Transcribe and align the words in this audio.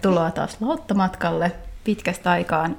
Tervetuloa 0.00 0.30
taas 0.30 0.56
Loottomatkalle. 0.60 1.52
Pitkästä 1.84 2.30
aikaan 2.30 2.76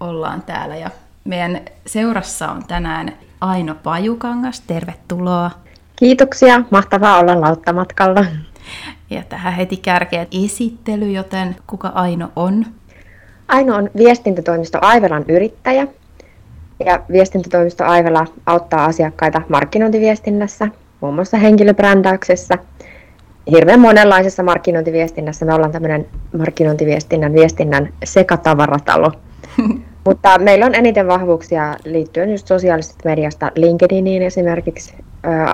ollaan 0.00 0.42
täällä 0.42 0.76
ja 0.76 0.90
meidän 1.24 1.60
seurassa 1.86 2.50
on 2.50 2.64
tänään 2.66 3.12
Aino 3.40 3.74
Pajukangas. 3.74 4.60
Tervetuloa. 4.60 5.50
Kiitoksia, 5.96 6.62
mahtavaa 6.70 7.18
olla 7.18 7.40
Lauttamatkalla. 7.40 8.24
Ja 9.10 9.22
tähän 9.28 9.54
heti 9.54 9.76
kärkeä 9.76 10.26
esittely, 10.44 11.10
joten 11.10 11.56
kuka 11.66 11.88
Aino 11.88 12.32
on? 12.36 12.66
Aino 13.48 13.76
on 13.76 13.90
viestintätoimisto 13.96 14.78
Aivelan 14.82 15.24
yrittäjä. 15.28 15.86
Ja 16.84 17.00
viestintätoimisto 17.12 17.84
Aivela 17.84 18.26
auttaa 18.46 18.84
asiakkaita 18.84 19.42
markkinointiviestinnässä, 19.48 20.68
muun 21.00 21.14
muassa 21.14 21.36
henkilöbrändäyksessä– 21.36 22.58
hirveän 23.50 23.80
monenlaisessa 23.80 24.42
markkinointiviestinnässä. 24.42 25.46
Me 25.46 25.54
ollaan 25.54 25.72
tämmöinen 25.72 26.06
markkinointiviestinnän 26.38 27.32
viestinnän 27.32 27.92
sekatavaratalo. 28.04 29.12
Mutta 30.04 30.38
meillä 30.38 30.66
on 30.66 30.74
eniten 30.74 31.08
vahvuuksia 31.08 31.76
liittyen 31.84 32.30
just 32.30 32.46
sosiaalisesta 32.46 33.08
mediasta 33.08 33.50
LinkedIniin 33.54 34.22
esimerkiksi. 34.22 34.94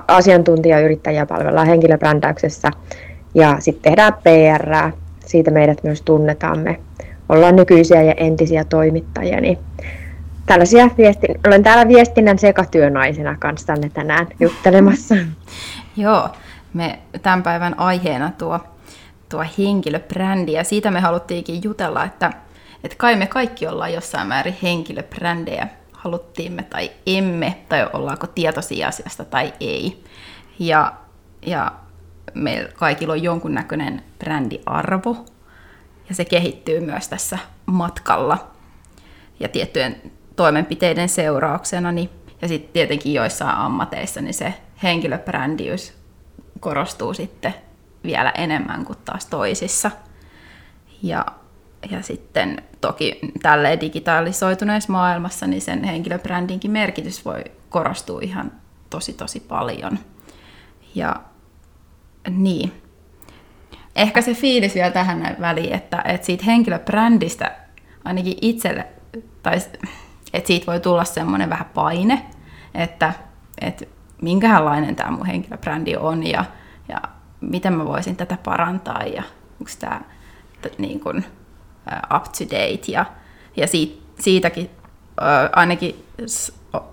Asiantuntijayrittäjiä 0.09 1.27
palvellaan 1.27 1.67
henkilöbrändäyksessä 1.67 2.71
ja 3.35 3.57
sitten 3.59 3.83
tehdään 3.83 4.13
PR. 4.13 4.93
Siitä 5.27 5.51
meidät 5.51 5.85
myös 5.85 6.03
tunnetaan. 6.03 6.59
Me 6.59 6.81
ollaan 7.29 7.57
nykyisiä 7.57 8.03
ja 8.03 8.15
entisiä 8.17 8.65
toimittajia. 8.65 9.41
Niin 9.41 9.59
tällaisia 10.47 10.91
viestin, 10.99 11.41
olen 11.47 11.63
täällä 11.63 11.89
viestinnän 11.89 12.39
sekatyönaisena 12.39 13.37
kanssanne 13.39 13.91
tänään 13.95 14.27
juttelemassa. 14.41 15.15
Joo, 15.97 16.29
me 16.75 16.99
tämän 17.23 17.43
päivän 17.43 17.79
aiheena 17.79 18.33
tuo, 18.39 18.61
tuo 19.29 19.45
henkilöbrändi, 19.59 20.53
ja 20.53 20.65
siitä 20.65 20.91
me 20.91 21.01
haluttiinkin 21.01 21.65
jutella, 21.65 22.05
että, 22.05 22.33
että 22.85 22.97
kai 22.97 23.17
me 23.17 23.27
kaikki 23.27 23.67
ollaan 23.67 23.93
jossain 23.93 24.29
määrin 24.29 24.57
henkilöbrändejä, 24.63 25.69
haluttiin 25.93 26.53
me 26.53 26.63
tai 26.63 26.91
emme, 27.07 27.59
tai 27.69 27.87
ollaanko 27.93 28.27
tietoisia 28.27 28.89
asiasta 28.89 29.25
tai 29.25 29.53
ei. 29.61 30.05
Ja, 30.59 30.93
ja 31.47 31.73
meillä 32.35 32.71
kaikilla 32.75 33.13
on 33.13 33.23
jonkunnäköinen 33.23 34.03
brändiarvo, 34.19 35.17
ja 36.09 36.15
se 36.15 36.25
kehittyy 36.25 36.81
myös 36.81 37.09
tässä 37.09 37.39
matkalla 37.67 38.51
ja 39.41 39.49
tiettyjen 39.49 40.13
toimenpiteiden 40.37 41.09
seurauksena. 41.09 41.93
Niin, 41.93 42.11
ja 42.43 42.49
sitten 42.49 42.73
tietenkin 42.73 43.15
joissain 43.15 43.57
ammateissa 43.57 44.21
niin 44.21 44.35
se 44.35 44.55
henkilöbrändiys 44.83 45.98
korostuu 46.61 47.15
sitten 47.15 47.55
vielä 48.05 48.31
enemmän 48.31 48.85
kuin 48.85 48.99
taas 49.05 49.27
toisissa. 49.27 49.91
Ja, 51.03 51.27
ja 51.91 52.03
sitten 52.03 52.63
toki 52.81 53.19
tälle 53.43 53.79
digitalisoituneessa 53.81 54.93
maailmassa 54.93 55.47
niin 55.47 55.63
sen 55.63 55.85
henkilöbrändinkin 55.85 56.71
merkitys 56.71 57.25
voi 57.25 57.45
korostua 57.69 58.21
ihan 58.23 58.53
tosi 58.91 59.13
tosi 59.13 59.41
paljon. 59.41 59.99
Ja 60.95 61.17
niin. 62.31 62.73
Ehkä 63.97 64.23
se 64.23 64.35
fiilis 64.35 64.75
vielä 64.75 64.91
tähän 64.91 65.37
väliin, 65.41 65.73
että, 65.73 66.03
että 66.05 66.27
siitä 66.27 66.45
henkilöbrändistä 66.45 67.57
ainakin 68.05 68.39
itselle, 68.41 68.87
tai 69.43 69.57
että 70.33 70.47
siitä 70.47 70.67
voi 70.67 70.81
tulla 70.81 71.05
semmoinen 71.05 71.51
vähän 71.51 71.71
paine, 71.75 72.27
että, 72.75 73.13
että 73.61 73.85
minkälainen 74.23 74.97
tämä 74.97 75.11
mun 75.11 75.27
henkilöbrändi 75.27 75.97
on 75.97 76.27
ja, 76.27 76.45
ja 76.89 77.01
miten 77.41 77.73
mä 77.73 77.85
voisin 77.85 78.17
tätä 78.17 78.39
parantaa 78.45 79.03
ja 79.03 79.23
onko 79.53 79.71
tämä 79.79 80.01
niin 80.79 81.01
kuin, 81.01 81.25
up 82.17 82.25
to 82.25 82.45
date 82.45 82.93
ja, 82.93 83.07
ja 83.57 83.67
siitä, 83.67 84.03
siitäkin 84.19 84.71
ainakin 85.57 86.05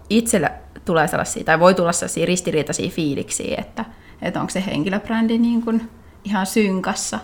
itselle 0.09 0.51
tulee 0.85 1.07
sellaisia, 1.07 1.43
tai 1.43 1.59
voi 1.59 1.73
tulla 1.73 1.91
sellaisia 1.91 2.25
ristiriitaisia 2.25 2.89
fiiliksiä, 2.89 3.55
että, 3.57 3.85
että 4.21 4.39
onko 4.39 4.49
se 4.49 4.63
henkilöbrändi 4.65 5.37
niin 5.37 5.61
kuin 5.61 5.89
ihan 6.23 6.45
synkassa 6.45 7.19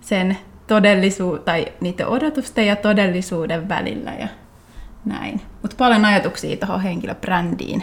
sen 0.00 0.38
todellisuuden, 0.66 1.42
tai 1.44 1.66
niiden 1.80 2.06
odotusten 2.06 2.66
ja 2.66 2.76
todellisuuden 2.76 3.68
välillä 3.68 4.12
ja 4.12 4.28
näin. 5.04 5.40
Mutta 5.62 5.76
paljon 5.76 6.04
ajatuksia 6.04 6.56
tuohon 6.56 6.80
henkilöbrändiin 6.80 7.82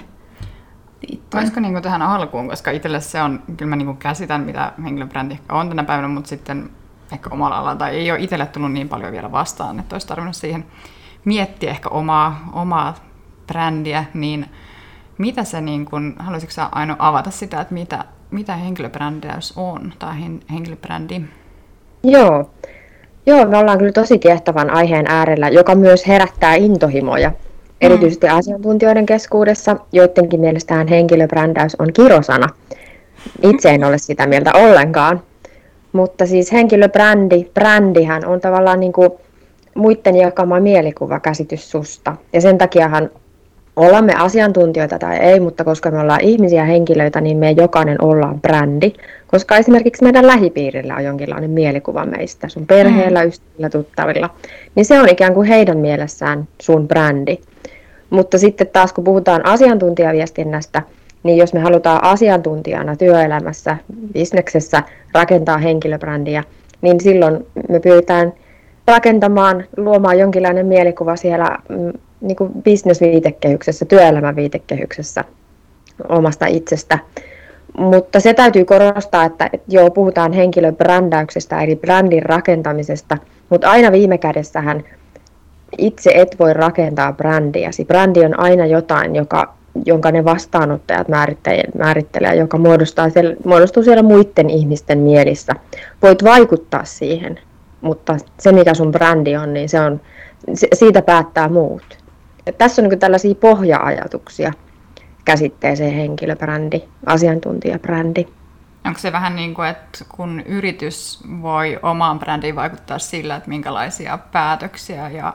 liittyen. 1.10 1.42
Olisiko 1.42 1.60
niin 1.60 1.82
tähän 1.82 2.02
alkuun, 2.02 2.50
koska 2.50 2.72
itselle 2.72 3.02
se 3.02 3.22
on, 3.22 3.44
kyllä 3.58 3.70
mä 3.70 3.76
niin 3.76 3.98
käsitän, 3.98 4.42
mitä 4.42 4.72
henkilöbrändi 4.84 5.34
ehkä 5.34 5.56
on 5.56 5.70
tänä 5.70 5.84
päivänä, 5.84 6.08
mutta 6.08 6.28
sitten 6.28 6.70
ehkä 7.14 7.30
omalla 7.32 7.58
alalla, 7.58 7.76
tai 7.76 7.96
ei 7.96 8.12
ole 8.12 8.20
itselle 8.20 8.46
tullut 8.46 8.72
niin 8.72 8.90
paljon 8.90 9.12
vielä 9.12 9.32
vastaan, 9.32 9.80
että 9.80 9.96
olisi 9.96 10.08
tarvinnut 10.08 10.36
siihen 10.36 10.66
miettiä 11.26 11.70
ehkä 11.70 11.90
omaa, 11.90 12.50
omaa 12.54 12.96
brändiä, 13.48 14.06
niin 14.14 14.46
mitä 15.18 15.44
se, 15.44 15.62
niin 15.62 15.86
kuin, 15.86 16.16
haluaisitko 16.20 16.54
sä 16.54 16.70
aina 16.72 16.96
avata 17.00 17.32
sitä, 17.32 17.62
että 17.62 17.74
mitä, 17.74 18.06
mitä 18.32 18.56
henkilöbrändäys 18.56 19.54
on, 19.56 19.94
tai 20.00 20.16
henkilöbrändi? 20.52 21.22
Joo. 22.04 22.50
Joo, 23.26 23.46
me 23.46 23.58
ollaan 23.58 23.78
kyllä 23.78 23.92
tosi 23.92 24.20
kiehtovan 24.20 24.70
aiheen 24.70 25.06
äärellä, 25.08 25.50
joka 25.50 25.76
myös 25.76 26.08
herättää 26.08 26.56
intohimoja 26.56 27.32
erityisesti 27.84 28.28
asiantuntijoiden 28.28 29.06
keskuudessa, 29.06 29.76
joidenkin 29.92 30.40
mielestään 30.40 30.88
henkilöbrändäys 30.88 31.76
on 31.80 31.94
kirosana. 31.94 32.48
Itse 33.44 33.70
en 33.70 33.84
ole 33.84 33.98
sitä 33.98 34.28
mieltä 34.28 34.52
ollenkaan. 34.54 35.22
Mutta 35.94 36.26
siis 36.26 36.52
henkilöbrändi, 36.52 37.44
brändihän 37.54 38.26
on 38.26 38.42
tavallaan 38.42 38.80
niin 38.80 38.94
kuin 38.94 39.10
muiden 39.76 40.16
jakama 40.16 40.60
mielikuvakäsitys 40.60 41.72
susta. 41.72 42.16
Ja 42.34 42.42
sen 42.42 42.58
takiahan 42.58 43.10
ollaan 43.76 44.06
me 44.06 44.14
asiantuntijoita 44.16 45.00
tai 45.00 45.18
ei, 45.18 45.40
mutta 45.40 45.64
koska 45.64 45.92
me 45.92 46.00
ollaan 46.00 46.22
ihmisiä 46.22 46.66
henkilöitä, 46.66 47.22
niin 47.22 47.38
me 47.38 47.52
jokainen 47.52 48.04
ollaan 48.04 48.42
brändi. 48.42 48.94
Koska 49.28 49.58
esimerkiksi 49.58 50.04
meidän 50.04 50.28
lähipiirillä 50.28 50.96
on 50.96 51.04
jonkinlainen 51.04 51.50
mielikuva 51.50 52.06
meistä, 52.06 52.48
sun 52.48 52.68
perheellä, 52.68 53.24
mm. 53.24 53.28
ystävillä, 53.28 53.70
tuttavilla. 53.70 54.30
Niin 54.76 54.86
se 54.86 55.00
on 55.00 55.10
ikään 55.10 55.34
kuin 55.34 55.48
heidän 55.48 55.78
mielessään 55.78 56.48
sun 56.62 56.88
brändi. 56.88 57.38
Mutta 58.14 58.38
sitten 58.38 58.68
taas 58.68 58.94
kun 58.94 59.04
puhutaan 59.04 59.46
asiantuntijaviestinnästä, 59.46 60.82
niin 61.24 61.38
jos 61.38 61.54
me 61.54 61.60
halutaan 61.60 62.04
asiantuntijana 62.04 62.96
työelämässä, 62.96 63.78
bisneksessä 64.14 64.84
rakentaa 65.14 65.58
henkilöbrändiä, 65.58 66.44
niin 66.82 67.02
silloin 67.02 67.46
me 67.70 67.80
pyritään 67.80 68.34
rakentamaan, 68.88 69.64
luomaan 69.78 70.20
jonkinlainen 70.20 70.66
mielikuva 70.66 71.16
siellä 71.16 71.58
mm, 71.70 71.92
niin 72.22 72.36
kuin 72.36 72.52
bisnesviitekehyksessä, 72.64 73.86
työelämän 73.86 74.36
viitekehyksessä 74.36 75.24
omasta 76.10 76.46
itsestä. 76.46 77.00
Mutta 77.78 78.20
se 78.20 78.34
täytyy 78.34 78.66
korostaa, 78.66 79.26
että, 79.26 79.50
että 79.54 79.76
joo, 79.76 79.92
puhutaan 79.92 80.34
henkilöbrändäyksestä 80.34 81.62
eli 81.62 81.76
brändin 81.76 82.24
rakentamisesta, 82.24 83.18
mutta 83.50 83.70
aina 83.70 83.92
viime 83.92 84.18
kädessähän 84.18 84.84
itse 85.78 86.12
et 86.16 86.36
voi 86.40 86.54
rakentaa 86.54 87.14
brändiäsi. 87.14 87.86
Brändi 87.86 88.26
on 88.26 88.40
aina 88.40 88.66
jotain, 88.66 89.16
joka, 89.16 89.54
jonka 89.86 90.12
ne 90.12 90.26
vastaanottajat 90.26 91.08
määrittelee, 91.08 91.64
määrittelee 91.78 92.36
joka 92.36 92.58
muodostaa 92.58 93.10
siellä, 93.10 93.36
muodostuu 93.46 93.84
siellä 93.84 94.04
muiden 94.04 94.50
ihmisten 94.50 94.98
mielissä. 95.00 95.54
Voit 96.02 96.24
vaikuttaa 96.24 96.86
siihen, 96.86 97.40
mutta 97.82 98.18
se 98.40 98.52
mikä 98.52 98.74
sun 98.74 98.92
brändi 98.92 99.36
on, 99.36 99.54
niin 99.54 99.70
se 99.70 99.80
on, 99.82 100.02
siitä 100.74 101.02
päättää 101.02 101.50
muut. 101.50 101.98
Ja 102.46 102.54
tässä 102.54 102.82
on 102.82 102.90
niin 102.90 103.00
tällaisia 103.00 103.36
pohja-ajatuksia 103.36 104.54
käsitteeseen 105.26 105.94
henkilöbrändi, 105.94 106.82
asiantuntijabrändi. 107.06 108.26
Onko 108.86 109.00
se 109.00 109.12
vähän 109.12 109.36
niin 109.36 109.54
kuin, 109.54 109.68
että 109.68 110.06
kun 110.10 110.42
yritys 110.46 111.20
voi 111.42 111.80
omaan 111.82 112.20
brändiin 112.20 112.56
vaikuttaa 112.56 113.00
sillä, 113.00 113.36
että 113.36 113.50
minkälaisia 113.50 114.18
päätöksiä 114.32 115.10
ja 115.10 115.34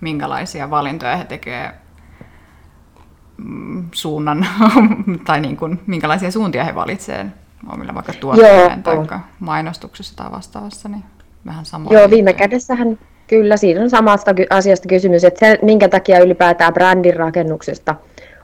minkälaisia 0.00 0.70
valintoja 0.70 1.16
he 1.16 1.24
tekevät 1.24 1.74
mm, 3.36 3.88
suunnan, 3.92 4.46
tai 5.26 5.40
niin 5.40 5.56
kuin, 5.56 5.80
minkälaisia 5.86 6.30
suuntia 6.30 6.64
he 6.64 6.74
valitsevat 6.74 7.26
omilla 7.72 7.94
vaikka 7.94 8.12
tuotteiden 8.12 8.82
tai 8.82 8.96
mainostuksessa 9.40 10.16
tai 10.16 10.30
vastaavassa, 10.30 10.88
niin 10.88 11.04
vähän 11.46 11.64
sama. 11.64 11.90
Joo, 11.92 12.10
viime 12.10 12.32
kädessähän 12.32 12.98
kyllä 13.26 13.56
siinä 13.56 13.82
on 13.82 13.90
samasta 13.90 14.34
asiasta 14.50 14.88
kysymys, 14.88 15.24
että 15.24 15.40
se, 15.40 15.58
minkä 15.62 15.88
takia 15.88 16.18
ylipäätään 16.18 16.74
brändin 16.74 17.16
rakennuksesta 17.16 17.94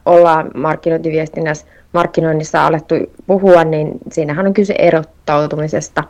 ollaan 0.07 0.51
markkinointiviestinnässä, 0.55 1.67
markkinoinnissa 1.93 2.67
alettu 2.67 2.95
puhua, 3.27 3.65
niin 3.65 3.93
siinähän 4.13 4.47
on 4.47 4.55
kyse 4.55 4.75
erottautumisesta. 4.79 6.05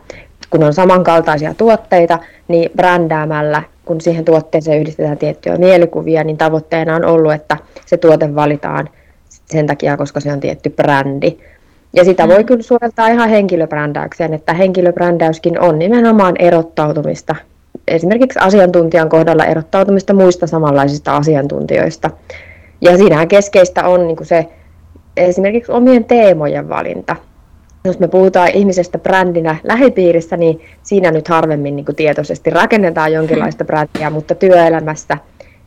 Kun 0.51 0.65
on 0.65 0.75
samankaltaisia 0.75 1.55
tuotteita, 1.55 2.19
niin 2.49 2.71
brändäämällä 2.77 3.63
kun 3.91 4.01
siihen 4.01 4.25
tuotteeseen 4.25 4.81
yhdistetään 4.81 5.19
tiettyjä 5.19 5.57
mielikuvia, 5.57 6.25
niin 6.25 6.37
tavoitteena 6.37 6.97
on 6.97 7.05
ollut, 7.05 7.33
että 7.33 7.57
se 7.87 7.97
tuote 7.97 8.35
valitaan 8.35 8.89
sen 9.47 9.67
takia, 9.67 9.97
koska 9.97 10.21
se 10.21 10.33
on 10.33 10.41
tietty 10.41 10.71
brändi. 10.71 11.39
Ja 11.93 12.05
sitä 12.05 12.29
voi 12.29 12.39
mm. 12.39 12.47
kyllä 12.47 12.63
suojeltaa 12.63 13.09
ihan 13.09 13.29
henkilöbrändäykseen, 13.29 14.35
että 14.35 14.55
henkilöbrändäyskin 14.55 15.61
on 15.61 15.79
nimenomaan 15.79 16.35
erottautumista 16.39 17.37
esimerkiksi 17.89 18.39
asiantuntijan 18.39 19.09
kohdalla 19.09 19.45
erottautumista 19.45 20.15
muista 20.15 20.47
samanlaisista 20.47 21.17
asiantuntijoista. 21.17 22.11
Ja 22.81 22.97
siinähän 22.97 23.29
keskeistä 23.29 23.89
on 23.89 24.07
niin 24.07 24.27
se 24.27 24.47
esimerkiksi 25.17 25.73
omien 25.73 26.05
teemojen 26.05 26.69
valinta. 26.69 27.17
Jos 27.85 27.99
me 27.99 28.09
puhutaan 28.09 28.49
ihmisestä 28.49 28.99
brändinä 28.99 29.56
lähipiirissä, 29.62 30.37
niin 30.37 30.61
siinä 30.82 31.11
nyt 31.11 31.29
harvemmin 31.29 31.77
niin 31.77 31.87
kuin 31.87 31.97
tietoisesti 31.97 32.50
rakennetaan 32.50 33.12
jonkinlaista 33.12 33.65
brändiä, 33.65 34.11
mutta 34.11 34.35
työelämässä, 34.35 35.17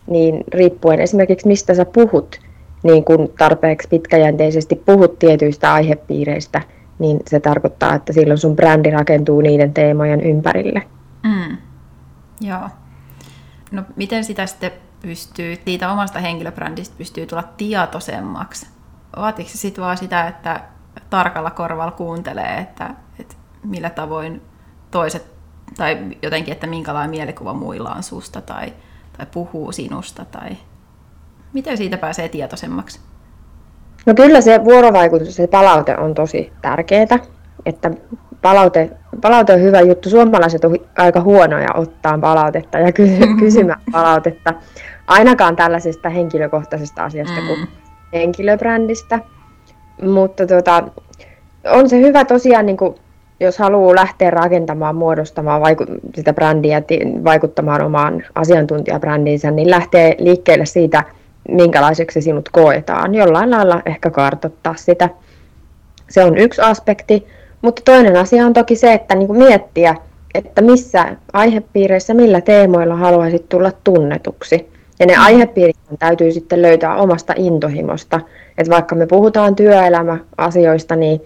niin 0.08 0.44
riippuen 0.54 1.00
esimerkiksi 1.00 1.48
mistä 1.48 1.74
sä 1.74 1.86
puhut, 1.86 2.40
niin 2.84 3.06
kun 3.06 3.34
tarpeeksi 3.38 3.88
pitkäjänteisesti 3.88 4.76
puhut 4.76 5.20
tietyistä 5.20 5.74
aihepiireistä, 5.74 6.62
niin 7.00 7.20
se 7.28 7.40
tarkoittaa, 7.40 7.96
että 7.96 8.14
silloin 8.14 8.38
sun 8.38 8.56
brändi 8.56 8.92
rakentuu 8.92 9.42
niiden 9.42 9.74
teemojen 9.74 10.22
ympärille. 10.22 10.82
Mm. 11.24 11.58
Joo. 12.42 12.70
No 13.72 13.84
miten 13.96 14.24
sitä 14.24 14.46
sitten 14.46 14.72
pystyy, 15.02 15.56
siitä 15.66 15.92
omasta 15.92 16.20
henkilöbrändistä 16.20 16.96
pystyy 16.98 17.26
tulla 17.26 17.44
tietoisemmaksi? 17.58 18.68
Vaatiko 19.18 19.50
se 19.50 19.58
sitten 19.58 19.84
vaan 19.84 19.98
sitä, 19.98 20.28
että 20.28 20.62
tarkalla 21.14 21.52
korvalla 21.52 21.92
kuuntelee, 21.92 22.58
että, 22.58 22.90
että 23.20 23.36
millä 23.64 23.90
tavoin 23.90 24.42
toiset, 24.92 25.26
tai 25.78 25.98
jotenkin, 26.22 26.52
että 26.52 26.68
minkälainen 26.68 27.10
mielikuva 27.10 27.54
muilla 27.54 27.94
on 27.94 28.04
susta, 28.04 28.42
tai, 28.42 28.74
tai 29.18 29.26
puhuu 29.34 29.72
sinusta, 29.72 30.26
tai 30.26 30.58
miten 31.54 31.78
siitä 31.78 31.98
pääsee 31.98 32.30
tietoisemmaksi? 32.30 33.00
No 34.06 34.14
kyllä 34.14 34.42
se 34.42 34.64
vuorovaikutus, 34.64 35.36
se 35.36 35.48
palaute 35.48 35.98
on 35.98 36.14
tosi 36.14 36.54
tärkeää, 36.62 37.20
että 37.66 37.92
palaute, 38.42 38.90
palaute 39.22 39.54
on 39.54 39.62
hyvä 39.62 39.82
juttu. 39.82 40.10
Suomalaiset 40.10 40.66
on 40.66 40.78
aika 40.98 41.22
huonoja 41.22 41.74
ottaa 41.74 42.18
palautetta 42.18 42.80
ja 42.80 42.92
kysymään 43.40 43.82
palautetta, 43.92 44.54
ainakaan 45.08 45.56
tällaisesta 45.56 46.10
henkilökohtaisesta 46.10 47.04
asiasta 47.04 47.42
mm. 47.42 47.48
kuin 47.48 47.68
henkilöbrändistä. 48.14 49.20
Mutta 50.02 50.48
tota, 50.48 50.84
on 51.72 51.90
se 51.90 52.00
hyvä 52.00 52.26
tosiaan, 52.26 52.66
niin 52.66 52.78
kuin, 52.78 52.96
jos 53.40 53.58
haluaa 53.58 53.96
lähteä 53.96 54.30
rakentamaan, 54.30 54.96
muodostamaan 54.96 55.62
vaiku- 55.62 56.00
sitä 56.16 56.34
brändiä, 56.34 56.82
vaikuttamaan 57.24 57.82
omaan 57.82 58.24
asiantuntijabrändiinsä, 58.36 59.52
niin 59.52 59.70
lähtee 59.70 60.16
liikkeelle 60.20 60.66
siitä, 60.66 61.04
minkälaiseksi 61.50 62.22
sinut 62.22 62.50
koetaan. 62.50 63.16
Jollain 63.16 63.52
lailla 63.52 63.82
ehkä 63.86 64.10
kartoittaa 64.10 64.76
sitä. 64.76 65.10
Se 66.10 66.24
on 66.24 66.38
yksi 66.38 66.62
aspekti. 66.62 67.28
Mutta 67.62 67.82
toinen 67.86 68.18
asia 68.18 68.46
on 68.46 68.54
toki 68.54 68.76
se, 68.76 68.94
että 68.94 69.16
niin 69.16 69.28
kuin 69.28 69.40
miettiä, 69.40 69.96
että 70.34 70.62
missä 70.62 71.16
aihepiireissä, 71.34 72.14
millä 72.14 72.42
teemoilla 72.42 72.96
haluaisit 72.96 73.50
tulla 73.50 73.72
tunnetuksi. 73.84 74.73
Ja 75.00 75.06
ne 75.06 75.16
aihepiirit 75.16 75.76
täytyy 76.00 76.32
sitten 76.32 76.62
löytää 76.62 76.96
omasta 76.96 77.34
intohimosta. 77.38 78.20
Että 78.58 78.72
vaikka 78.72 78.96
me 78.96 79.08
puhutaan 79.08 79.56
työelämäasioista, 79.56 80.96
niin 80.96 81.22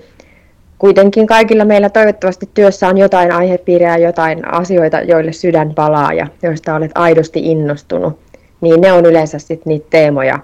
kuitenkin 0.80 1.28
kaikilla 1.28 1.66
meillä 1.66 1.90
toivottavasti 1.90 2.50
työssä 2.54 2.88
on 2.88 2.98
jotain 2.98 3.32
aihepiiriä, 3.32 3.98
jotain 3.98 4.54
asioita, 4.54 5.02
joille 5.02 5.32
sydän 5.32 5.74
palaa 5.76 6.14
ja 6.14 6.28
joista 6.44 6.76
olet 6.76 6.92
aidosti 6.96 7.40
innostunut. 7.52 8.20
Niin 8.62 8.82
ne 8.82 8.92
on 8.92 9.06
yleensä 9.06 9.40
sitten 9.40 9.62
niitä 9.66 9.88
teemoja, 9.90 10.40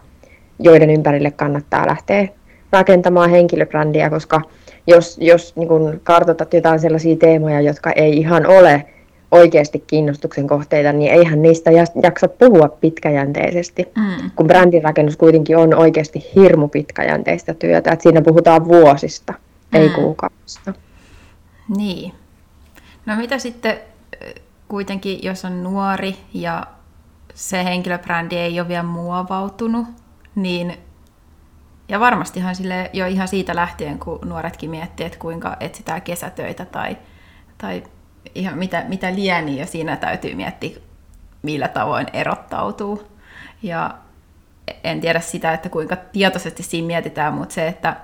joiden 0.60 0.90
ympärille 0.90 1.32
kannattaa 1.32 1.88
lähteä 1.88 2.28
rakentamaan 2.72 3.30
henkilöbrändiä, 3.30 4.10
koska 4.10 4.42
jos, 4.88 5.18
jos 5.22 5.56
niin 5.56 5.68
kun 5.68 6.02
kartoitat 6.04 6.54
jotain 6.54 6.80
sellaisia 6.80 7.16
teemoja, 7.16 7.62
jotka 7.62 7.92
ei 7.92 8.18
ihan 8.18 8.46
ole 8.46 8.86
oikeasti 9.34 9.84
kiinnostuksen 9.88 10.48
kohteita, 10.48 10.94
niin 10.94 11.12
eihän 11.12 11.42
niistä 11.42 11.72
jaksa 12.04 12.28
puhua 12.28 12.68
pitkäjänteisesti, 12.68 13.88
mm. 13.96 14.32
kun 14.36 14.48
brändirakennus 14.48 15.18
kuitenkin 15.18 15.58
on 15.58 15.74
oikeasti 15.76 16.32
hirmu 16.36 16.68
pitkäjänteistä 16.68 17.54
työtä, 17.54 17.92
että 17.92 18.04
siinä 18.04 18.22
puhutaan 18.22 18.66
vuosista, 18.66 19.34
mm. 19.34 19.80
ei 19.80 19.90
kuukausista. 19.90 20.74
Niin. 21.78 22.14
No 23.06 23.16
mitä 23.16 23.38
sitten 23.38 23.80
kuitenkin, 24.68 25.20
jos 25.24 25.46
on 25.46 25.64
nuori 25.64 26.16
ja 26.34 26.68
se 27.34 27.64
henkilöbrändi 27.64 28.36
ei 28.36 28.60
ole 28.60 28.68
vielä 28.68 28.84
muovautunut, 28.84 29.86
niin 30.36 30.78
ja 31.90 32.00
varmastihan 32.00 32.56
sille 32.56 32.90
jo 32.94 33.08
ihan 33.08 33.28
siitä 33.28 33.56
lähtien, 33.56 34.00
kun 34.00 34.20
nuoretkin 34.26 34.70
miettii, 34.70 35.06
että 35.06 35.20
kuinka 35.20 35.58
etsitään 35.60 36.02
kesätöitä 36.02 36.66
tai, 36.66 36.98
tai 37.58 37.84
ihan 38.36 38.58
mitä, 38.58 38.86
mitä 38.88 39.16
lieni, 39.16 39.60
ja 39.60 39.66
siinä 39.66 39.96
täytyy 39.96 40.36
miettiä, 40.36 40.78
millä 41.42 41.68
tavoin 41.68 42.08
erottautuu. 42.14 43.08
Ja 43.64 43.98
en 44.84 45.02
tiedä 45.02 45.20
sitä, 45.20 45.54
että 45.54 45.70
kuinka 45.70 45.96
tietoisesti 45.96 46.64
siinä 46.64 46.88
mietitään, 46.88 47.34
mutta 47.34 47.56
se, 47.56 47.68
että 47.68 47.96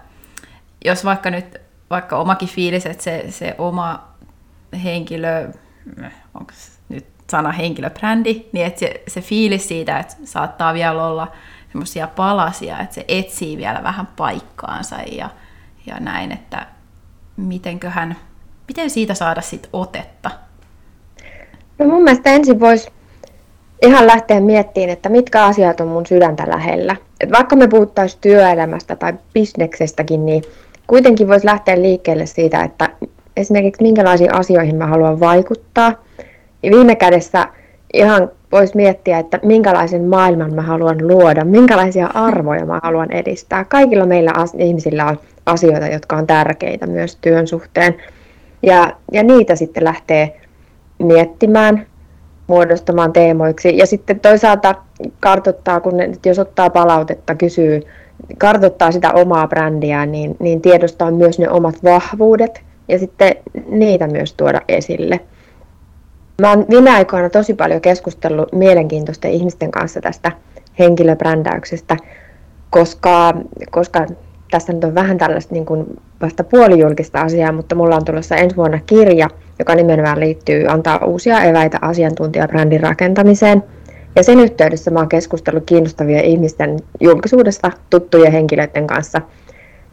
jos 0.86 1.06
vaikka 1.06 1.30
nyt, 1.30 1.58
vaikka 1.90 2.18
omakin 2.18 2.50
fiilis, 2.50 2.86
että 2.86 3.04
se, 3.04 3.26
se 3.30 3.56
oma 3.58 4.08
henkilö, 4.84 5.52
onko 6.34 6.52
nyt 6.90 7.06
sana 7.32 7.52
henkilöbrändi, 7.52 8.46
niin 8.52 8.66
että 8.66 8.80
se, 8.80 9.04
se 9.08 9.22
fiilis 9.22 9.68
siitä, 9.68 10.00
että 10.00 10.16
saattaa 10.24 10.74
vielä 10.74 11.06
olla 11.08 11.32
semmoisia 11.72 12.08
palasia, 12.08 12.80
että 12.80 12.96
se 12.96 13.06
etsii 13.08 13.58
vielä 13.58 13.84
vähän 13.84 14.08
paikkaansa 14.08 14.96
ja, 14.96 15.30
ja 15.86 16.00
näin, 16.00 16.32
että 16.32 16.68
mitenköhän, 17.38 18.16
miten 18.70 18.90
siitä 18.90 19.14
saada 19.14 19.42
sit 19.42 19.70
otetta? 19.74 20.32
No 21.80 21.86
mun 21.86 22.04
mielestä 22.04 22.30
ensin 22.30 22.60
voisi 22.60 22.90
ihan 23.82 24.08
lähteä 24.08 24.40
miettimään, 24.40 24.90
että 24.90 25.10
mitkä 25.10 25.46
asiat 25.46 25.82
on 25.82 25.88
mun 25.88 26.06
sydäntä 26.06 26.44
lähellä. 26.48 26.96
Et 27.20 27.32
vaikka 27.32 27.56
me 27.56 27.68
puhuttaisiin 27.68 28.22
työelämästä 28.22 28.96
tai 28.96 29.14
bisneksestäkin, 29.34 30.26
niin 30.26 30.44
kuitenkin 30.88 31.28
voisi 31.28 31.46
lähteä 31.46 31.82
liikkeelle 31.82 32.26
siitä, 32.26 32.64
että 32.64 32.90
esimerkiksi 33.38 33.84
minkälaisiin 33.84 34.34
asioihin 34.34 34.76
mä 34.76 34.88
haluan 34.88 35.20
vaikuttaa. 35.20 35.94
Ja 36.64 36.72
viime 36.72 36.96
kädessä 36.96 37.48
ihan 37.94 38.32
voisi 38.52 38.76
miettiä, 38.76 39.20
että 39.20 39.40
minkälaisen 39.44 40.04
maailman 40.06 40.54
mä 40.54 40.62
haluan 40.62 41.08
luoda, 41.08 41.46
minkälaisia 41.46 42.08
arvoja 42.14 42.66
mä 42.66 42.80
haluan 42.84 43.12
edistää. 43.12 43.64
Kaikilla 43.64 44.06
meillä 44.06 44.34
ihmisillä 44.58 45.06
on 45.06 45.20
asioita, 45.46 45.88
jotka 45.88 46.16
on 46.16 46.28
tärkeitä 46.28 46.88
myös 46.88 47.16
työn 47.16 47.48
suhteen. 47.48 47.96
Ja, 48.62 48.94
ja 49.12 49.24
niitä 49.24 49.56
sitten 49.56 49.84
lähtee 49.84 50.42
miettimään, 51.00 51.88
muodostamaan 52.48 53.14
teemoiksi. 53.14 53.78
Ja 53.78 53.86
sitten 53.86 54.20
toisaalta 54.20 54.76
kartoittaa, 55.20 55.80
kun 55.80 55.98
ne, 55.98 56.12
jos 56.26 56.40
ottaa 56.40 56.70
palautetta, 56.70 57.36
kysyy, 57.36 57.82
kartoittaa 58.38 58.92
sitä 58.92 59.12
omaa 59.12 59.48
brändiä, 59.48 60.06
niin, 60.06 60.36
niin 60.40 60.62
tiedostaa 60.62 61.12
myös 61.12 61.40
ne 61.40 61.50
omat 61.50 61.84
vahvuudet 61.84 62.62
ja 62.88 63.00
sitten 63.00 63.36
niitä 63.68 64.08
myös 64.08 64.34
tuoda 64.34 64.62
esille. 64.68 65.20
Mä 66.42 66.50
oon 66.50 66.66
viime 66.70 66.92
aikoina 66.92 67.30
tosi 67.30 67.54
paljon 67.54 67.82
keskustellut 67.82 68.54
mielenkiintoisten 68.54 69.32
ihmisten 69.32 69.72
kanssa 69.72 70.02
tästä 70.02 70.32
henkilöbrändäyksestä, 70.80 71.98
koska, 72.70 73.34
koska 73.72 74.06
tässä 74.52 74.74
nyt 74.74 74.84
on 74.84 74.96
vähän 74.96 75.18
tällaista 75.18 75.54
niin 75.54 75.66
kuin 75.66 75.86
vasta 76.22 76.44
puolijulkista 76.44 77.22
asiaa, 77.22 77.52
mutta 77.52 77.76
mulla 77.76 77.96
on 77.96 78.06
tulossa 78.06 78.36
ensi 78.36 78.56
vuonna 78.56 78.80
kirja, 78.86 79.30
joka 79.60 79.76
nimenomaan 79.76 80.20
liittyy 80.20 80.68
antaa 80.68 81.06
uusia 81.06 81.44
eväitä 81.44 81.78
asiantuntijabrändin 81.82 82.80
rakentamiseen. 82.80 83.64
Ja 84.16 84.24
sen 84.24 84.40
yhteydessä 84.40 84.92
mä 84.92 85.00
oon 85.00 85.10
keskustellut 85.10 85.64
kiinnostavia 85.66 86.22
ihmisten 86.22 86.80
julkisuudesta 87.00 87.72
tuttujen 87.90 88.32
henkilöiden 88.32 88.88
kanssa. 88.88 89.22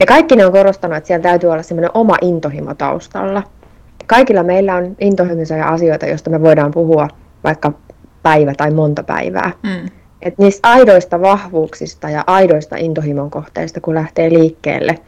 Ja 0.01 0.07
kaikki 0.07 0.37
ne 0.37 0.47
on 0.47 0.53
korostanut, 0.53 0.97
että 0.97 1.07
siellä 1.07 1.23
täytyy 1.23 1.51
olla 1.51 1.63
semmoinen 1.63 1.91
oma 1.95 2.17
intohimo 2.23 2.75
taustalla– 2.75 3.43
kaikilla 4.07 4.43
meillä 4.43 4.75
on 4.75 4.97
intohimoisia 5.01 5.69
asioita, 5.69 6.07
joista 6.07 6.31
me 6.31 6.43
voidaan 6.43 6.71
puhua 6.71 7.09
vaikka 7.45 7.73
päivä 8.23 8.55
tai 8.55 8.71
monta 8.71 9.03
päivää. 9.03 9.51
Mm. 9.63 9.91
Et 10.23 10.39
niistä 10.39 10.69
aidoista 10.69 11.21
vahvuuksista 11.21 12.11
ja 12.11 12.25
aidoista 12.27 12.77
intohimon 12.77 13.31
kohteista, 13.31 13.81
kun 13.81 13.95
lähtee 13.95 14.31
liikkeelle. 14.31 14.99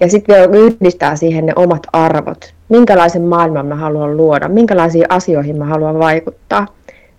Ja 0.00 0.10
sitten 0.10 0.34
vielä 0.34 0.56
yhdistää 0.56 1.16
siihen 1.16 1.46
ne 1.46 1.52
omat 1.56 1.86
arvot. 1.92 2.54
Minkälaisen 2.68 3.22
maailman 3.22 3.66
mä 3.66 3.74
haluan 3.74 4.16
luoda, 4.16 4.48
minkälaisiin 4.48 5.06
asioihin 5.08 5.58
mä 5.58 5.64
haluan 5.64 5.98
vaikuttaa. 5.98 6.66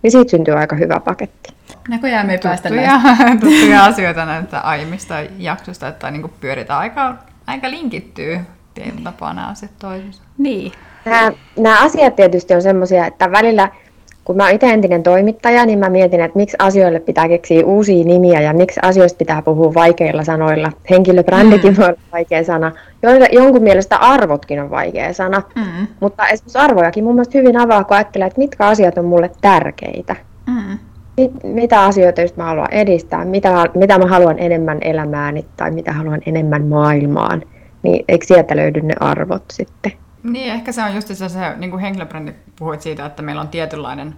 Niin 0.02 0.10
siitä 0.10 0.30
syntyy 0.30 0.54
aika 0.54 0.76
hyvä 0.76 1.00
paketti. 1.00 1.54
Näköjään 1.88 2.26
me 2.26 2.32
ei 2.32 2.38
päästä 2.42 2.68
tuttuja, 2.68 3.00
tuttuja 3.40 3.84
asioita 3.84 4.24
näitä 4.24 4.60
aiemmista 4.60 5.14
jaksosta, 5.38 5.88
että 5.88 6.10
niin 6.10 6.32
pyöritään 6.40 6.78
aika, 6.78 7.14
aika 7.46 7.70
linkittyy 7.70 8.40
tietyllä 8.74 9.04
tapaa 9.04 9.34
nämä 9.34 9.48
asiat 9.48 9.72
toisiinsa. 9.78 10.22
Niin, 10.38 10.72
Nämä, 11.04 11.32
nämä 11.58 11.84
asiat 11.84 12.16
tietysti 12.16 12.54
on 12.54 12.62
sellaisia, 12.62 13.06
että 13.06 13.32
välillä 13.32 13.68
kun 14.28 14.36
mä 14.36 14.44
oon 14.44 14.54
itse 14.54 14.66
entinen 14.70 15.02
toimittaja, 15.02 15.66
niin 15.66 15.78
mä 15.78 15.90
mietin, 15.90 16.20
että 16.20 16.36
miksi 16.36 16.56
asioille 16.60 17.00
pitää 17.00 17.28
keksiä 17.28 17.66
uusia 17.66 18.04
nimiä 18.04 18.40
ja 18.40 18.52
miksi 18.52 18.80
asioista 18.82 19.16
pitää 19.16 19.42
puhua 19.42 19.74
vaikeilla 19.74 20.24
sanoilla. 20.24 20.72
Henkilöbrändikin 20.90 21.74
mm. 21.76 21.82
on 21.82 21.94
vaikea 22.12 22.44
sana. 22.44 22.72
Jonkun 23.32 23.62
mielestä 23.62 23.96
arvotkin 23.96 24.60
on 24.60 24.70
vaikea 24.70 25.12
sana. 25.12 25.42
Mm. 25.56 25.86
Mutta 26.00 26.26
esimerkiksi 26.26 26.58
arvojakin 26.58 27.04
mun 27.04 27.14
mielestä 27.14 27.38
hyvin 27.38 27.56
avaa, 27.56 27.84
kun 27.84 27.96
ajattelee, 27.96 28.26
että 28.26 28.38
mitkä 28.38 28.66
asiat 28.66 28.98
on 28.98 29.04
mulle 29.04 29.30
tärkeitä. 29.40 30.16
Mm. 30.46 30.78
Mit, 31.16 31.30
mitä 31.44 31.84
asioita 31.84 32.20
just 32.20 32.36
mä 32.36 32.44
haluan 32.44 32.72
edistää, 32.72 33.24
mitä, 33.24 33.66
mitä 33.74 33.98
mä 33.98 34.06
haluan 34.06 34.38
enemmän 34.38 34.78
elämääni 34.80 35.44
tai 35.56 35.70
mitä 35.70 35.92
haluan 35.92 36.20
enemmän 36.26 36.66
maailmaan. 36.66 37.42
Niin 37.82 38.04
eikö 38.08 38.26
sieltä 38.26 38.56
löydy 38.56 38.80
ne 38.80 38.94
arvot 39.00 39.44
sitten? 39.52 39.92
Niin, 40.22 40.52
ehkä 40.52 40.72
se 40.72 40.82
on 40.82 40.94
just 40.94 41.08
se, 41.08 41.28
se 41.28 41.56
niin 41.56 41.70
kuin 41.70 41.80
henkilöbrändi, 41.80 42.32
puhuit 42.58 42.80
siitä, 42.80 43.06
että 43.06 43.22
meillä 43.22 43.40
on 43.40 43.48
tietynlainen 43.48 44.14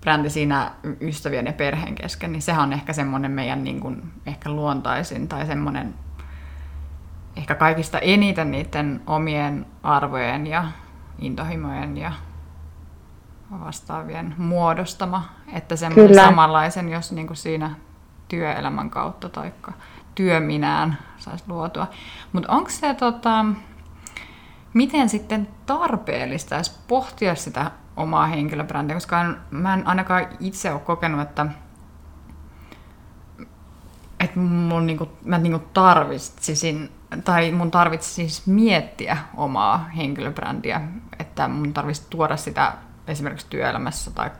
brändi 0.00 0.30
siinä 0.30 0.70
ystävien 1.00 1.46
ja 1.46 1.52
perheen 1.52 1.94
kesken, 1.94 2.32
niin 2.32 2.42
sehän 2.42 2.62
on 2.62 2.72
ehkä 2.72 2.92
semmoinen 2.92 3.30
meidän 3.30 3.64
niin 3.64 3.80
kuin, 3.80 4.12
ehkä 4.26 4.50
luontaisin 4.50 5.28
tai 5.28 5.46
semmoinen 5.46 5.94
ehkä 7.36 7.54
kaikista 7.54 7.98
eniten 7.98 8.50
niiden 8.50 9.00
omien 9.06 9.66
arvojen 9.82 10.46
ja 10.46 10.64
intohimojen 11.18 11.96
ja 11.96 12.12
vastaavien 13.50 14.34
muodostama, 14.38 15.28
että 15.52 15.76
semmoinen 15.76 16.08
Kyllä. 16.08 16.24
samanlaisen, 16.24 16.88
jos 16.88 17.12
niin 17.12 17.26
kuin 17.26 17.36
siinä 17.36 17.70
työelämän 18.28 18.90
kautta 18.90 19.28
tai 19.28 19.52
työminään 20.14 20.98
saisi 21.16 21.44
luotua. 21.48 21.86
Mutta 22.32 22.52
onko 22.52 22.70
se 22.70 22.94
tota, 22.94 23.44
miten 24.78 25.08
sitten 25.08 25.48
tarpeellista 25.66 26.56
olisi 26.56 26.72
pohtia 26.88 27.34
sitä 27.34 27.70
omaa 27.96 28.26
henkilöbrändiä, 28.26 28.96
koska 28.96 29.24
mä 29.50 29.74
en 29.74 29.86
ainakaan 29.86 30.26
itse 30.40 30.72
ole 30.72 30.80
kokenut, 30.80 31.20
että, 31.20 31.46
että 34.20 34.38
mun 34.38 34.86
niinku, 34.86 35.08
mä 35.24 35.38
niinku 35.38 35.58
tarvitsisin, 35.72 36.92
tai 37.24 37.52
mun 37.52 37.70
tarvitsisi 37.70 38.14
siis 38.14 38.46
miettiä 38.46 39.18
omaa 39.36 39.88
henkilöbrändiä, 39.96 40.80
että 41.18 41.48
mun 41.48 41.74
tarvitsisi 41.74 42.10
tuoda 42.10 42.36
sitä 42.36 42.72
esimerkiksi 43.06 43.46
työelämässä 43.50 44.10
tai 44.10 44.30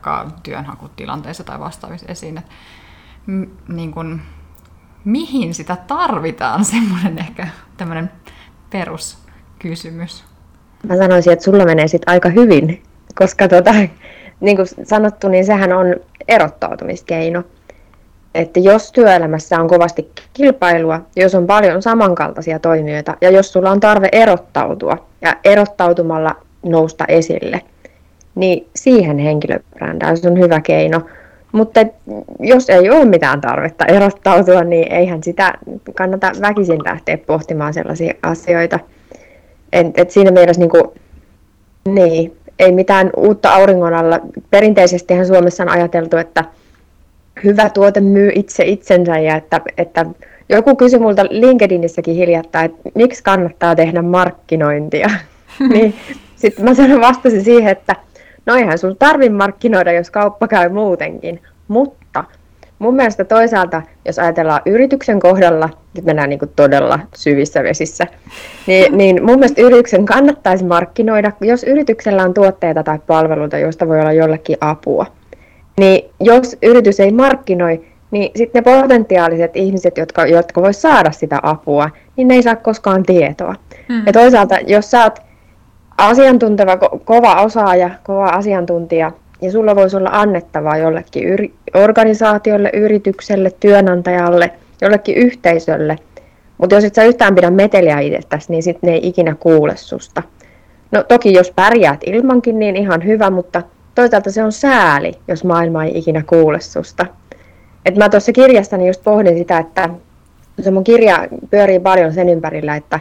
työnhakutilanteissa 0.43 1.43
tai 1.43 1.59
vastaavissa 1.59 2.07
esiin, 2.07 2.37
että 2.37 2.51
m- 3.25 3.73
niin 3.75 3.91
kun, 3.91 4.21
mihin 5.05 5.53
sitä 5.53 5.75
tarvitaan, 5.75 6.65
semmoinen 6.75 7.17
ehkä 7.17 7.47
tämmöinen 7.77 8.11
peruskysymys. 8.69 10.28
Mä 10.87 10.97
sanoisin, 10.97 11.33
että 11.33 11.45
sulla 11.45 11.65
menee 11.65 11.87
sitten 11.87 12.13
aika 12.13 12.29
hyvin, 12.29 12.81
koska 13.15 13.47
tota, 13.47 13.73
niin 14.39 14.55
kuin 14.55 14.67
sanottu, 14.83 15.27
niin 15.27 15.45
sehän 15.45 15.73
on 15.73 15.95
erottautumiskeino. 16.27 17.43
Että 18.35 18.59
jos 18.59 18.91
työelämässä 18.91 19.59
on 19.59 19.67
kovasti 19.67 20.11
kilpailua, 20.33 21.01
jos 21.15 21.35
on 21.35 21.47
paljon 21.47 21.81
samankaltaisia 21.81 22.59
toimijoita 22.59 23.17
ja 23.21 23.29
jos 23.29 23.53
sulla 23.53 23.71
on 23.71 23.79
tarve 23.79 24.09
erottautua 24.11 25.07
ja 25.21 25.35
erottautumalla 25.43 26.35
nousta 26.63 27.05
esille, 27.07 27.61
niin 28.35 28.67
siihen 28.75 29.17
henkilöbrändäys 29.17 30.25
on 30.25 30.39
hyvä 30.39 30.61
keino. 30.61 31.01
Mutta 31.51 31.79
jos 32.39 32.69
ei 32.69 32.89
ole 32.89 33.05
mitään 33.05 33.41
tarvetta 33.41 33.85
erottautua, 33.85 34.63
niin 34.63 34.91
eihän 34.91 35.23
sitä 35.23 35.53
kannata 35.95 36.31
väkisin 36.41 36.83
lähteä 36.85 37.17
pohtimaan 37.17 37.73
sellaisia 37.73 38.13
asioita. 38.23 38.79
Et, 39.73 39.87
et 39.97 40.11
siinä 40.11 40.31
mielessä 40.31 40.59
niin, 40.59 40.69
kuin, 40.69 40.83
niin, 41.87 42.37
ei 42.59 42.71
mitään 42.71 43.09
uutta 43.17 43.53
auringon 43.53 43.93
alla. 43.93 44.19
Perinteisestihän 44.49 45.27
Suomessa 45.27 45.63
on 45.63 45.69
ajateltu, 45.69 46.17
että 46.17 46.45
hyvä 47.43 47.69
tuote 47.69 48.01
myy 48.01 48.31
itse 48.35 48.65
itsensä 48.65 49.19
ja 49.19 49.35
että, 49.35 49.61
että 49.77 50.05
joku 50.49 50.75
kysyi 50.75 50.99
multa 50.99 51.25
LinkedInissäkin 51.29 52.15
hiljattain, 52.15 52.65
että 52.65 52.89
miksi 52.95 53.23
kannattaa 53.23 53.75
tehdä 53.75 54.01
markkinointia. 54.01 55.09
niin, 55.73 55.93
sitten 56.35 56.65
mä 56.65 56.73
sanon 56.73 57.01
vastasin 57.01 57.43
siihen, 57.43 57.71
että 57.71 57.95
no 58.45 58.55
eihän 58.55 58.77
sun 58.77 58.95
tarvi 58.99 59.29
markkinoida, 59.29 59.91
jos 59.91 60.11
kauppa 60.11 60.47
käy 60.47 60.69
muutenkin, 60.69 61.41
mutta 61.67 62.23
mun 62.79 62.95
mielestä 62.95 63.25
toisaalta, 63.25 63.81
jos 64.05 64.19
ajatellaan 64.19 64.61
yrityksen 64.65 65.19
kohdalla, 65.19 65.69
nyt 65.95 66.05
mennään 66.05 66.29
niin 66.29 66.39
kuin 66.39 66.51
todella 66.55 66.99
syvissä 67.15 67.63
vesissä, 67.63 68.07
niin, 68.67 68.85
niin 68.97 69.23
mun 69.23 69.35
mielestä 69.39 69.61
yrityksen 69.61 70.05
kannattaisi 70.05 70.65
markkinoida, 70.65 71.31
jos 71.41 71.63
yrityksellä 71.63 72.23
on 72.23 72.33
tuotteita 72.33 72.83
tai 72.83 72.99
palveluita, 73.07 73.57
joista 73.57 73.87
voi 73.87 73.99
olla 73.99 74.13
jollekin 74.13 74.57
apua. 74.61 75.05
Niin 75.77 76.09
jos 76.19 76.57
yritys 76.61 76.99
ei 76.99 77.11
markkinoi, 77.11 77.85
niin 78.11 78.31
sitten 78.35 78.63
ne 78.63 78.71
potentiaaliset 78.81 79.55
ihmiset, 79.55 79.97
jotka, 79.97 80.25
jotka 80.25 80.61
voi 80.61 80.73
saada 80.73 81.11
sitä 81.11 81.39
apua, 81.43 81.89
niin 82.15 82.27
ne 82.27 82.35
ei 82.35 82.43
saa 82.43 82.55
koskaan 82.55 83.03
tietoa. 83.03 83.55
Hmm. 83.89 84.03
Ja 84.05 84.13
toisaalta, 84.13 84.55
jos 84.67 84.91
sä 84.91 85.03
oot 85.03 85.19
asiantunteva, 85.97 86.75
ko- 86.75 86.99
kova 87.05 87.41
osaaja, 87.41 87.89
kova 88.03 88.25
asiantuntija, 88.25 89.11
ja 89.41 89.51
sulla 89.51 89.75
voisi 89.75 89.97
olla 89.97 90.09
annettavaa 90.11 90.77
jollekin 90.77 91.23
yri- 91.23 91.53
organisaatiolle, 91.73 92.69
yritykselle, 92.73 93.51
työnantajalle, 93.59 94.51
jollekin 94.81 95.15
yhteisölle. 95.15 95.95
Mutta 96.57 96.75
jos 96.75 96.83
et 96.83 96.95
sä 96.95 97.03
yhtään 97.03 97.35
pidä 97.35 97.51
meteliä 97.51 97.99
itsestäsi, 97.99 98.51
niin 98.51 98.63
sitten 98.63 98.87
ne 98.87 98.93
ei 98.93 99.07
ikinä 99.07 99.35
kuule 99.39 99.75
susta. 99.75 100.23
No 100.91 101.03
toki 101.03 101.33
jos 101.33 101.51
pärjäät 101.51 102.01
ilmankin, 102.05 102.59
niin 102.59 102.75
ihan 102.75 103.05
hyvä, 103.05 103.29
mutta 103.29 103.61
toisaalta 103.95 104.31
se 104.31 104.43
on 104.43 104.51
sääli, 104.51 105.11
jos 105.27 105.43
maailma 105.43 105.83
ei 105.83 105.97
ikinä 105.97 106.23
kuule 106.27 106.59
susta. 106.59 107.05
Et 107.85 107.95
mä 107.95 108.09
tuossa 108.09 108.31
kirjastani 108.31 108.87
just 108.87 109.03
pohdin 109.03 109.37
sitä, 109.37 109.57
että 109.57 109.89
se 110.61 110.71
mun 110.71 110.83
kirja 110.83 111.27
pyörii 111.49 111.79
paljon 111.79 112.13
sen 112.13 112.29
ympärillä, 112.29 112.75
että 112.75 112.99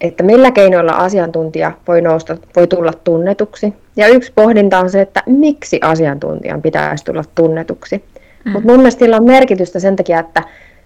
että 0.00 0.22
millä 0.22 0.50
keinoilla 0.50 0.92
asiantuntija 0.92 1.72
voi 1.88 2.02
nousta, 2.02 2.36
voi 2.56 2.66
tulla 2.66 2.92
tunnetuksi. 2.92 3.74
Ja 3.96 4.08
yksi 4.08 4.32
pohdinta 4.34 4.78
on 4.78 4.90
se, 4.90 5.00
että 5.00 5.22
miksi 5.26 5.78
asiantuntijan 5.82 6.62
pitäisi 6.62 7.04
tulla 7.04 7.24
tunnetuksi. 7.34 8.04
Mm. 8.44 8.52
Mutta 8.52 8.68
mun 8.68 8.76
mielestä 8.76 8.98
sillä 8.98 9.16
on 9.16 9.24
merkitystä 9.24 9.80
sen 9.80 9.96
takia, 9.96 10.20
että 10.20 10.42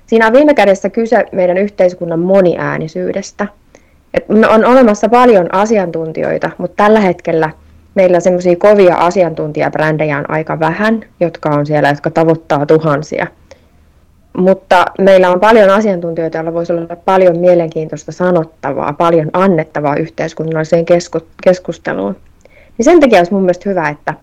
siinä 0.06 0.26
on 0.26 0.32
viime 0.32 0.54
kädessä 0.54 0.90
kyse 0.90 1.26
meidän 1.32 1.58
yhteiskunnan 1.58 2.20
moniäänisyydestä. 2.20 3.46
Et 4.14 4.24
on 4.48 4.64
olemassa 4.64 5.08
paljon 5.08 5.54
asiantuntijoita, 5.54 6.50
mutta 6.58 6.84
tällä 6.84 7.00
hetkellä 7.00 7.50
meillä 7.94 8.20
semmoisia 8.20 8.56
kovia 8.56 8.96
asiantuntijabrändejä 8.96 10.18
on 10.18 10.30
aika 10.30 10.60
vähän, 10.60 11.00
jotka 11.20 11.48
on 11.48 11.66
siellä, 11.66 11.88
jotka 11.88 12.10
tavoittaa 12.10 12.66
tuhansia– 12.66 13.26
mutta 14.36 14.84
meillä 14.98 15.30
on 15.30 15.40
paljon 15.40 15.70
asiantuntijoita, 15.70 16.38
joilla 16.38 16.52
voisi 16.52 16.72
olla 16.72 16.96
paljon 16.96 17.38
mielenkiintoista 17.38 18.12
sanottavaa, 18.12 18.92
paljon 18.92 19.30
annettavaa 19.32 19.96
yhteiskunnalliseen 19.96 20.84
keskusteluun. 21.42 22.16
Niin 22.78 22.84
sen 22.84 23.00
takia 23.00 23.18
olisi 23.18 23.32
mun 23.32 23.42
mielestä 23.42 23.70
hyvä, 23.70 23.88
että 23.88 24.14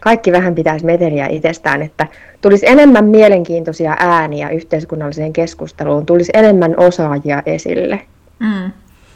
kaikki 0.00 0.32
vähän 0.32 0.54
pitäisi 0.54 0.86
meteliä 0.86 1.26
itsestään, 1.26 1.82
että 1.82 2.06
tulisi 2.40 2.68
enemmän 2.68 3.04
mielenkiintoisia 3.04 3.96
ääniä 3.98 4.48
yhteiskunnalliseen 4.48 5.32
keskusteluun, 5.32 6.06
tulisi 6.06 6.32
enemmän 6.34 6.74
osaajia 6.76 7.42
esille. 7.46 8.00
Mm. 8.38 8.72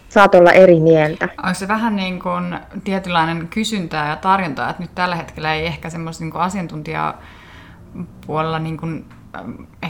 Saat 0.08 0.34
olla 0.34 0.52
eri 0.52 0.80
mieltä. 0.80 1.28
Onko 1.38 1.54
se 1.54 1.68
vähän 1.68 1.96
niin 1.96 2.18
kuin 2.18 2.56
tietynlainen 2.84 3.48
kysyntää 3.48 4.08
ja 4.08 4.16
tarjontaa, 4.16 4.70
että 4.70 4.82
nyt 4.82 4.94
tällä 4.94 5.16
hetkellä 5.16 5.54
ei 5.54 5.66
ehkä 5.66 5.90
semmoista 5.90 6.24
niin 6.24 6.36
asiantuntijapuolella 6.36 8.58
niin 8.58 8.76
kuin 8.76 9.04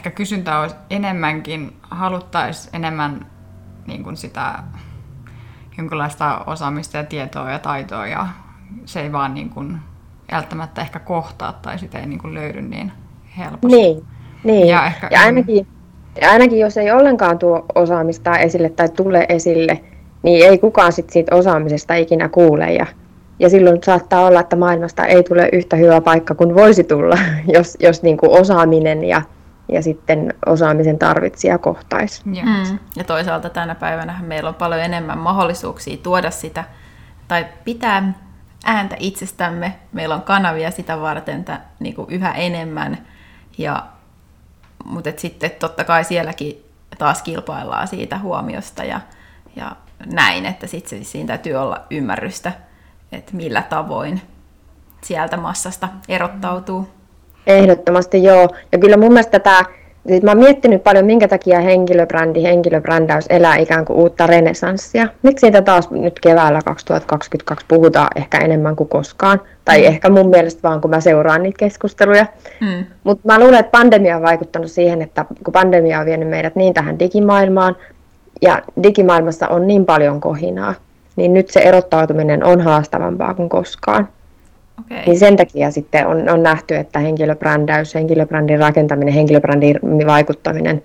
ehkä 0.03 0.11
kysyntää 0.11 0.61
olisi 0.61 0.77
enemmänkin, 0.91 1.73
haluttaisiin 1.83 2.77
enemmän 2.77 3.27
niin 3.87 4.05
kuin 4.05 4.17
sitä 4.17 4.55
jonkinlaista 5.79 6.45
osaamista 6.47 6.97
ja 6.97 7.05
tietoa 7.05 7.51
ja 7.51 7.59
taitoa 7.59 8.07
ja 8.07 8.27
se 8.85 9.01
ei 9.01 9.13
vaan 9.13 9.35
niin 9.35 9.51
kuin 9.51 9.79
välttämättä 10.33 10.81
ehkä 10.81 10.99
kohtaa 10.99 11.53
tai 11.53 11.79
sitä 11.79 11.99
ei 11.99 12.07
niin 12.07 12.19
kuin 12.19 12.35
löydy 12.35 12.63
niin 12.63 12.93
helposti. 13.39 13.77
Niin, 13.77 14.05
niin. 14.45 14.69
Ja, 14.69 14.87
ehkä, 14.87 15.09
ja 15.11 15.21
ainakin, 15.21 15.67
ja 16.21 16.31
ainakin 16.31 16.59
jos 16.59 16.77
ei 16.77 16.91
ollenkaan 16.91 17.39
tuo 17.39 17.67
osaamista 17.75 18.39
esille 18.39 18.71
tai 18.71 18.89
tule 18.89 19.27
esille, 19.29 19.81
niin 20.23 20.47
ei 20.47 20.59
kukaan 20.59 20.93
sit 20.93 21.11
siitä 21.11 21.37
osaamisesta 21.37 21.95
ikinä 21.95 22.29
kuule 22.29 22.73
ja 22.73 22.87
ja 23.39 23.49
silloin 23.49 23.79
saattaa 23.85 24.27
olla, 24.27 24.41
että 24.41 24.57
maailmasta 24.57 25.07
ei 25.07 25.23
tule 25.23 25.49
yhtä 25.53 25.77
hyvä 25.77 26.01
paikka 26.01 26.35
kuin 26.35 26.55
voisi 26.55 26.85
tulla, 26.85 27.19
jos, 27.55 27.77
jos 27.81 28.03
niin 28.03 28.17
kuin 28.17 28.41
osaaminen 28.41 29.05
ja, 29.05 29.23
ja 29.69 29.83
sitten 29.83 30.35
osaamisen 30.47 30.99
tarvitsija 30.99 31.59
kohtaisi. 31.59 32.23
Mm. 32.25 32.79
Ja 32.97 33.05
toisaalta 33.05 33.51
tänä 33.51 33.75
päivänä 33.75 34.19
meillä 34.23 34.49
on 34.49 34.55
paljon 34.55 34.81
enemmän 34.81 35.19
mahdollisuuksia 35.19 35.97
tuoda 35.97 36.31
sitä 36.31 36.65
tai 37.29 37.47
pitää 37.65 38.13
ääntä 38.65 38.97
itsestämme. 38.99 39.79
Meillä 39.93 40.15
on 40.15 40.23
kanavia 40.23 40.71
sitä 40.71 41.01
varten 41.01 41.39
että, 41.39 41.61
niin 41.81 41.95
kuin 41.95 42.11
yhä 42.11 42.33
enemmän. 42.33 42.99
Ja, 43.59 43.87
mutta 44.85 45.11
et 45.11 45.19
sitten 45.19 45.51
totta 45.51 45.85
kai 45.85 46.05
sielläkin 46.05 46.65
taas 46.99 47.23
kilpaillaan 47.23 47.89
siitä 47.89 48.19
huomiosta 48.19 48.85
ja, 48.85 49.01
ja 49.57 49.77
näin, 50.13 50.47
että 50.47 50.67
sitten 50.67 51.05
siinä 51.05 51.27
täytyy 51.27 51.55
olla 51.55 51.81
ymmärrystä 51.91 52.53
että 53.13 53.37
millä 53.37 53.63
tavoin 53.63 54.23
sieltä 55.03 55.37
massasta 55.37 55.89
erottautuu. 56.09 56.89
Ehdottomasti 57.47 58.23
joo. 58.23 58.49
Ja 58.73 58.79
kyllä 58.79 58.97
mun 58.97 59.13
mielestä 59.13 59.39
tämä 59.39 59.65
Siis 60.07 60.23
mä 60.23 60.31
oon 60.31 60.39
miettinyt 60.39 60.85
paljon, 60.85 61.05
minkä 61.05 61.29
takia 61.29 61.61
henkilöbrändi, 61.61 62.43
henkilöbrändäys 62.43 63.25
elää 63.31 63.57
ikään 63.57 63.85
kuin 63.85 63.99
uutta 63.99 64.27
renesanssia. 64.27 65.09
Miksi 65.23 65.41
siitä 65.41 65.63
taas 65.63 65.91
nyt 65.91 66.21
keväällä 66.21 66.61
2022 66.65 67.67
puhutaan 67.69 68.09
ehkä 68.17 68.39
enemmän 68.39 68.77
kuin 68.77 68.89
koskaan. 68.89 69.41
Tai 69.65 69.81
mm. 69.81 69.87
ehkä 69.87 70.11
mun 70.11 70.29
mielestä 70.29 70.63
vaan, 70.63 70.81
kun 70.81 70.91
mä 70.91 71.01
seuraan 71.01 71.43
niitä 71.43 71.59
keskusteluja. 71.59 72.27
Mm. 72.61 72.85
Mutta 73.05 73.23
mä 73.25 73.39
luulen, 73.39 73.61
että 73.61 73.71
pandemia 73.71 74.17
on 74.17 74.23
vaikuttanut 74.23 74.71
siihen, 74.71 75.03
että 75.03 75.25
kun 75.45 75.53
pandemia 75.53 76.01
on 76.01 76.07
vienyt 76.07 76.29
meidät 76.29 76.57
niin 76.57 76.75
tähän 76.75 76.99
digimaailmaan, 76.99 77.77
ja 78.43 78.63
digimaailmassa 78.83 79.49
on 79.49 79.67
niin 79.67 79.87
paljon 79.87 80.21
kohinaa, 80.21 80.75
niin 81.17 81.35
nyt 81.35 81.51
se 81.51 81.61
erottautuminen 81.61 82.45
on 82.45 82.61
haastavampaa 82.61 83.35
kuin 83.35 83.49
koskaan. 83.49 84.09
Okay. 84.85 85.03
Niin 85.07 85.19
sen 85.19 85.37
takia 85.37 85.71
sitten 85.71 86.07
on, 86.07 86.29
on 86.29 86.43
nähty, 86.43 86.77
että 86.77 86.99
henkilöbrändäys, 86.99 87.95
henkilöbrändin 87.95 88.59
rakentaminen, 88.59 89.15
henkilöbrändin 89.15 89.77
vaikuttaminen, 90.07 90.85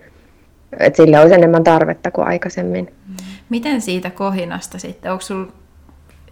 että 0.80 0.98
sille 0.98 1.20
olisi 1.20 1.36
enemmän 1.36 1.64
tarvetta 1.64 2.12
kuin 2.12 2.28
aikaisemmin. 2.28 2.94
Miten 3.50 3.82
siitä 3.82 4.10
kohinasta 4.10 4.80
sitten, 4.80 5.12
onko 5.12 5.22
sinulla 5.22 5.52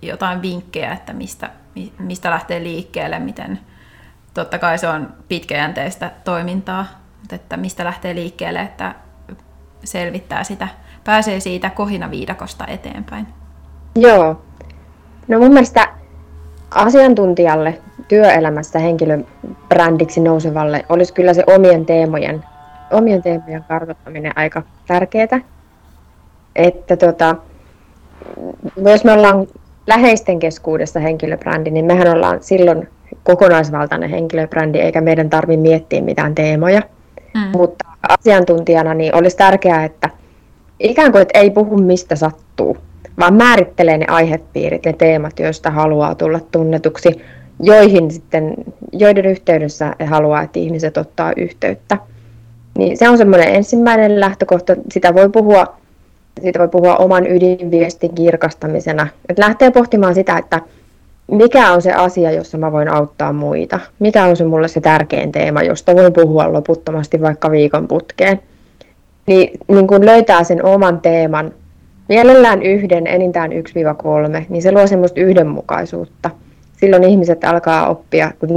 jotain 0.01 0.41
vinkkejä, 0.41 0.93
että 0.93 1.13
mistä, 1.13 1.49
mistä 1.99 2.29
lähtee 2.29 2.63
liikkeelle, 2.63 3.19
miten 3.19 3.59
totta 4.33 4.59
kai 4.59 4.77
se 4.77 4.87
on 4.87 5.13
pitkäjänteistä 5.27 6.11
toimintaa, 6.23 6.85
mutta 7.19 7.35
että 7.35 7.57
mistä 7.57 7.83
lähtee 7.85 8.15
liikkeelle, 8.15 8.59
että 8.59 8.95
selvittää 9.83 10.43
sitä, 10.43 10.67
pääsee 11.03 11.39
siitä 11.39 11.69
kohinaviidakosta 11.69 12.67
eteenpäin? 12.67 13.27
Joo. 13.95 14.41
No 15.27 15.39
mun 15.39 15.53
mielestä 15.53 15.87
asiantuntijalle 16.71 17.79
työelämässä 18.07 18.79
henkilöbrändiksi 18.79 20.21
nousevalle 20.21 20.85
olisi 20.89 21.13
kyllä 21.13 21.33
se 21.33 21.43
omien 21.47 21.85
teemojen, 21.85 22.43
omien 22.91 23.23
teemojen 23.23 23.63
kartoittaminen 23.67 24.31
aika 24.35 24.63
tärkeää. 24.87 25.41
Että 26.55 26.97
tota, 26.97 27.35
jos 28.77 29.03
me 29.03 29.13
ollaan 29.13 29.47
läheisten 29.87 30.39
keskuudessa 30.39 30.99
henkilöbrändi, 30.99 31.71
niin 31.71 31.85
mehän 31.85 32.07
ollaan 32.07 32.43
silloin 32.43 32.87
kokonaisvaltainen 33.23 34.09
henkilöbrändi, 34.09 34.79
eikä 34.79 35.01
meidän 35.01 35.29
tarvitse 35.29 35.61
miettiä 35.61 36.01
mitään 36.01 36.35
teemoja. 36.35 36.81
Mm. 37.33 37.57
Mutta 37.57 37.85
asiantuntijana 38.09 38.93
niin 38.93 39.15
olisi 39.15 39.37
tärkeää, 39.37 39.85
että 39.85 40.09
ikään 40.79 41.11
kuin 41.11 41.21
että 41.21 41.39
ei 41.39 41.51
puhu 41.51 41.77
mistä 41.77 42.15
sattuu, 42.15 42.77
vaan 43.19 43.33
määrittelee 43.33 43.97
ne 43.97 44.05
aihepiirit, 44.09 44.85
ne 44.85 44.93
teemat, 44.93 45.39
joista 45.39 45.71
haluaa 45.71 46.15
tulla 46.15 46.39
tunnetuksi, 46.51 47.21
joihin 47.59 48.11
sitten, 48.11 48.53
joiden 48.93 49.25
yhteydessä 49.25 49.95
he 49.99 50.05
haluaa, 50.05 50.41
että 50.41 50.59
ihmiset 50.59 50.97
ottaa 50.97 51.33
yhteyttä. 51.37 51.97
Niin 52.77 52.97
se 52.97 53.09
on 53.09 53.17
semmoinen 53.17 53.55
ensimmäinen 53.55 54.19
lähtökohta. 54.19 54.75
Sitä 54.91 55.13
voi 55.13 55.29
puhua, 55.29 55.75
siitä 56.41 56.59
voi 56.59 56.67
puhua 56.67 56.95
oman 56.95 57.27
ydinviestin 57.27 58.15
kirkastamisena. 58.15 59.07
Että 59.29 59.41
lähtee 59.41 59.71
pohtimaan 59.71 60.15
sitä, 60.15 60.37
että 60.37 60.61
mikä 61.31 61.71
on 61.71 61.81
se 61.81 61.93
asia, 61.93 62.31
jossa 62.31 62.57
mä 62.57 62.71
voin 62.71 62.93
auttaa 62.93 63.33
muita. 63.33 63.79
Mikä 63.99 64.25
on 64.25 64.37
se 64.37 64.45
mulle 64.45 64.67
se 64.67 64.81
tärkein 64.81 65.31
teema, 65.31 65.63
josta 65.63 65.95
voin 65.95 66.13
puhua 66.13 66.53
loputtomasti 66.53 67.21
vaikka 67.21 67.51
viikon 67.51 67.87
putkeen. 67.87 68.39
Niin, 69.27 69.59
niin 69.67 69.87
kun 69.87 70.05
löytää 70.05 70.43
sen 70.43 70.65
oman 70.65 71.01
teeman, 71.01 71.51
mielellään 72.09 72.63
yhden, 72.63 73.07
enintään 73.07 73.51
1-3, 73.51 73.55
niin 74.49 74.61
se 74.61 74.71
luo 74.71 74.87
semmoista 74.87 75.19
yhdenmukaisuutta. 75.19 76.29
Silloin 76.77 77.03
ihmiset 77.03 77.43
alkaa 77.43 77.87
oppia, 77.87 78.31
kun 78.39 78.49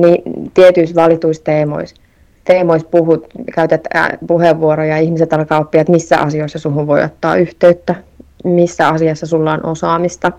tietyissä 0.55 0.95
valituissa 0.95 1.45
teemoissa, 1.45 1.97
teemoissa 2.45 2.89
puhut, 2.89 3.27
käytät 3.55 3.85
puheenvuoroja, 4.27 4.99
ihmiset 4.99 5.33
alkaa 5.33 5.61
oppia, 5.61 5.81
että 5.81 5.93
missä 5.93 6.19
asioissa 6.19 6.59
suhun 6.59 6.87
voi 6.87 7.03
ottaa 7.03 7.37
yhteyttä, 7.37 7.95
missä 8.45 8.89
asiassa 8.89 9.27
sulla 9.27 9.53
on 9.53 9.67
osaamista. 9.67 10.33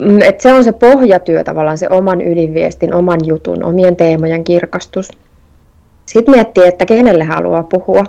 Mm, 0.00 0.22
et 0.22 0.40
se 0.40 0.52
on 0.52 0.64
se 0.64 0.72
pohjatyö 0.72 1.44
tavallaan, 1.44 1.78
se 1.78 1.88
oman 1.90 2.20
ydinviestin, 2.20 2.94
oman 2.94 3.20
jutun, 3.24 3.64
omien 3.64 3.96
teemojen 3.96 4.44
kirkastus. 4.44 5.08
Sitten 6.06 6.34
miettii, 6.34 6.66
että 6.66 6.86
kenelle 6.86 7.24
haluaa 7.24 7.62
puhua 7.62 8.04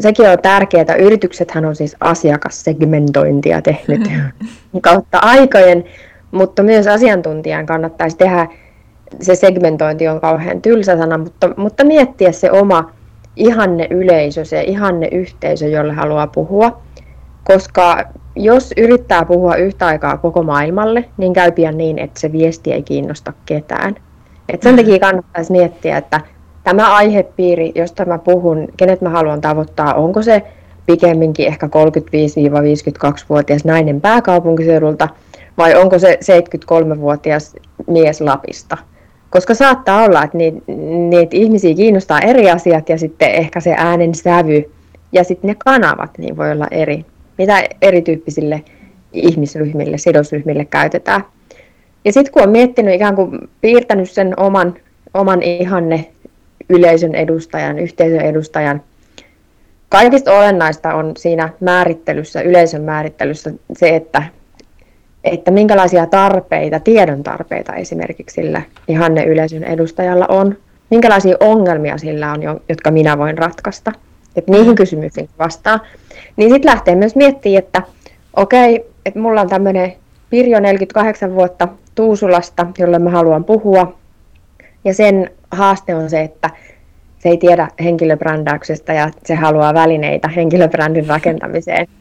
sekin 0.00 0.28
on 0.28 0.38
tärkeää. 0.42 0.94
Yrityksethän 0.98 1.64
on 1.64 1.76
siis 1.76 1.96
asiakassegmentointia 2.00 3.62
tehnyt 3.62 4.00
kautta 4.82 5.18
aikojen, 5.18 5.84
mutta 6.30 6.62
myös 6.62 6.86
asiantuntijan 6.86 7.66
kannattaisi 7.66 8.16
tehdä, 8.16 8.46
se 9.20 9.34
segmentointi 9.34 10.08
on 10.08 10.20
kauhean 10.20 10.62
tylsä 10.62 10.96
sana, 10.96 11.18
mutta, 11.18 11.50
mutta 11.56 11.84
miettiä 11.84 12.32
se 12.32 12.50
oma 12.50 12.90
ihanne 13.36 13.86
yleisö, 13.90 14.44
se 14.44 14.62
ihanne 14.62 15.08
yhteisö, 15.12 15.68
jolle 15.68 15.92
haluaa 15.92 16.26
puhua. 16.26 16.80
Koska 17.44 18.04
jos 18.36 18.74
yrittää 18.76 19.24
puhua 19.24 19.56
yhtä 19.56 19.86
aikaa 19.86 20.16
koko 20.16 20.42
maailmalle, 20.42 21.04
niin 21.16 21.32
käy 21.32 21.52
pian 21.52 21.78
niin, 21.78 21.98
että 21.98 22.20
se 22.20 22.32
viesti 22.32 22.72
ei 22.72 22.82
kiinnosta 22.82 23.32
ketään. 23.46 23.96
Et 24.48 24.62
sen 24.62 24.76
takia 24.76 24.98
kannattaisi 24.98 25.52
miettiä, 25.52 25.96
että 25.96 26.20
tämä 26.64 26.94
aihepiiri, 26.94 27.72
josta 27.74 28.04
mä 28.04 28.18
puhun, 28.18 28.68
kenet 28.76 29.00
mä 29.00 29.08
haluan 29.08 29.40
tavoittaa, 29.40 29.94
onko 29.94 30.22
se 30.22 30.42
pikemminkin 30.86 31.46
ehkä 31.46 31.66
35-52-vuotias 31.66 33.64
nainen 33.64 34.00
pääkaupunkiseudulta 34.00 35.08
vai 35.58 35.74
onko 35.74 35.98
se 35.98 36.18
73-vuotias 36.22 37.56
mies 37.86 38.20
Lapista. 38.20 38.76
Koska 39.30 39.54
saattaa 39.54 40.04
olla, 40.04 40.22
että 40.22 40.38
niitä, 40.38 40.58
niitä 41.08 41.36
ihmisiä 41.36 41.74
kiinnostaa 41.74 42.20
eri 42.20 42.50
asiat 42.50 42.88
ja 42.88 42.98
sitten 42.98 43.30
ehkä 43.30 43.60
se 43.60 43.74
äänen 43.78 44.14
sävy 44.14 44.70
ja 45.12 45.24
sitten 45.24 45.48
ne 45.48 45.56
kanavat 45.64 46.10
niin 46.18 46.36
voi 46.36 46.52
olla 46.52 46.66
eri, 46.70 47.04
mitä 47.38 47.62
erityyppisille 47.82 48.62
ihmisryhmille, 49.12 49.98
sidosryhmille 49.98 50.64
käytetään. 50.64 51.24
Ja 52.04 52.12
sitten 52.12 52.32
kun 52.32 52.42
on 52.42 52.50
miettinyt 52.50 52.94
ikään 52.94 53.16
kuin 53.16 53.38
piirtänyt 53.60 54.10
sen 54.10 54.40
oman, 54.40 54.74
oman 55.14 55.42
ihanne 55.42 56.06
yleisön 56.70 57.14
edustajan, 57.14 57.78
yhteisön 57.78 58.20
edustajan. 58.20 58.82
Kaikista 59.88 60.32
olennaista 60.32 60.94
on 60.94 61.12
siinä 61.16 61.48
määrittelyssä, 61.60 62.40
yleisön 62.40 62.82
määrittelyssä 62.82 63.50
se, 63.72 63.96
että, 63.96 64.22
että 65.24 65.50
minkälaisia 65.50 66.06
tarpeita, 66.06 66.80
tiedon 66.80 67.22
tarpeita 67.22 67.74
esimerkiksi 67.74 68.34
sillä 68.34 68.62
ihanne 68.88 69.24
yleisön 69.24 69.64
edustajalla 69.64 70.26
on, 70.28 70.56
minkälaisia 70.90 71.36
ongelmia 71.40 71.98
sillä 71.98 72.32
on, 72.32 72.60
jotka 72.68 72.90
minä 72.90 73.18
voin 73.18 73.38
ratkaista, 73.38 73.92
että 74.36 74.52
niihin 74.52 74.74
kysymyksiin 74.74 75.28
vastaa. 75.38 75.80
Niin 76.36 76.50
sitten 76.50 76.70
lähtee 76.70 76.94
myös 76.94 77.16
miettimään, 77.16 77.58
että 77.58 77.82
okei, 78.36 78.86
että 79.06 79.20
mulla 79.20 79.40
on 79.40 79.48
tämmöinen 79.48 79.92
Pirjo 80.30 80.60
48 80.60 81.34
vuotta 81.34 81.68
Tuusulasta, 81.94 82.66
jolle 82.78 82.98
mä 82.98 83.10
haluan 83.10 83.44
puhua, 83.44 83.96
ja 84.84 84.94
sen 84.94 85.30
haaste 85.50 85.94
on 85.94 86.10
se, 86.10 86.20
että 86.20 86.50
se 87.18 87.28
ei 87.28 87.36
tiedä 87.36 87.68
henkilöbrändäyksestä 87.82 88.92
ja 88.92 89.10
se 89.24 89.34
haluaa 89.34 89.74
välineitä 89.74 90.28
henkilöbrändin 90.28 91.06
rakentamiseen. 91.06 91.86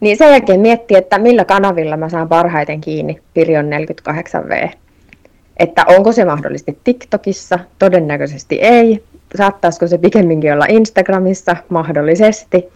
Niin 0.00 0.16
sen 0.16 0.30
jälkeen 0.30 0.60
miettii, 0.60 0.96
että 0.96 1.18
millä 1.18 1.44
kanavilla 1.44 1.96
mä 1.96 2.08
saan 2.08 2.28
parhaiten 2.28 2.80
kiinni 2.80 3.18
Pirjon 3.34 3.66
48V. 3.66 4.70
Että 5.56 5.84
onko 5.88 6.12
se 6.12 6.24
mahdollisesti 6.24 6.78
TikTokissa? 6.84 7.58
Todennäköisesti 7.78 8.58
ei. 8.60 9.02
Saattaisiko 9.36 9.86
se 9.86 9.98
pikemminkin 9.98 10.52
olla 10.52 10.66
Instagramissa? 10.68 11.56
Mahdollisesti. 11.68 12.68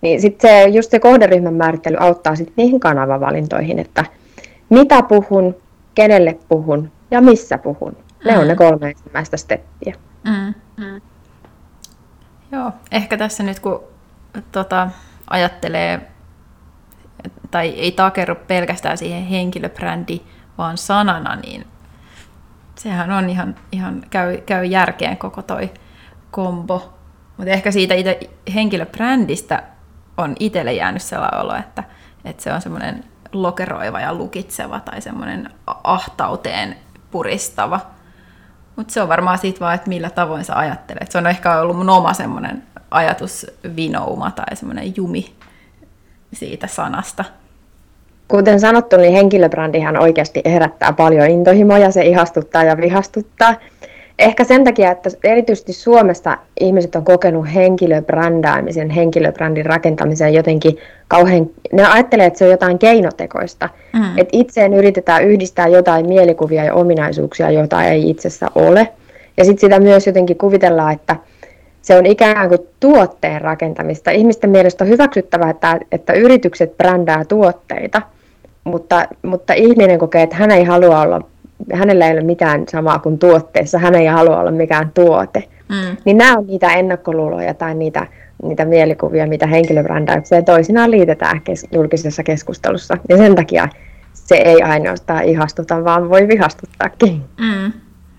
Niin 0.00 0.20
sitten 0.20 0.50
se, 0.50 0.68
just 0.68 0.90
se 0.90 0.98
kohderyhmän 0.98 1.54
määrittely 1.54 1.96
auttaa 2.00 2.36
sitten 2.36 2.54
niihin 2.56 2.80
kanavavalintoihin, 2.80 3.78
että 3.78 4.04
mitä 4.70 5.02
puhun, 5.02 5.56
kenelle 5.94 6.36
puhun 6.48 6.90
ja 7.10 7.20
missä 7.20 7.58
puhun. 7.58 7.96
Ne 8.24 8.32
mm. 8.32 8.40
on 8.40 8.48
ne 8.48 8.54
mm. 8.54 8.58
kolme 8.58 8.88
ensimmäistä 8.90 9.36
steppiä. 9.36 9.94
Mm. 10.24 10.54
Mm. 10.76 11.00
Joo, 12.52 12.72
ehkä 12.90 13.16
tässä 13.16 13.42
nyt 13.42 13.60
kun 13.60 13.84
tota, 14.52 14.90
ajattelee, 15.30 16.10
tai 17.50 17.68
ei 17.68 17.92
takerru 17.92 18.34
pelkästään 18.34 18.98
siihen 18.98 19.26
henkilöbrändi, 19.26 20.20
vaan 20.58 20.78
sanana, 20.78 21.36
niin 21.36 21.66
sehän 22.74 23.10
on 23.10 23.30
ihan, 23.30 23.54
ihan 23.72 24.02
käy, 24.10 24.36
käy 24.36 24.64
järkeen 24.64 25.16
koko 25.16 25.42
toi 25.42 25.70
kombo. 26.30 26.94
Mutta 27.36 27.50
ehkä 27.50 27.70
siitä 27.70 27.94
itse 27.94 28.20
henkilöbrändistä 28.54 29.62
on 30.16 30.36
itselle 30.40 30.72
jäänyt 30.72 31.02
sellainen 31.02 31.40
olo, 31.40 31.54
että, 31.54 31.84
että 32.24 32.42
se 32.42 32.52
on 32.52 32.62
semmoinen 32.62 33.04
lokeroiva 33.32 34.00
ja 34.00 34.14
lukitseva 34.14 34.80
tai 34.80 35.00
semmoinen 35.00 35.50
ahtauteen 35.84 36.76
puristava– 37.10 37.80
mutta 38.78 38.92
se 38.92 39.02
on 39.02 39.08
varmaan 39.08 39.38
siitä 39.38 39.60
vaan, 39.60 39.74
että 39.74 39.88
millä 39.88 40.10
tavoin 40.10 40.44
sä 40.44 40.58
ajattelet. 40.58 41.10
Se 41.10 41.18
on 41.18 41.26
ehkä 41.26 41.60
ollut 41.60 41.76
mun 41.76 41.90
oma 41.90 42.14
semmoinen 42.14 42.62
ajatusvinouma 42.90 44.30
tai 44.30 44.56
semmoinen 44.56 44.96
jumi 44.96 45.34
siitä 46.32 46.66
sanasta. 46.66 47.24
kuten 48.28 48.60
sanottu, 48.60 48.96
niin 48.96 49.12
henkilöbrändihän 49.12 49.96
oikeasti 49.96 50.42
herättää 50.44 50.92
paljon 50.92 51.30
intohimoja, 51.30 51.90
se 51.90 52.02
ihastuttaa 52.02 52.64
ja 52.64 52.76
vihastuttaa. 52.76 53.54
Ehkä 54.18 54.44
sen 54.44 54.64
takia, 54.64 54.90
että 54.90 55.10
erityisesti 55.24 55.72
Suomessa 55.72 56.38
ihmiset 56.60 56.96
on 56.96 57.04
kokenut 57.04 57.54
henkilöbrändäämisen, 57.54 58.90
henkilöbrändin 58.90 59.66
rakentamisen 59.66 60.34
jotenkin 60.34 60.78
kauhean, 61.08 61.50
ne 61.72 61.86
ajattelee, 61.86 62.26
että 62.26 62.38
se 62.38 62.44
on 62.44 62.50
jotain 62.50 62.78
keinotekoista. 62.78 63.68
Mm. 63.92 64.18
Että 64.18 64.36
itseen 64.36 64.74
yritetään 64.74 65.24
yhdistää 65.24 65.68
jotain 65.68 66.08
mielikuvia 66.08 66.64
ja 66.64 66.74
ominaisuuksia, 66.74 67.50
joita 67.50 67.84
ei 67.84 68.10
itsessä 68.10 68.46
ole. 68.54 68.88
Ja 69.36 69.44
sitten 69.44 69.60
sitä 69.60 69.80
myös 69.80 70.06
jotenkin 70.06 70.38
kuvitellaan, 70.38 70.92
että 70.92 71.16
se 71.82 71.96
on 71.98 72.06
ikään 72.06 72.48
kuin 72.48 72.60
tuotteen 72.80 73.40
rakentamista. 73.40 74.10
Ihmisten 74.10 74.50
mielestä 74.50 74.84
on 74.84 74.90
hyväksyttävää, 74.90 75.50
että, 75.50 75.80
että 75.92 76.12
yritykset 76.12 76.76
brändää 76.76 77.24
tuotteita, 77.24 78.02
mutta, 78.64 79.08
mutta 79.22 79.52
ihminen 79.52 79.98
kokee, 79.98 80.22
että 80.22 80.36
hän 80.36 80.50
ei 80.50 80.64
halua 80.64 81.00
olla 81.00 81.20
hänellä 81.72 82.06
ei 82.06 82.12
ole 82.12 82.20
mitään 82.20 82.64
samaa 82.68 82.98
kuin 82.98 83.18
tuotteessa, 83.18 83.78
hän 83.78 83.94
ei 83.94 84.06
halua 84.06 84.40
olla 84.40 84.50
mikään 84.50 84.90
tuote. 84.94 85.48
Mm. 85.68 85.96
Niin 86.04 86.16
nämä 86.16 86.34
on 86.38 86.46
niitä 86.46 86.72
ennakkoluuloja 86.72 87.54
tai 87.54 87.74
niitä, 87.74 88.06
niitä 88.42 88.64
mielikuvia, 88.64 89.26
mitä 89.26 89.46
henkilöbrändäykseen 89.46 90.44
toisinaan 90.44 90.90
liitetään 90.90 91.40
kes- 91.40 91.66
julkisessa 91.72 92.22
keskustelussa. 92.22 92.96
Ja 93.08 93.16
sen 93.16 93.34
takia 93.34 93.68
se 94.12 94.36
ei 94.36 94.62
ainoastaan 94.62 95.24
ihastuta, 95.24 95.84
vaan 95.84 96.10
voi 96.10 96.28
vihastuttaakin. 96.28 97.24
Mm. 97.40 97.72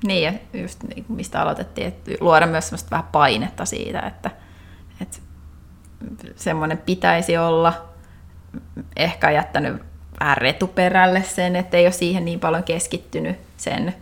Niin, 0.07 0.23
ja 0.23 0.33
just 0.61 0.83
niin 0.83 1.05
mistä 1.09 1.41
aloitettiin, 1.41 1.87
että 1.87 2.11
luoda 2.19 2.47
myös 2.47 2.67
semmoista 2.67 2.91
vähän 2.91 3.09
painetta 3.11 3.65
siitä, 3.65 3.99
että, 3.99 4.31
että 5.01 5.17
semmoinen 6.35 6.77
pitäisi 6.77 7.37
olla 7.37 7.73
ehkä 8.95 9.31
jättänyt 9.31 9.81
retuperälle 10.35 11.23
sen, 11.23 11.55
että 11.55 11.77
ei 11.77 11.85
ole 11.85 11.91
siihen 11.91 12.25
niin 12.25 12.39
paljon 12.39 12.63
keskittynyt 12.63 13.37
sen 13.57 13.93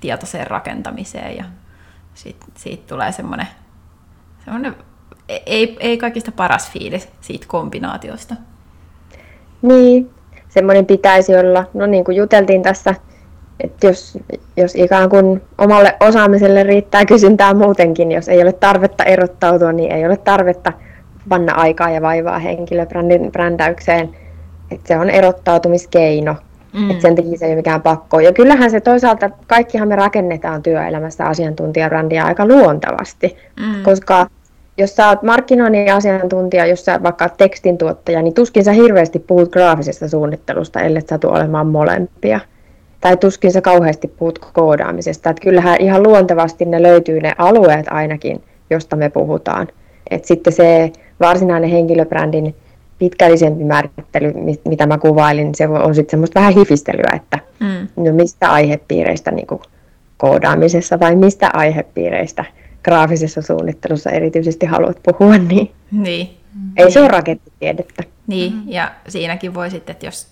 tietoiseen 0.00 0.46
rakentamiseen 0.46 1.36
ja 1.36 1.44
siitä, 2.14 2.46
siitä 2.56 2.82
tulee 2.86 3.12
semmoinen, 3.12 3.46
semmoinen 4.44 4.74
ei, 5.46 5.76
ei 5.80 5.98
kaikista 5.98 6.32
paras 6.32 6.70
fiilis 6.70 7.08
siitä 7.20 7.46
kombinaatiosta. 7.48 8.34
Niin, 9.62 10.10
semmoinen 10.48 10.86
pitäisi 10.86 11.36
olla, 11.36 11.64
no 11.74 11.86
niin 11.86 12.04
kuin 12.04 12.16
juteltiin 12.16 12.62
tässä, 12.62 12.94
että 13.60 13.86
jos, 13.86 14.18
jos 14.56 14.74
ikään 14.74 15.10
kuin 15.10 15.42
omalle 15.58 15.96
osaamiselle 16.00 16.62
riittää 16.62 17.04
kysyntää 17.04 17.54
muutenkin, 17.54 18.12
jos 18.12 18.28
ei 18.28 18.42
ole 18.42 18.52
tarvetta 18.52 19.04
erottautua, 19.04 19.72
niin 19.72 19.92
ei 19.92 20.06
ole 20.06 20.16
tarvetta 20.16 20.72
panna 21.28 21.54
aikaa 21.54 21.90
ja 21.90 22.02
vaivaa 22.02 22.38
henkilöbrändin 22.38 23.32
brändäykseen 23.32 24.16
että 24.70 24.88
se 24.88 24.98
on 24.98 25.10
erottautumiskeino. 25.10 26.36
Mm. 26.72 26.90
Että 26.90 27.02
sen 27.02 27.16
takia 27.16 27.38
se 27.38 27.44
ei 27.44 27.50
ole 27.50 27.56
mikään 27.56 27.82
pakko. 27.82 28.20
Ja 28.20 28.32
kyllähän 28.32 28.70
se 28.70 28.80
toisaalta, 28.80 29.30
kaikkihan 29.46 29.88
me 29.88 29.96
rakennetaan 29.96 30.62
työelämässä 30.62 31.24
asiantuntijabrändiä 31.24 32.24
aika 32.24 32.46
luontavasti, 32.46 33.36
mm. 33.60 33.82
koska 33.82 34.26
jos 34.78 34.96
sä 34.96 35.08
oot 35.08 35.22
markkinoinnin 35.22 35.92
asiantuntija, 35.92 36.66
jos 36.66 36.84
sä 36.84 37.02
vaikka 37.02 37.28
tekstin 37.28 37.78
tuottaja, 37.78 38.22
niin 38.22 38.34
tuskin 38.34 38.64
sä 38.64 38.72
hirveästi 38.72 39.18
puhut 39.18 39.52
graafisesta 39.52 40.08
suunnittelusta, 40.08 40.80
ellei 40.80 41.02
sä 41.10 41.18
tule 41.18 41.32
olemaan 41.32 41.66
molempia. 41.66 42.40
Tai 43.00 43.16
tuskin 43.16 43.52
sä 43.52 43.60
kauheasti 43.60 44.08
puhut 44.08 44.38
koodaamisesta. 44.38 45.30
Että 45.30 45.42
kyllähän 45.42 45.80
ihan 45.80 46.02
luontevasti 46.02 46.64
ne 46.64 46.82
löytyy 46.82 47.20
ne 47.20 47.32
alueet 47.38 47.86
ainakin, 47.90 48.42
josta 48.70 48.96
me 48.96 49.08
puhutaan. 49.08 49.68
Et 50.10 50.24
sitten 50.24 50.52
se 50.52 50.92
varsinainen 51.20 51.70
henkilöbrändin 51.70 52.54
pitkällisempi 53.00 53.64
määrittely, 53.64 54.32
mitä 54.68 54.86
mä 54.86 54.98
kuvailin, 54.98 55.54
se 55.54 55.68
on 55.68 55.94
sitten 55.94 56.10
semmoista 56.10 56.40
vähän 56.40 56.54
hifistelyä, 56.54 57.16
että 57.16 57.38
mm. 57.60 58.04
no 58.04 58.12
mistä 58.12 58.50
aihepiireistä 58.50 59.30
niin 59.30 59.46
kuin 59.46 59.60
koodaamisessa 60.16 60.98
tai 60.98 61.16
mistä 61.16 61.50
aihepiireistä 61.52 62.44
graafisessa 62.84 63.42
suunnittelussa 63.42 64.10
erityisesti 64.10 64.66
haluat 64.66 64.98
puhua, 65.02 65.38
niin, 65.48 65.72
niin. 65.90 66.26
ei 66.76 66.84
niin. 66.84 66.92
se 66.92 67.00
ole 67.00 67.08
rakettitiedettä. 67.08 68.02
Niin, 68.26 68.52
mm. 68.52 68.62
ja 68.66 68.90
siinäkin 69.08 69.54
voi 69.54 69.70
sitten, 69.70 69.92
että 69.92 70.06
jos, 70.06 70.28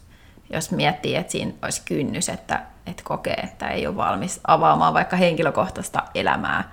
jos 0.53 0.71
miettii, 0.71 1.15
että 1.15 1.33
siinä 1.33 1.53
olisi 1.63 1.83
kynnys, 1.85 2.29
että, 2.29 2.63
että 2.87 3.03
kokee, 3.07 3.41
että 3.45 3.69
ei 3.69 3.87
ole 3.87 3.97
valmis 3.97 4.41
avaamaan 4.47 4.95
vaikka 4.95 5.17
henkilökohtaista 5.17 6.03
elämää 6.15 6.71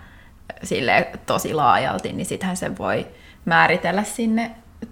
sille 0.64 1.08
tosi 1.26 1.54
laajalti, 1.54 2.14
niin 2.14 2.26
sittenhän 2.26 2.58
se 2.58 2.78
voi 2.78 3.08
määritellä 3.46 4.04
sinne 4.04 4.52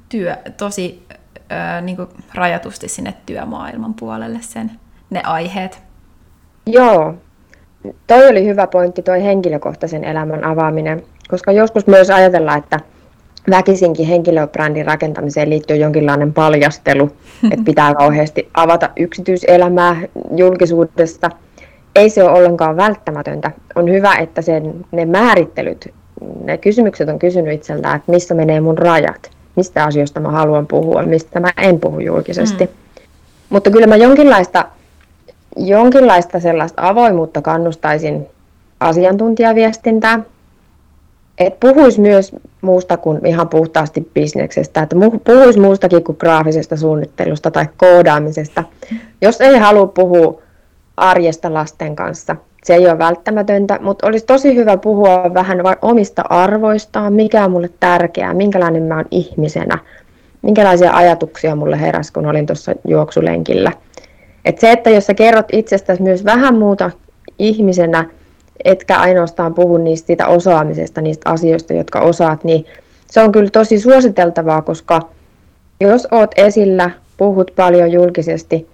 työ, 0.10 0.36
tosi 0.58 1.06
ää, 1.50 1.82
niin 1.82 1.96
kuin 1.96 2.08
rajatusti 2.34 2.88
sinne 2.88 3.14
työmaailman 3.26 3.94
puolelle 3.94 4.40
sen, 4.42 4.72
ne 5.10 5.22
aiheet. 5.24 5.82
Joo, 6.66 7.16
toi 8.08 8.28
oli 8.28 8.46
hyvä 8.46 8.68
pointti, 8.68 9.02
toi 9.02 9.24
henkilökohtaisen 9.24 10.04
elämän 10.04 10.44
avaaminen, 10.44 11.04
koska 11.28 11.52
joskus 11.52 11.88
myös 11.88 12.10
ajatellaan, 12.10 12.60
että 12.60 12.80
väkisinkin 13.50 14.08
henkilöbrändin 14.08 14.86
rakentamiseen 14.86 15.50
liittyy 15.50 15.78
jonkinlainen 15.78 16.34
paljastelu, 16.34 17.12
että 17.52 17.66
pitää 17.66 17.96
kauheasti 17.96 18.50
avata 18.54 18.90
yksityiselämää 18.98 20.02
julkisuudesta. 20.36 21.30
Ei 21.96 22.10
se 22.10 22.24
ole 22.24 22.32
ollenkaan 22.32 22.78
välttämätöntä. 22.78 23.52
On 23.76 23.92
hyvä, 23.92 24.16
että 24.16 24.42
sen, 24.42 24.86
ne 24.92 25.06
määrittelyt, 25.06 25.94
ne 26.44 26.58
kysymykset 26.58 27.10
on 27.10 27.20
kysynyt 27.20 27.54
itseltään, 27.54 27.96
että 27.96 28.12
missä 28.12 28.34
menee 28.34 28.62
mun 28.62 28.78
rajat 28.78 29.32
mistä 29.56 29.84
asioista 29.84 30.20
mä 30.20 30.32
haluan 30.32 30.68
puhua, 30.68 31.04
mistä 31.04 31.40
mä 31.40 31.52
en 31.58 31.80
puhu 31.80 32.00
julkisesti. 32.00 32.66
Mm. 32.66 32.72
Mutta 33.50 33.72
kyllä 33.72 33.88
mä 33.88 33.96
jonkinlaista, 33.96 34.66
jonkinlaista 35.58 36.40
sellaista 36.40 36.88
avoimuutta 36.88 37.42
kannustaisin 37.42 38.28
asiantuntijaviestintää, 38.80 40.20
että 41.38 41.68
puhuisi 41.68 42.02
myös 42.02 42.36
muusta 42.62 42.98
kuin 42.98 43.26
ihan 43.26 43.50
puhtaasti 43.50 44.10
bisneksestä, 44.14 44.82
että 44.82 44.96
puhuisi 45.26 45.60
muustakin 45.60 46.04
kuin 46.04 46.18
graafisesta 46.20 46.78
suunnittelusta 46.78 47.52
tai 47.52 47.66
koodaamisesta. 47.78 48.64
Jos 49.22 49.42
ei 49.42 49.58
halua 49.58 49.88
puhua 49.88 50.42
arjesta 50.98 51.54
lasten 51.54 51.96
kanssa, 51.96 52.36
se 52.64 52.76
ei 52.76 52.88
ole 52.88 52.98
välttämätöntä, 52.98 53.80
mutta 53.82 54.08
olisi 54.08 54.26
tosi 54.26 54.56
hyvä 54.56 54.78
puhua 54.78 55.34
vähän 55.34 55.60
omista 55.82 56.22
arvoistaan, 56.30 57.14
mikä 57.14 57.46
on 57.46 57.52
mulle 57.52 57.70
tärkeää, 57.80 58.34
minkälainen 58.34 58.84
mä 58.84 58.96
oon 58.96 59.06
ihmisenä, 59.12 59.78
minkälaisia 60.42 60.94
ajatuksia 60.94 61.56
mulle 61.56 61.82
heräsi, 61.82 62.14
kun 62.14 62.26
olin 62.26 62.46
tuossa 62.46 62.74
juoksulenkillä. 62.88 63.72
Et 64.46 64.60
se, 64.60 64.72
että 64.72 64.90
jos 64.90 65.06
sä 65.06 65.14
kerrot 65.14 65.46
itsestäsi 65.52 66.02
myös 66.02 66.26
vähän 66.26 66.56
muuta 66.56 66.92
ihmisenä, 67.40 68.06
etkä 68.66 69.00
ainoastaan 69.00 69.54
puhu 69.54 69.78
niistä 69.78 70.08
siitä 70.08 70.28
osaamisesta, 70.28 71.02
niistä 71.02 71.30
asioista, 71.30 71.74
jotka 71.74 72.00
osaat, 72.00 72.44
niin 72.44 72.66
se 73.08 73.22
on 73.22 73.32
kyllä 73.32 73.50
tosi 73.50 73.80
suositeltavaa, 73.80 74.62
koska 74.62 75.02
jos 75.80 76.08
oot 76.12 76.32
esillä, 76.36 76.92
puhut 77.18 77.52
paljon 77.56 77.92
julkisesti, 77.92 78.68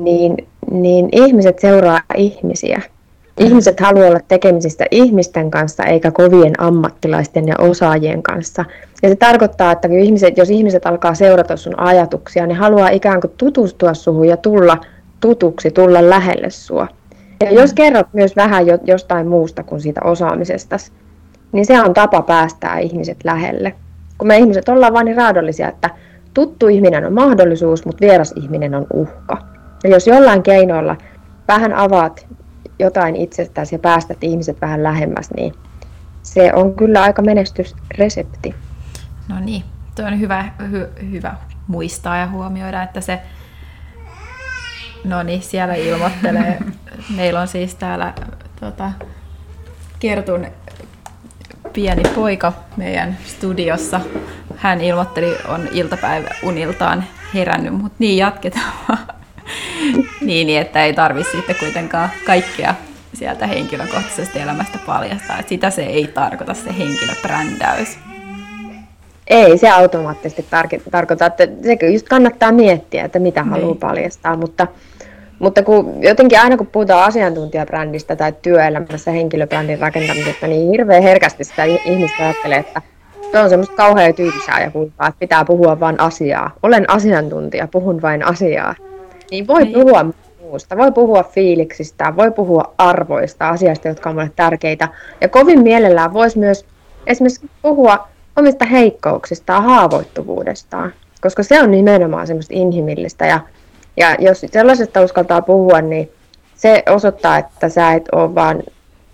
niin, 0.00 0.36
niin 0.70 1.08
ihmiset 1.12 1.58
seuraa 1.58 2.00
ihmisiä. 2.16 2.82
Ihmiset 3.40 3.80
haluaa 3.80 4.08
olla 4.08 4.20
tekemisistä 4.28 4.86
ihmisten 4.90 5.50
kanssa 5.50 5.84
eikä 5.84 6.10
kovien 6.10 6.60
ammattilaisten 6.60 7.48
ja 7.48 7.54
osaajien 7.58 8.22
kanssa. 8.22 8.64
Ja 9.02 9.08
se 9.08 9.16
tarkoittaa, 9.16 9.72
että 9.72 9.88
ihmiset, 9.88 10.38
jos 10.38 10.50
ihmiset 10.50 10.86
alkaa 10.86 11.14
seurata 11.14 11.56
sun 11.56 11.80
ajatuksia, 11.80 12.46
ne 12.46 12.54
haluaa 12.54 12.88
ikään 12.88 13.20
kuin 13.20 13.32
tutustua 13.36 13.94
suhun 13.94 14.28
ja 14.28 14.36
tulla 14.36 14.78
tutuksi, 15.20 15.70
tulla 15.70 16.10
lähelle 16.10 16.50
sua. 16.50 16.88
Ja 17.40 17.50
jos 17.52 17.72
kerrot 17.72 18.06
myös 18.12 18.36
vähän 18.36 18.64
jostain 18.84 19.28
muusta 19.28 19.62
kuin 19.62 19.80
siitä 19.80 20.00
osaamisesta, 20.04 20.76
niin 21.52 21.66
se 21.66 21.82
on 21.82 21.94
tapa 21.94 22.22
päästää 22.22 22.78
ihmiset 22.78 23.16
lähelle. 23.24 23.74
Kun 24.18 24.28
me 24.28 24.36
ihmiset 24.38 24.68
ollaan 24.68 24.92
vain 24.92 25.04
niin 25.04 25.16
raadollisia, 25.16 25.68
että 25.68 25.90
tuttu 26.34 26.68
ihminen 26.68 27.06
on 27.06 27.12
mahdollisuus, 27.12 27.86
mutta 27.86 28.00
vieras 28.00 28.34
ihminen 28.36 28.74
on 28.74 28.86
uhka. 28.92 29.38
Ja 29.84 29.90
jos 29.90 30.06
jollain 30.06 30.42
keinoilla 30.42 30.96
vähän 31.48 31.74
avaat 31.74 32.26
jotain 32.78 33.16
itsestäsi 33.16 33.74
ja 33.74 33.78
päästät 33.78 34.24
ihmiset 34.24 34.60
vähän 34.60 34.82
lähemmäs, 34.82 35.30
niin 35.36 35.54
se 36.22 36.52
on 36.54 36.74
kyllä 36.74 37.02
aika 37.02 37.22
menestysresepti. 37.22 38.54
No 39.28 39.40
niin, 39.40 39.62
tuo 39.94 40.04
on 40.04 40.20
hyvä, 40.20 40.50
hy, 40.70 40.88
hyvä 41.10 41.34
muistaa 41.66 42.16
ja 42.16 42.26
huomioida, 42.26 42.82
että 42.82 43.00
se 43.00 43.20
No 45.06 45.22
niin, 45.22 45.42
siellä 45.42 45.74
ilmoittelee. 45.74 46.58
Meillä 47.16 47.40
on 47.40 47.48
siis 47.48 47.74
täällä 47.74 48.14
tota, 48.60 48.92
Kertun 49.98 50.46
pieni 51.72 52.02
poika 52.14 52.52
meidän 52.76 53.18
studiossa. 53.24 54.00
Hän 54.56 54.80
ilmoitteli, 54.80 55.36
on 55.48 55.68
iltapäivä 55.72 56.28
uniltaan 56.42 57.04
herännyt, 57.34 57.74
mutta 57.74 57.96
niin 57.98 58.16
jatketaan 58.16 58.98
niin, 60.26 60.46
niin, 60.46 60.60
että 60.60 60.84
ei 60.84 60.92
tarvitse 60.92 61.30
sitten 61.30 61.56
kuitenkaan 61.56 62.10
kaikkea 62.26 62.74
sieltä 63.14 63.46
henkilökohtaisesta 63.46 64.38
elämästä 64.38 64.78
paljastaa. 64.86 65.38
Että 65.38 65.48
sitä 65.48 65.70
se 65.70 65.82
ei 65.82 66.06
tarkoita 66.06 66.54
se 66.54 66.78
henkilöbrändäys. 66.78 67.98
ei 69.26 69.58
se 69.58 69.70
automaattisesti 69.70 70.46
tar- 70.50 70.90
tarkoita, 70.90 71.26
että 71.26 71.48
se 71.62 71.92
just 71.92 72.08
kannattaa 72.08 72.52
miettiä, 72.52 73.04
että 73.04 73.18
mitä 73.18 73.42
niin. 73.42 73.50
haluaa 73.50 73.74
paljastaa, 73.74 74.36
mutta, 74.36 74.66
mutta 75.38 75.62
kun 75.62 76.02
jotenkin 76.02 76.40
aina 76.40 76.56
kun 76.56 76.66
puhutaan 76.66 77.04
asiantuntijabrändistä 77.04 78.16
tai 78.16 78.32
työelämässä 78.42 79.10
henkilöbrändin 79.10 79.78
rakentamisesta, 79.78 80.46
niin 80.46 80.70
hirveän 80.70 81.02
herkästi 81.02 81.44
sitä 81.44 81.64
ihmistä 81.64 82.24
ajattelee, 82.24 82.58
että 82.58 82.82
se 83.32 83.38
on 83.38 83.50
semmoista 83.50 83.76
kauhean 83.76 84.14
tyysää 84.14 84.60
ja 84.60 84.70
kulpaa, 84.70 85.08
että 85.08 85.18
pitää 85.18 85.44
puhua 85.44 85.80
vain 85.80 86.00
asiaa. 86.00 86.50
Olen 86.62 86.90
asiantuntija, 86.90 87.68
puhun 87.68 88.02
vain 88.02 88.26
asiaa. 88.26 88.74
Niin 89.30 89.46
voi 89.46 89.64
niin. 89.64 89.72
puhua 89.72 90.06
muusta, 90.40 90.76
voi 90.76 90.92
puhua 90.92 91.22
fiiliksistä, 91.22 92.16
voi 92.16 92.30
puhua 92.30 92.74
arvoista, 92.78 93.48
asiasta, 93.48 93.88
jotka 93.88 94.10
on 94.10 94.16
mulle 94.16 94.30
tärkeitä. 94.36 94.88
Ja 95.20 95.28
kovin 95.28 95.62
mielellään 95.62 96.12
voisi 96.12 96.38
myös 96.38 96.64
esimerkiksi 97.06 97.50
puhua 97.62 98.08
omista 98.36 98.64
heikkouksistaan, 98.64 99.62
haavoittuvuudestaan, 99.62 100.92
koska 101.20 101.42
se 101.42 101.62
on 101.62 101.70
nimenomaan 101.70 102.26
semmoista 102.26 102.54
inhimillistä. 102.54 103.26
Ja, 103.26 103.40
ja 103.96 104.16
jos 104.18 104.46
sellaisesta 104.52 105.02
uskaltaa 105.02 105.42
puhua, 105.42 105.80
niin 105.80 106.10
se 106.54 106.82
osoittaa, 106.90 107.38
että 107.38 107.68
sä 107.68 107.92
et 107.92 108.08
ole 108.12 108.34
vaan 108.34 108.62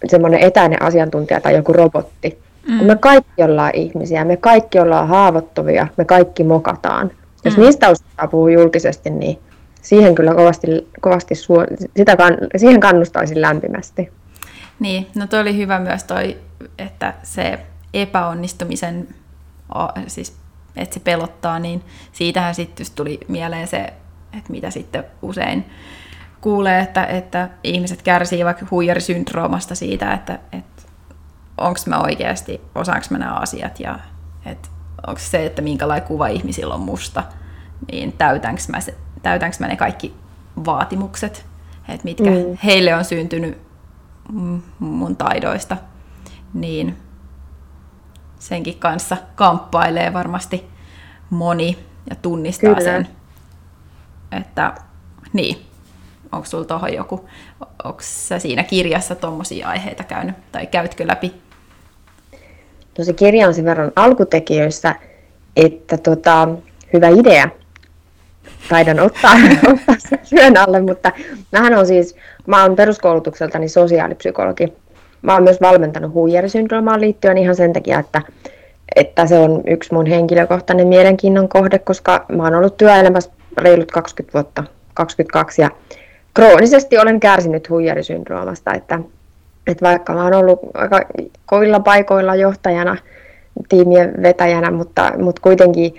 semmoinen 0.06 0.40
etäinen 0.40 0.82
asiantuntija 0.82 1.40
tai 1.40 1.54
joku 1.54 1.72
robotti. 1.72 2.38
Mm. 2.68 2.78
Kun 2.78 2.86
me 2.86 2.96
kaikki 2.96 3.42
ollaan 3.42 3.70
ihmisiä, 3.74 4.24
me 4.24 4.36
kaikki 4.36 4.80
ollaan 4.80 5.08
haavoittuvia, 5.08 5.86
me 5.96 6.04
kaikki 6.04 6.44
mokataan. 6.44 7.10
Jos 7.44 7.56
mm. 7.56 7.62
niistä 7.62 7.90
uskaltaa 7.90 8.28
puhua 8.28 8.50
julkisesti, 8.50 9.10
niin 9.10 9.38
siihen 9.82 10.14
kyllä 10.14 10.34
kovasti, 10.34 10.88
kovasti 11.00 11.34
suo- 11.34 11.66
sitä 11.96 12.12
kann- 12.14 12.48
siihen 12.56 12.80
kannustaisin 12.80 13.40
lämpimästi. 13.40 14.12
Niin, 14.80 15.06
no 15.16 15.26
toi 15.26 15.40
oli 15.40 15.56
hyvä 15.56 15.78
myös 15.78 16.04
toi, 16.04 16.38
että 16.78 17.14
se 17.22 17.58
epäonnistumisen, 17.94 19.08
siis 20.06 20.36
että 20.76 20.94
se 20.94 21.00
pelottaa, 21.00 21.58
niin 21.58 21.82
siitähän 22.12 22.54
sitten 22.54 22.86
tuli 22.94 23.20
mieleen 23.28 23.68
se, 23.68 23.92
että 24.38 24.50
mitä 24.50 24.70
sitten 24.70 25.04
usein 25.22 25.64
kuulee, 26.40 26.80
että, 26.80 27.04
että 27.04 27.48
ihmiset 27.64 28.02
kärsii 28.02 28.44
vaikka 28.44 28.66
huijarisyndroomasta 28.70 29.74
siitä, 29.74 30.12
että, 30.12 30.38
että 30.52 30.82
onko 31.58 31.80
mä 31.86 31.98
oikeasti, 31.98 32.60
osaanko 32.74 33.06
mä 33.10 33.18
nämä 33.18 33.34
asiat 33.34 33.80
ja 33.80 33.98
että 34.46 34.68
onko 35.06 35.20
se, 35.20 35.46
että 35.46 35.62
minkälainen 35.62 36.08
kuva 36.08 36.26
ihmisillä 36.26 36.74
on 36.74 36.80
musta, 36.80 37.24
niin 37.92 38.12
täytänkö 38.12 38.62
mä, 38.68 38.80
se, 38.80 38.94
täytänkö 39.22 39.56
mä 39.60 39.68
ne 39.68 39.76
kaikki 39.76 40.14
vaatimukset, 40.64 41.46
että 41.88 42.04
mitkä 42.04 42.30
mm. 42.30 42.58
heille 42.64 42.94
on 42.94 43.04
syntynyt 43.04 43.58
mun 44.78 45.16
taidoista, 45.16 45.76
niin 46.54 46.96
senkin 48.38 48.78
kanssa 48.78 49.16
kamppailee 49.34 50.12
varmasti 50.12 50.70
moni 51.30 51.78
ja 52.10 52.16
tunnistaa 52.16 52.74
Kyllä. 52.74 52.84
sen, 52.84 53.08
että 54.32 54.74
niin, 55.32 55.56
onko 56.32 56.46
sulla 56.46 56.64
tuohon 56.64 56.94
joku, 56.94 57.28
onko 57.84 58.00
sä 58.00 58.38
siinä 58.38 58.62
kirjassa 58.62 59.14
tuommoisia 59.14 59.68
aiheita 59.68 60.04
käynyt 60.04 60.36
tai 60.52 60.66
käytkö 60.66 61.06
läpi? 61.06 61.34
No 62.98 63.04
se 63.04 63.12
kirja 63.12 63.48
on 63.48 63.54
sen 63.54 63.64
verran 63.64 63.92
alkutekijöissä, 63.96 64.94
että 65.56 65.98
tota, 65.98 66.48
hyvä 66.92 67.08
idea. 67.08 67.48
Taidan 68.68 69.00
ottaa, 69.00 69.34
ottaa 69.72 69.94
sen 70.08 70.18
työn 70.30 70.56
alle, 70.56 70.80
mutta 70.80 71.12
mähän 71.52 71.74
on 71.74 71.86
siis, 71.86 72.16
mä 72.46 72.62
oon 72.62 72.76
peruskoulutukseltani 72.76 73.68
sosiaalipsykologi. 73.68 74.72
Mä 75.22 75.34
oon 75.34 75.42
myös 75.42 75.60
valmentanut 75.60 76.14
huijarisyndroomaan 76.14 77.00
liittyen 77.00 77.38
ihan 77.38 77.56
sen 77.56 77.72
takia, 77.72 77.98
että, 77.98 78.22
että 78.96 79.26
se 79.26 79.38
on 79.38 79.62
yksi 79.66 79.94
mun 79.94 80.06
henkilökohtainen 80.06 80.88
mielenkiinnon 80.88 81.48
kohde, 81.48 81.78
koska 81.78 82.26
mä 82.28 82.42
oon 82.42 82.54
ollut 82.54 82.76
työelämässä 82.76 83.30
reilut 83.58 83.92
20 83.92 84.32
vuotta, 84.34 84.64
22, 84.94 85.62
ja 85.62 85.70
kroonisesti 86.34 86.98
olen 86.98 87.20
kärsinyt 87.20 87.70
huijarisyndroomasta, 87.70 88.74
että, 88.74 88.98
että 89.66 89.86
vaikka 89.86 90.14
mä 90.14 90.24
oon 90.24 90.34
ollut 90.34 90.60
aika 90.74 91.00
kovilla 91.46 91.80
paikoilla 91.80 92.34
johtajana, 92.34 92.96
tiimien 93.68 94.22
vetäjänä, 94.22 94.70
mutta, 94.70 95.12
mutta 95.18 95.42
kuitenkin 95.42 95.94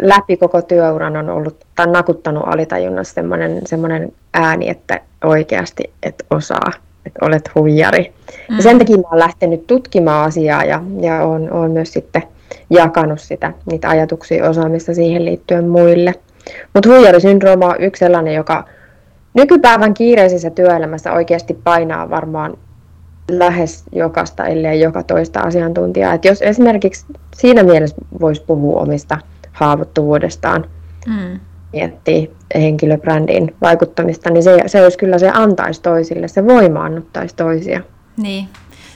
läpi 0.00 0.36
koko 0.36 0.62
työuran 0.62 1.16
on 1.16 1.28
ollut 1.28 1.64
tai 1.74 1.86
nakuttanut 1.86 2.42
alitajunnassa 2.46 3.14
semmoinen, 3.14 3.60
semmoinen 3.66 4.12
ääni, 4.34 4.68
että 4.68 5.00
oikeasti 5.24 5.92
et 6.02 6.26
osaa 6.30 6.72
että 7.06 7.26
olet 7.26 7.50
huijari. 7.54 8.12
Mm. 8.48 8.56
Ja 8.56 8.62
sen 8.62 8.78
takia 8.78 8.96
mä 8.96 9.02
olen 9.08 9.18
lähtenyt 9.18 9.66
tutkimaan 9.66 10.28
asiaa 10.28 10.64
ja, 10.64 10.82
ja 11.00 11.24
olen, 11.24 11.52
olen 11.52 11.70
myös 11.70 11.92
sitten 11.92 12.22
jakanut 12.70 13.20
sitä, 13.20 13.52
niitä 13.70 13.88
ajatuksia 13.88 14.48
osaamista 14.48 14.94
siihen 14.94 15.24
liittyen 15.24 15.68
muille. 15.68 16.14
Mutta 16.74 16.88
huijarisyndrooma 16.88 17.66
on 17.66 17.80
yksi 17.80 18.00
sellainen, 18.00 18.34
joka 18.34 18.64
nykypäivän 19.34 19.94
kiireisessä 19.94 20.50
työelämässä 20.50 21.12
oikeasti 21.12 21.54
painaa 21.64 22.10
varmaan 22.10 22.56
lähes 23.30 23.84
jokasta, 23.92 24.46
ellei 24.46 24.80
joka 24.80 25.02
toista 25.02 25.40
asiantuntijaa. 25.40 26.14
Et 26.14 26.24
jos 26.24 26.42
esimerkiksi 26.42 27.06
siinä 27.36 27.62
mielessä 27.62 27.96
voisi 28.20 28.42
puhua 28.46 28.80
omista 28.80 29.18
haavoittuvuudestaan, 29.52 30.64
mm 31.06 31.40
miettii 31.72 32.36
henkilöbrändin 32.54 33.56
vaikuttamista, 33.60 34.30
niin 34.30 34.42
se, 34.42 34.62
se 34.66 34.82
olisi 34.82 34.98
kyllä 34.98 35.18
se 35.18 35.30
antaisi 35.34 35.82
toisille, 35.82 36.28
se 36.28 36.46
voimaannuttaisi 36.46 37.36
toisia. 37.36 37.80
Niin, 38.16 38.48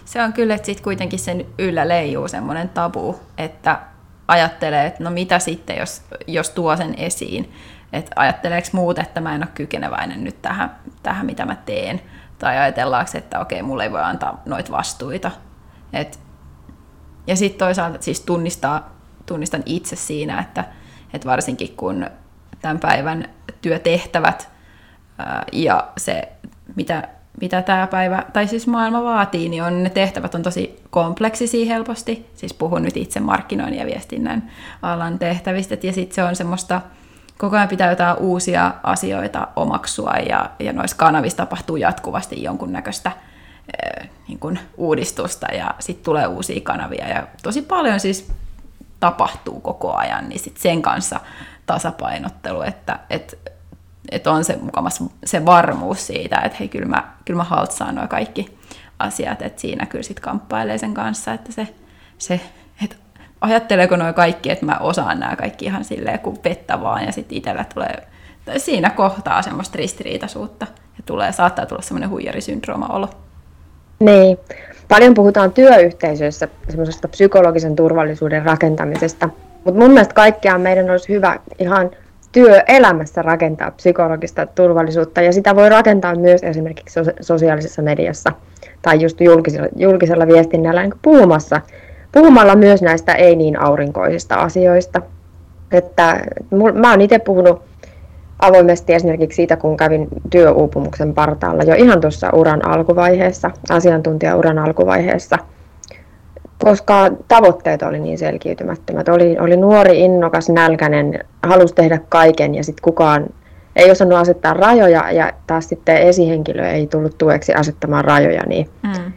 se 0.05 0.23
on 0.23 0.33
kyllä, 0.33 0.55
että 0.55 0.67
sitten 0.67 0.85
kuitenkin 0.85 1.19
sen 1.19 1.47
yllä 1.59 1.89
leijuu 1.89 2.29
semmoinen 2.29 2.69
tabu, 2.69 3.21
että 3.39 3.81
ajattelee, 4.29 4.87
että 4.87 5.05
no 5.05 5.11
mitä 5.11 5.39
sitten, 5.39 5.77
jos, 5.77 6.03
jos 6.27 6.51
tuo 6.51 6.77
sen 6.77 6.95
esiin, 6.99 7.53
että 7.93 8.13
ajatteleeko 8.17 8.69
muut, 8.73 8.99
että 8.99 9.21
mä 9.21 9.35
en 9.35 9.43
ole 9.43 9.49
kykeneväinen 9.55 10.25
nyt 10.25 10.43
tähän, 10.43 10.77
tähän 11.03 11.27
mitä 11.27 11.45
mä 11.47 11.57
teen, 11.57 12.01
tai 12.39 12.59
ajatellaanko, 12.59 13.11
että 13.15 13.41
okei, 13.41 13.63
mulle 13.63 13.85
ei 13.85 13.93
voi 13.93 14.03
antaa 14.03 14.43
noita 14.47 14.73
vastuita. 14.73 15.31
Et, 15.93 16.19
ja 17.27 17.37
sitten 17.37 17.59
toisaalta 17.59 17.99
siis 18.01 18.21
tunnistaa, 18.21 18.94
tunnistan 19.27 19.63
itse 19.67 19.97
siinä, 19.97 20.41
että, 20.41 20.65
että 21.13 21.29
varsinkin 21.29 21.77
kun 21.77 22.07
tämän 22.61 22.79
päivän 22.79 23.29
työtehtävät 23.63 24.49
ja 25.53 25.89
se, 25.97 26.29
mitä, 26.77 27.09
mitä 27.41 27.63
tämä 27.63 27.87
päivä, 27.87 28.25
tai 28.33 28.47
siis 28.49 28.67
maailma 28.67 29.05
vaatii, 29.05 29.49
niin 29.49 29.63
on, 29.63 29.83
ne 29.83 29.91
tehtävät 29.91 30.35
on 30.35 30.43
tosi 30.43 30.83
kompleksisia 30.91 31.67
helposti. 31.67 32.31
Siis 32.35 32.55
puhun 32.55 32.83
nyt 32.83 32.97
itse 32.97 33.21
markkinoinnin 33.21 33.81
ja 33.81 33.87
viestinnän 33.87 34.51
alan 34.83 35.19
tehtävistä, 35.19 35.77
ja 35.83 35.93
sitten 35.93 36.15
se 36.15 36.25
on 36.25 36.37
semmoista, 36.37 36.81
koko 37.39 37.57
ajan 37.57 37.69
pitää 37.69 37.91
jotain 37.91 38.19
uusia 38.19 38.75
asioita 38.83 39.49
omaksua, 39.57 40.13
ja, 40.29 40.51
ja 40.59 40.73
noissa 40.73 40.97
kanavissa 40.97 41.37
tapahtuu 41.37 41.77
jatkuvasti 41.77 42.43
jonkunnäköistä 42.43 43.13
niin 44.29 44.39
kuin 44.39 44.59
uudistusta, 44.77 45.47
ja 45.47 45.75
sitten 45.79 46.05
tulee 46.05 46.27
uusia 46.27 46.61
kanavia, 46.61 47.09
ja 47.09 47.27
tosi 47.43 47.63
paljon 47.63 48.01
siis 48.01 48.33
tapahtuu 49.05 49.61
koko 49.61 49.95
ajan, 49.95 50.29
niin 50.29 50.39
sit 50.39 50.57
sen 50.57 50.83
kanssa 50.83 51.21
tasapainottelu, 51.67 52.63
että 52.63 52.99
et, 53.11 53.53
et 54.11 54.27
on 54.27 54.45
se 54.45 54.57
mukamassa 54.57 55.05
se 55.25 55.45
varmuus 55.45 56.07
siitä, 56.07 56.41
että 56.41 56.57
hei, 56.61 56.69
kyllä 56.69 56.87
mä, 56.87 57.15
kyllä 57.25 57.37
mä 57.37 57.45
haltsaan 57.45 57.95
nuo 57.95 58.09
kaikki 58.09 58.59
asiat, 58.99 59.43
että 59.43 59.61
siinä 59.61 59.87
kyllä 59.87 60.03
sitten 60.03 60.23
kamppailee 60.23 60.79
sen 60.79 60.95
kanssa, 60.95 61.33
että 61.33 61.53
se, 61.53 61.75
se 62.19 62.41
että 62.85 62.97
ajatteleeko 63.41 63.97
nuo 63.97 64.13
kaikki, 64.13 64.51
että 64.51 64.67
mä 64.67 64.79
osaan 64.81 65.21
nämä 65.21 65.37
kaikki 65.37 65.65
ihan 65.65 65.85
silleen 65.85 66.21
kuin 66.21 66.39
vettä 66.45 66.81
vaan, 66.81 67.05
ja 67.05 67.13
sitten 67.13 67.39
itsellä 67.39 67.65
tulee, 67.75 68.09
siinä 68.57 68.91
kohtaa 68.91 69.43
semmoista 69.43 69.79
ristiriitaisuutta, 69.79 70.67
ja 70.97 71.03
tulee, 71.07 71.33
saattaa 71.33 71.67
tulla 71.67 71.83
semmoinen 71.83 72.11
huijarisyndrooma-olo. 72.11 73.11
Niin. 74.05 74.39
Paljon 74.89 75.15
puhutaan 75.15 75.53
työyhteisöissä 75.53 76.49
semmoisesta 76.69 77.09
psykologisen 77.09 77.77
turvallisuuden 77.77 78.45
rakentamisesta, 78.45 79.29
mutta 79.65 79.81
mun 79.81 79.91
mielestä 79.91 80.15
kaikkea 80.15 80.59
meidän 80.59 80.91
olisi 80.91 81.13
hyvä 81.13 81.39
ihan 81.59 81.91
työelämässä 82.33 83.23
rakentaa 83.23 83.71
psykologista 83.71 84.47
turvallisuutta 84.47 85.23
ja 85.23 85.33
sitä 85.33 85.57
voi 85.57 85.69
rakentaa 85.69 86.15
myös 86.15 86.43
esimerkiksi 86.43 87.01
sosiaalisessa 87.21 87.83
mediassa 87.83 88.33
tai 88.83 89.03
just 89.03 89.21
julkisella, 89.21 89.69
julkisella 89.77 90.27
viestinnällä 90.27 90.83
niin 90.83 90.95
puhumassa, 91.03 91.61
puhumalla 92.13 92.57
myös 92.57 92.83
näistä 92.83 93.15
ei 93.15 93.37
niin 93.37 93.61
aurinkoisista 93.61 94.35
asioista. 94.35 95.03
Että 95.73 96.21
mä 96.75 96.91
oon 96.91 97.01
itse 97.01 97.19
puhunut 97.19 97.63
avoimesti 98.39 98.95
esimerkiksi 98.95 99.37
siitä, 99.37 99.57
kun 99.57 99.77
kävin 99.77 100.09
työuupumuksen 100.31 101.15
partaalla 101.15 101.63
jo 101.63 101.75
ihan 101.75 102.01
tuossa 102.01 102.31
uran 102.33 102.69
alkuvaiheessa, 102.69 103.51
asiantuntijauran 103.71 104.59
alkuvaiheessa– 104.59 105.39
koska 106.65 107.11
tavoitteet 107.29 107.83
oli 107.83 108.01
niin 108.01 108.19
selkiytymättömät. 108.19 109.09
Oli, 109.09 109.39
oli 109.39 109.57
nuori, 109.57 110.01
innokas, 110.01 110.49
nälkäinen, 110.49 111.25
halusi 111.43 111.75
tehdä 111.75 112.01
kaiken 112.09 112.55
ja 112.55 112.65
sitten 112.65 112.83
kukaan 112.83 113.27
ei 113.77 113.91
osannut 113.91 114.19
asettaa 114.19 114.55
rajoja 114.55 115.11
ja 115.11 115.33
taas 115.47 115.69
sitten 115.69 115.97
esihenkilö 115.97 116.69
ei 116.69 116.87
tullut 116.87 117.19
tueksi 117.19 117.55
asettamaan 117.55 118.05
rajoja, 118.05 118.43
niin, 118.47 118.69
mm. 118.83 119.13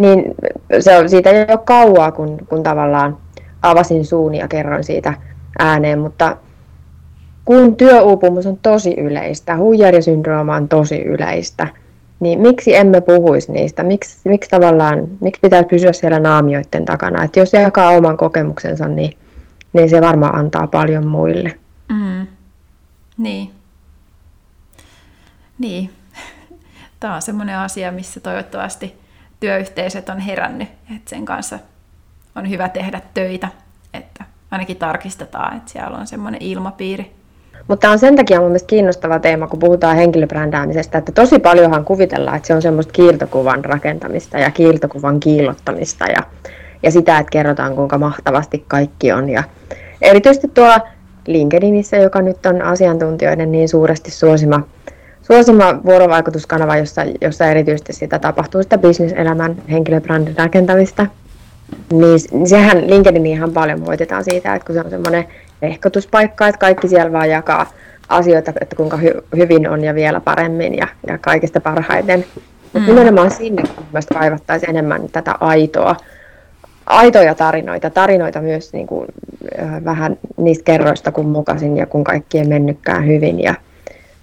niin 0.00 0.34
se 0.80 0.98
on 0.98 1.08
siitä 1.08 1.30
jo 1.30 1.58
kauaa, 1.58 2.12
kun, 2.12 2.38
kun 2.48 2.62
tavallaan 2.62 3.16
avasin 3.62 4.04
suuni 4.04 4.38
ja 4.38 4.48
kerroin 4.48 4.84
siitä 4.84 5.14
ääneen, 5.58 5.98
mutta 5.98 6.36
kun 7.44 7.76
työuupumus 7.76 8.46
on 8.46 8.58
tosi 8.62 8.94
yleistä, 8.94 9.56
huijarisyndrooma 9.56 10.56
on 10.56 10.68
tosi 10.68 11.02
yleistä, 11.02 11.68
niin 12.20 12.40
miksi 12.40 12.76
emme 12.76 13.00
puhuisi 13.00 13.52
niistä? 13.52 13.82
Miksi, 13.82 14.28
miksi 14.28 14.50
tavallaan, 14.50 15.08
miksi 15.20 15.40
pitää 15.40 15.64
pysyä 15.64 15.92
siellä 15.92 16.20
naamioiden 16.20 16.84
takana? 16.84 17.24
Että 17.24 17.40
jos 17.40 17.52
jakaa 17.52 17.90
oman 17.90 18.16
kokemuksensa, 18.16 18.88
niin, 18.88 19.18
niin 19.72 19.90
se 19.90 20.00
varmaan 20.00 20.38
antaa 20.38 20.66
paljon 20.66 21.06
muille. 21.06 21.58
Mm. 21.88 22.26
Niin. 23.18 23.50
Niin. 25.58 25.90
Tämä 27.00 27.14
on 27.14 27.22
semmoinen 27.22 27.58
asia, 27.58 27.92
missä 27.92 28.20
toivottavasti 28.20 28.94
työyhteisöt 29.40 30.08
on 30.08 30.18
herännyt, 30.18 30.68
että 30.96 31.10
sen 31.10 31.24
kanssa 31.24 31.58
on 32.34 32.50
hyvä 32.50 32.68
tehdä 32.68 33.00
töitä, 33.14 33.48
että 33.94 34.24
ainakin 34.50 34.76
tarkistetaan, 34.76 35.56
että 35.56 35.70
siellä 35.70 35.98
on 35.98 36.06
semmoinen 36.06 36.42
ilmapiiri. 36.42 37.21
Mutta 37.68 37.90
on 37.90 37.98
sen 37.98 38.16
takia 38.16 38.40
mun 38.40 38.56
kiinnostava 38.66 39.18
teema, 39.18 39.46
kun 39.46 39.58
puhutaan 39.58 39.96
henkilöbrändäämisestä, 39.96 40.98
että 40.98 41.12
tosi 41.12 41.38
paljonhan 41.38 41.84
kuvitellaan, 41.84 42.36
että 42.36 42.46
se 42.46 42.54
on 42.54 42.62
semmoista 42.62 42.92
kiiltokuvan 42.92 43.64
rakentamista 43.64 44.38
ja 44.38 44.50
kiiltokuvan 44.50 45.20
kiillottamista 45.20 46.06
ja, 46.06 46.22
ja 46.82 46.90
sitä, 46.90 47.18
että 47.18 47.30
kerrotaan 47.30 47.74
kuinka 47.74 47.98
mahtavasti 47.98 48.64
kaikki 48.68 49.12
on. 49.12 49.28
Ja 49.28 49.44
erityisesti 50.02 50.48
tuolla 50.48 50.80
LinkedInissä, 51.26 51.96
joka 51.96 52.22
nyt 52.22 52.46
on 52.46 52.62
asiantuntijoiden 52.62 53.52
niin 53.52 53.68
suuresti 53.68 54.10
suosima, 54.10 54.60
suosima 55.22 55.80
vuorovaikutuskanava, 55.84 56.76
jossa, 56.76 57.02
jossa 57.20 57.46
erityisesti 57.46 57.92
sitä 57.92 58.18
tapahtuu 58.18 58.62
sitä 58.62 58.78
bisneselämän 58.78 59.56
henkilöbrändin 59.70 60.36
rakentamista, 60.38 61.06
niin 61.92 62.48
sehän 62.48 62.90
LinkedIn 62.90 63.26
ihan 63.26 63.52
paljon 63.52 63.80
moitetaan 63.80 64.24
siitä, 64.24 64.54
että 64.54 64.66
kun 64.66 64.74
se 64.74 64.80
on 64.80 64.90
semmoinen 64.90 65.24
ehkotuspaikka, 65.62 66.48
että 66.48 66.58
kaikki 66.58 66.88
siellä 66.88 67.12
vaan 67.12 67.30
jakaa 67.30 67.72
asioita, 68.08 68.52
että 68.60 68.76
kuinka 68.76 68.96
hy- 68.96 69.36
hyvin 69.36 69.68
on 69.68 69.84
ja 69.84 69.94
vielä 69.94 70.20
paremmin 70.20 70.76
ja, 70.76 70.88
ja 71.06 71.18
kaikista 71.18 71.60
parhaiten. 71.60 72.24
Mutta 72.62 72.78
mm. 72.78 72.86
nimenomaan 72.86 73.30
sinne 73.30 73.62
mielestäni 73.92 74.18
kaivattaisiin 74.18 74.70
enemmän 74.70 75.02
tätä 75.12 75.34
aitoa, 75.40 75.96
aitoja 76.86 77.34
tarinoita, 77.34 77.90
tarinoita 77.90 78.40
myös 78.40 78.72
niin 78.72 78.86
kuin, 78.86 79.08
äh, 79.62 79.84
vähän 79.84 80.16
niistä 80.36 80.64
kerroista, 80.64 81.12
kun 81.12 81.26
mukasin 81.26 81.76
ja 81.76 81.86
kun 81.86 82.04
kaikki 82.04 82.38
ei 82.38 82.44
mennytkään 82.44 83.06
hyvin. 83.06 83.40
Ja, 83.40 83.54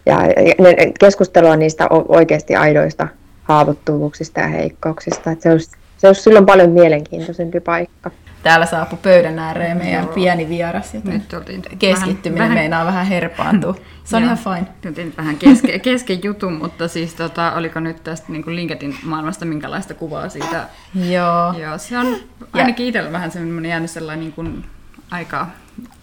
ja 0.06 0.18
ne, 0.60 0.76
keskustelua 1.00 1.56
niistä 1.56 1.88
oikeasti 2.08 2.56
aidoista 2.56 3.08
haavoittuvuuksista 3.44 4.40
ja 4.40 4.48
heikkouksista. 4.48 5.32
Että 5.32 5.44
se, 5.44 5.52
olisi, 5.52 5.72
se 6.00 6.08
olisi 6.08 6.22
silloin 6.22 6.46
paljon 6.46 6.70
mielenkiintoisempi 6.70 7.60
paikka 7.60 8.12
täällä 8.44 8.66
saapui 8.66 9.00
pöydän 9.02 9.40
ääreen 9.40 9.78
meidän 9.78 10.04
Joo. 10.04 10.14
pieni 10.14 10.50
vieras, 10.50 10.94
joten 10.94 11.14
Nyt 11.14 11.34
oltiin 11.34 11.62
keskittyminen 11.80 12.44
vähän, 12.44 12.58
meinaa 12.58 12.86
vähän 12.86 13.06
herpaantua. 13.06 13.76
Se 14.04 14.16
on 14.18 14.24
ihan 14.24 14.38
fine. 14.38 14.68
Nyt 14.84 15.18
vähän 15.18 15.38
keske, 15.38 15.80
kesken 15.90 16.24
jutun, 16.24 16.54
mutta 16.54 16.88
siis 16.88 17.14
tota, 17.14 17.54
oliko 17.54 17.80
nyt 17.80 18.04
tästä 18.04 18.32
niin 18.32 18.56
LinkedIn 18.56 18.96
maailmasta 19.04 19.46
minkälaista 19.46 19.94
kuvaa 19.94 20.30
siitä? 20.30 20.68
Joo. 20.96 21.54
Joo, 21.58 21.78
se 21.78 21.98
on 21.98 22.16
ainakin 22.54 22.86
itsellä 22.86 23.12
vähän 23.12 23.32
semmoinen 23.32 23.70
jäänyt 23.70 23.92
sellainen 23.92 24.20
niin 24.20 24.34
kuin 24.34 24.66
aika 25.12 25.48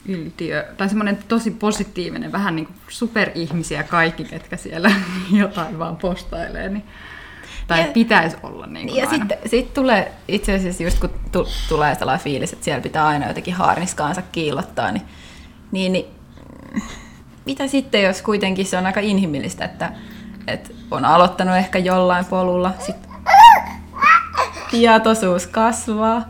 yltiö, 0.08 0.64
tai 0.76 0.88
semmoinen 0.88 1.18
tosi 1.28 1.50
positiivinen, 1.50 2.32
vähän 2.32 2.56
niin 2.56 2.66
kuin 2.66 2.76
superihmisiä 2.88 3.82
kaikki, 3.82 4.24
ketkä 4.24 4.56
siellä 4.56 4.90
jotain 5.40 5.78
vaan 5.78 5.96
postailee, 5.96 6.68
niin 6.68 6.84
tai 7.66 7.80
ja, 7.80 7.86
pitäisi 7.86 8.36
olla 8.42 8.66
niin 8.66 8.88
kuin 8.88 8.98
Ja 8.98 9.10
sitten 9.10 9.38
sit 9.46 9.74
tulee 9.74 10.12
itse 10.28 10.54
asiassa 10.54 10.82
just 10.82 10.98
kun 11.00 11.10
tu, 11.32 11.48
tulee 11.68 11.94
sellainen 11.94 12.24
fiilis, 12.24 12.52
että 12.52 12.64
siellä 12.64 12.82
pitää 12.82 13.06
aina 13.06 13.28
jotenkin 13.28 13.54
haarniskaansa 13.54 14.22
kiillottaa, 14.22 14.92
niin, 14.92 15.02
niin, 15.72 15.92
niin 15.92 16.06
mitä 17.44 17.66
sitten, 17.66 18.02
jos 18.02 18.22
kuitenkin 18.22 18.66
se 18.66 18.78
on 18.78 18.86
aika 18.86 19.00
inhimillistä, 19.00 19.64
että, 19.64 19.92
että 20.46 20.70
on 20.90 21.04
aloittanut 21.04 21.56
ehkä 21.56 21.78
jollain 21.78 22.24
polulla, 22.24 22.74
sitten 22.78 23.10
tietoisuus 24.70 25.46
kasvaa 25.46 26.22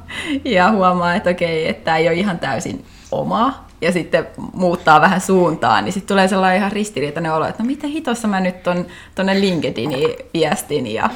ja 0.45 0.71
huomaa, 0.71 1.15
että 1.15 1.31
okei, 1.31 1.69
että 1.69 1.85
tämä 1.85 1.97
ei 1.97 2.09
ole 2.09 2.15
ihan 2.15 2.39
täysin 2.39 2.85
oma 3.11 3.66
ja 3.81 3.93
sitten 3.93 4.27
muuttaa 4.53 5.01
vähän 5.01 5.21
suuntaan, 5.21 5.85
niin 5.85 5.93
sitten 5.93 6.09
tulee 6.09 6.29
sellainen 6.29 6.59
ihan 6.59 6.73
ristiriitainen 6.73 7.33
olo, 7.33 7.47
että 7.47 7.63
no 7.63 7.67
mitä 7.67 7.87
hitossa 7.87 8.29
mä 8.29 8.41
nyt 8.41 8.63
ton, 8.63 8.87
tonne 9.15 9.41
LinkedIniin 9.41 10.17
viestin 10.35 10.95
ja 10.95 11.11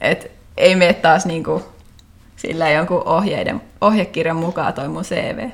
et 0.00 0.30
ei 0.56 0.76
mene 0.76 0.92
taas 0.92 1.26
niinku 1.26 1.62
sillä 2.36 2.70
jonkun 2.70 3.02
ohjeiden, 3.08 3.60
ohjekirjan 3.80 4.36
mukaan 4.36 4.74
toi 4.74 4.88
mun 4.88 5.04
CV. 5.04 5.48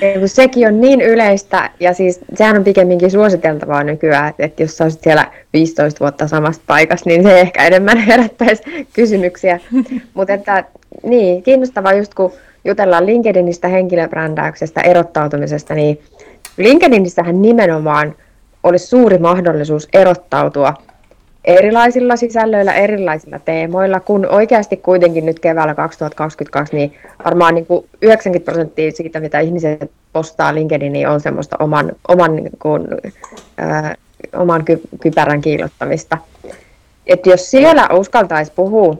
Ei, 0.00 0.28
sekin 0.28 0.68
on 0.68 0.80
niin 0.80 1.00
yleistä, 1.00 1.70
ja 1.80 1.94
siis 1.94 2.20
sehän 2.34 2.56
on 2.56 2.64
pikemminkin 2.64 3.10
suositeltavaa 3.10 3.84
nykyään, 3.84 4.28
että, 4.28 4.44
että 4.44 4.62
jos 4.62 4.76
sä 4.76 4.84
olisit 4.84 5.02
siellä 5.02 5.32
15 5.52 6.00
vuotta 6.00 6.28
samassa 6.28 6.62
paikassa, 6.66 7.10
niin 7.10 7.22
se 7.22 7.40
ehkä 7.40 7.64
enemmän 7.64 7.98
herättäisi 8.08 8.62
kysymyksiä. 8.92 9.60
Mutta 10.14 10.34
että 10.34 10.64
niin, 11.02 11.42
kiinnostavaa 11.42 11.92
just 11.92 12.14
kun 12.14 12.32
jutellaan 12.64 13.06
LinkedInistä, 13.06 13.68
henkilöbrändäyksestä, 13.68 14.80
erottautumisesta, 14.80 15.74
niin 15.74 16.00
LinkedInissähän 16.56 17.42
nimenomaan 17.42 18.14
olisi 18.62 18.86
suuri 18.86 19.18
mahdollisuus 19.18 19.88
erottautua 19.92 20.74
erilaisilla 21.44 22.16
sisällöillä, 22.16 22.74
erilaisilla 22.74 23.38
teemoilla, 23.38 24.00
kun 24.00 24.26
oikeasti 24.26 24.76
kuitenkin 24.76 25.26
nyt 25.26 25.40
keväällä 25.40 25.74
2022, 25.74 26.76
niin 26.76 26.94
varmaan 27.24 27.54
niin 27.54 27.66
kuin 27.66 27.86
90 28.02 28.52
prosenttia 28.52 28.92
siitä, 28.92 29.20
mitä 29.20 29.40
ihmiset 29.40 29.90
postaa 30.12 30.54
LinkedIniin, 30.54 31.08
on 31.08 31.20
semmoista 31.20 31.56
oman, 31.58 31.92
oman, 32.08 32.36
niin 32.36 32.50
kuin, 32.58 32.88
äh, 33.62 33.96
oman 34.36 34.64
ky, 34.64 34.80
kypärän 35.00 35.40
kiillottamista. 35.40 36.18
Et 37.06 37.26
jos 37.26 37.50
siellä 37.50 37.88
uskaltaisi 37.92 38.52
puhua 38.56 38.96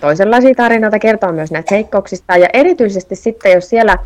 toisenlaisia 0.00 0.54
tarinoita, 0.54 0.98
kertoa 0.98 1.32
myös 1.32 1.50
näitä 1.50 1.74
heikkouksista, 1.74 2.36
ja 2.36 2.48
erityisesti 2.52 3.16
sitten, 3.16 3.52
jos 3.52 3.68
siellä 3.68 3.98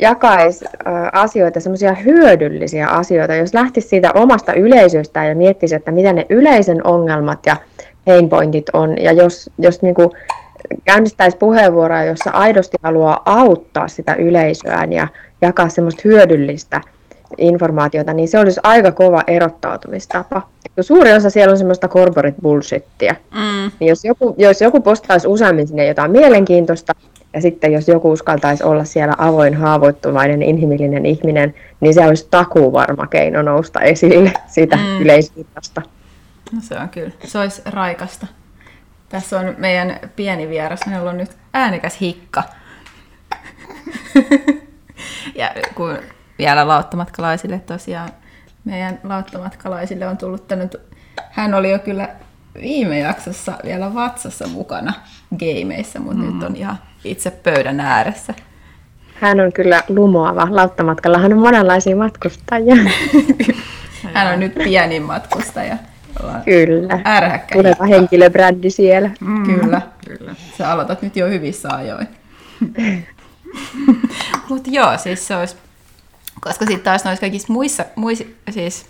jakaisi 0.00 0.64
asioita, 1.12 1.60
semmoisia 1.60 1.94
hyödyllisiä 1.94 2.88
asioita, 2.88 3.34
jos 3.34 3.54
lähtisi 3.54 3.88
siitä 3.88 4.10
omasta 4.14 4.52
yleisöstä 4.52 5.24
ja 5.24 5.34
miettisi, 5.34 5.74
että 5.74 5.90
mitä 5.90 6.12
ne 6.12 6.26
yleisen 6.28 6.86
ongelmat 6.86 7.38
ja 7.46 7.56
painpointit 8.04 8.66
on, 8.72 9.02
ja 9.02 9.12
jos, 9.12 9.50
jos 9.58 9.82
niin 9.82 9.94
kuin 9.94 10.10
käynnistäisi 10.84 11.36
puheenvuoroja, 11.36 12.04
jossa 12.04 12.30
aidosti 12.30 12.76
haluaa 12.82 13.22
auttaa 13.24 13.88
sitä 13.88 14.14
yleisöään 14.14 14.92
ja 14.92 15.08
jakaa 15.42 15.68
semmoista 15.68 16.02
hyödyllistä 16.04 16.80
informaatiota, 17.38 18.12
niin 18.12 18.28
se 18.28 18.38
olisi 18.38 18.60
aika 18.62 18.92
kova 18.92 19.22
erottautumistapa. 19.26 20.42
Suuri 20.80 21.12
osa 21.12 21.30
siellä 21.30 21.52
on 21.52 21.58
semmoista 21.58 21.88
corporate 21.88 22.42
bullshittia. 22.42 23.14
Mm. 23.34 23.70
Niin 23.80 23.88
jos, 23.88 24.04
joku, 24.04 24.34
jos 24.38 24.60
joku 24.60 24.80
postaisi 24.80 25.28
useammin 25.28 25.68
sinne 25.68 25.86
jotain 25.86 26.10
mielenkiintoista, 26.10 26.92
ja 27.34 27.40
sitten 27.40 27.72
jos 27.72 27.88
joku 27.88 28.12
uskaltaisi 28.12 28.64
olla 28.64 28.84
siellä 28.84 29.14
avoin, 29.18 29.54
haavoittuvainen, 29.54 30.42
inhimillinen 30.42 31.06
ihminen, 31.06 31.54
niin 31.80 31.94
se 31.94 32.06
olisi 32.06 32.28
takuu 32.30 32.72
varma 32.72 33.06
keino 33.06 33.42
nousta 33.42 33.80
esille 33.80 34.32
siitä 34.46 34.76
mm. 34.76 35.00
yleisvinnasta. 35.00 35.82
No 36.52 36.60
se 36.60 36.74
on 36.78 36.88
kyllä. 36.88 37.10
Se 37.24 37.38
olisi 37.38 37.62
raikasta. 37.66 38.26
Tässä 39.08 39.38
on 39.38 39.54
meidän 39.58 39.98
pieni 40.16 40.48
vieras. 40.48 40.80
Meillä 40.86 41.10
on 41.10 41.18
nyt 41.18 41.30
äänekäs 41.54 42.00
hikka. 42.00 42.42
ja 45.34 45.50
kun 45.74 45.98
vielä 46.38 46.68
lauttamatkalaisille 46.68 47.58
tosiaan, 47.58 48.10
meidän 48.64 49.00
lauttamatkalaisille 49.04 50.06
on 50.06 50.16
tullut 50.16 50.48
tänne, 50.48 50.68
hän 51.30 51.54
oli 51.54 51.70
jo 51.70 51.78
kyllä 51.78 52.08
viime 52.60 52.98
jaksossa 52.98 53.52
vielä 53.64 53.94
vatsassa 53.94 54.46
mukana 54.46 54.92
gameissa, 55.38 56.00
mutta 56.00 56.22
mm. 56.22 56.34
nyt 56.34 56.42
on 56.42 56.56
ihan 56.56 56.78
itse 57.04 57.30
pöydän 57.30 57.80
ääressä. 57.80 58.34
Hän 59.20 59.40
on 59.40 59.52
kyllä 59.52 59.82
lumoava. 59.88 60.48
Lauttamatkalla 60.50 61.18
hän 61.18 61.32
on 61.32 61.38
monenlaisia 61.38 61.96
matkustajia. 61.96 62.76
hän 64.14 64.34
on 64.34 64.40
nyt 64.40 64.54
pienin 64.54 65.02
matkustaja. 65.02 65.76
Kyllä. 66.44 67.00
Ärhäkkä. 67.06 67.54
Tuleva 67.54 67.84
henkilöbrändi 67.84 68.70
siellä. 68.70 69.10
Mm. 69.20 69.44
Kyllä. 69.44 69.82
Kyllä. 70.08 70.34
Sä 70.58 70.72
aloitat 70.72 71.02
nyt 71.02 71.16
jo 71.16 71.28
hyvissä 71.28 71.68
ajoin. 71.70 72.08
Mutta 74.48 74.70
joo, 74.72 74.98
siis 74.98 75.26
se 75.26 75.36
olisi, 75.36 75.56
koska 76.40 76.66
sitten 76.66 76.84
taas 76.84 77.04
noissa 77.04 77.20
kaikissa 77.20 77.52
muissa, 77.52 77.84
muissa, 77.96 78.24
siis 78.50 78.86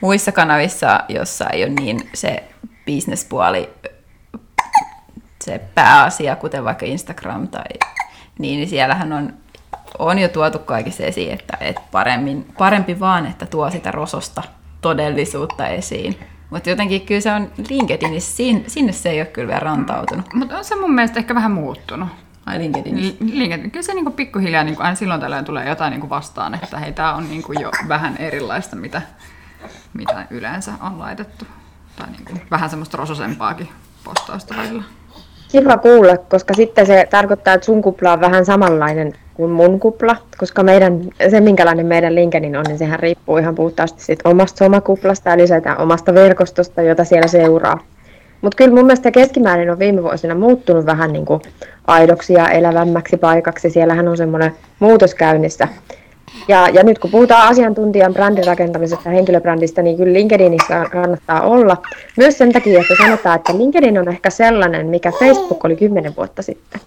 muissa 0.00 0.32
kanavissa, 0.32 1.00
jossa 1.08 1.50
ei 1.50 1.64
ole 1.64 1.72
niin 1.72 2.10
se 2.14 2.44
bisnespuoli 2.86 3.70
se 5.44 5.60
pääasia, 5.74 6.36
kuten 6.36 6.64
vaikka 6.64 6.86
Instagram 6.86 7.48
tai 7.48 7.64
niin, 8.38 8.56
niin 8.58 8.68
siellähän 8.68 9.12
on, 9.12 9.34
on 9.98 10.18
jo 10.18 10.28
tuotu 10.28 10.58
kaikissa 10.58 11.02
esiin, 11.02 11.32
että, 11.32 11.56
että 11.60 11.82
paremmin, 11.92 12.46
parempi 12.58 13.00
vaan, 13.00 13.26
että 13.26 13.46
tuo 13.46 13.70
sitä 13.70 13.90
rososta 13.90 14.42
todellisuutta 14.80 15.68
esiin. 15.68 16.18
Mutta 16.50 16.70
jotenkin 16.70 17.00
kyllä 17.00 17.20
se 17.20 17.32
on 17.32 17.50
LinkedInissä, 17.70 18.36
sinne, 18.66 18.92
se 18.92 19.10
ei 19.10 19.20
ole 19.20 19.26
kyllä 19.26 19.48
vielä 19.48 19.60
rantautunut. 19.60 20.34
Mutta 20.34 20.58
on 20.58 20.64
se 20.64 20.76
mun 20.76 20.94
mielestä 20.94 21.18
ehkä 21.18 21.34
vähän 21.34 21.50
muuttunut. 21.50 22.08
Ai 22.46 22.58
LinkedIn. 22.58 23.16
LinkedIn. 23.20 23.70
Kyllä 23.70 23.82
se 23.82 23.94
niin 23.94 24.04
kuin 24.04 24.14
pikkuhiljaa 24.14 24.64
niin 24.64 24.76
kuin 24.76 24.84
aina 24.84 24.94
silloin 24.94 25.20
tällöin 25.20 25.44
tulee 25.44 25.68
jotain 25.68 25.90
niin 25.90 26.00
kuin 26.00 26.10
vastaan, 26.10 26.54
että 26.54 26.78
hei, 26.78 26.92
tämä 26.92 27.14
on 27.14 27.28
niin 27.28 27.42
kuin 27.42 27.60
jo 27.60 27.70
vähän 27.88 28.16
erilaista, 28.16 28.76
mitä, 28.76 29.02
mitä 29.94 30.26
yleensä 30.30 30.72
on 30.80 30.98
laitettu. 30.98 31.44
Tai 31.96 32.06
niin 32.10 32.24
kuin 32.24 32.40
vähän 32.50 32.70
semmoista 32.70 32.96
rososempaakin 32.96 33.68
postausta 34.04 34.54
välillä. 34.56 34.82
Kiva 35.52 35.78
kuulla, 35.78 36.16
koska 36.16 36.54
sitten 36.54 36.86
se 36.86 37.06
tarkoittaa, 37.10 37.54
että 37.54 37.64
sun 37.64 37.82
kupla 37.82 38.12
on 38.12 38.20
vähän 38.20 38.46
samanlainen 38.46 39.12
kuin 39.34 39.50
mun 39.50 39.80
kupla, 39.80 40.16
koska 40.38 40.62
meidän, 40.62 41.00
se 41.30 41.40
minkälainen 41.40 41.86
meidän 41.86 42.14
LinkedIn 42.14 42.56
on, 42.56 42.64
niin 42.68 42.78
sehän 42.78 43.00
riippuu 43.00 43.36
ihan 43.36 43.54
puhtaasti 43.54 44.02
siitä 44.02 44.28
omasta 44.28 44.58
somakuplasta 44.58 45.30
ja 45.30 45.36
lisätään 45.36 45.78
omasta 45.78 46.14
verkostosta, 46.14 46.82
jota 46.82 47.04
siellä 47.04 47.28
seuraa. 47.28 47.78
Mutta 48.44 48.56
kyllä 48.56 48.74
mun 48.74 48.86
mielestä 48.86 49.10
keskimäärin 49.10 49.70
on 49.70 49.78
viime 49.78 50.02
vuosina 50.02 50.34
muuttunut 50.34 50.86
vähän 50.86 51.12
niin 51.12 51.24
kuin 51.24 51.42
aidoksi 51.86 52.32
ja 52.32 52.48
elävämmäksi 52.48 53.16
paikaksi. 53.16 53.70
Siellähän 53.70 54.08
on 54.08 54.16
semmoinen 54.16 54.52
muutos 54.78 55.14
käynnissä. 55.14 55.68
Ja, 56.48 56.68
ja 56.72 56.82
nyt 56.82 56.98
kun 56.98 57.10
puhutaan 57.10 57.48
asiantuntijan 57.48 58.14
brändin 58.14 58.46
rakentamisesta 58.46 59.08
ja 59.08 59.14
henkilöbrändistä, 59.14 59.82
niin 59.82 59.96
kyllä 59.96 60.12
LinkedInissä 60.12 60.86
kannattaa 60.92 61.42
olla. 61.42 61.76
Myös 62.16 62.38
sen 62.38 62.52
takia, 62.52 62.80
että 62.80 62.94
sanotaan, 63.02 63.36
että 63.36 63.58
LinkedIn 63.58 63.98
on 63.98 64.08
ehkä 64.08 64.30
sellainen, 64.30 64.86
mikä 64.86 65.12
Facebook 65.18 65.64
oli 65.64 65.76
kymmenen 65.76 66.16
vuotta 66.16 66.42
sitten. 66.42 66.80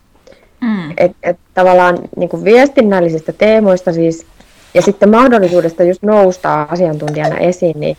Mm. 0.61 0.91
Et, 0.97 1.11
et 1.23 1.37
tavallaan 1.53 1.97
niin 2.17 2.29
kuin 2.29 2.43
viestinnällisistä 2.43 3.33
teemoista 3.33 3.93
siis, 3.93 4.25
ja 4.73 4.81
sitten 4.81 5.09
mahdollisuudesta 5.09 5.83
just 5.83 6.03
nousta 6.03 6.61
asiantuntijana 6.61 7.37
esiin, 7.37 7.79
niin, 7.79 7.97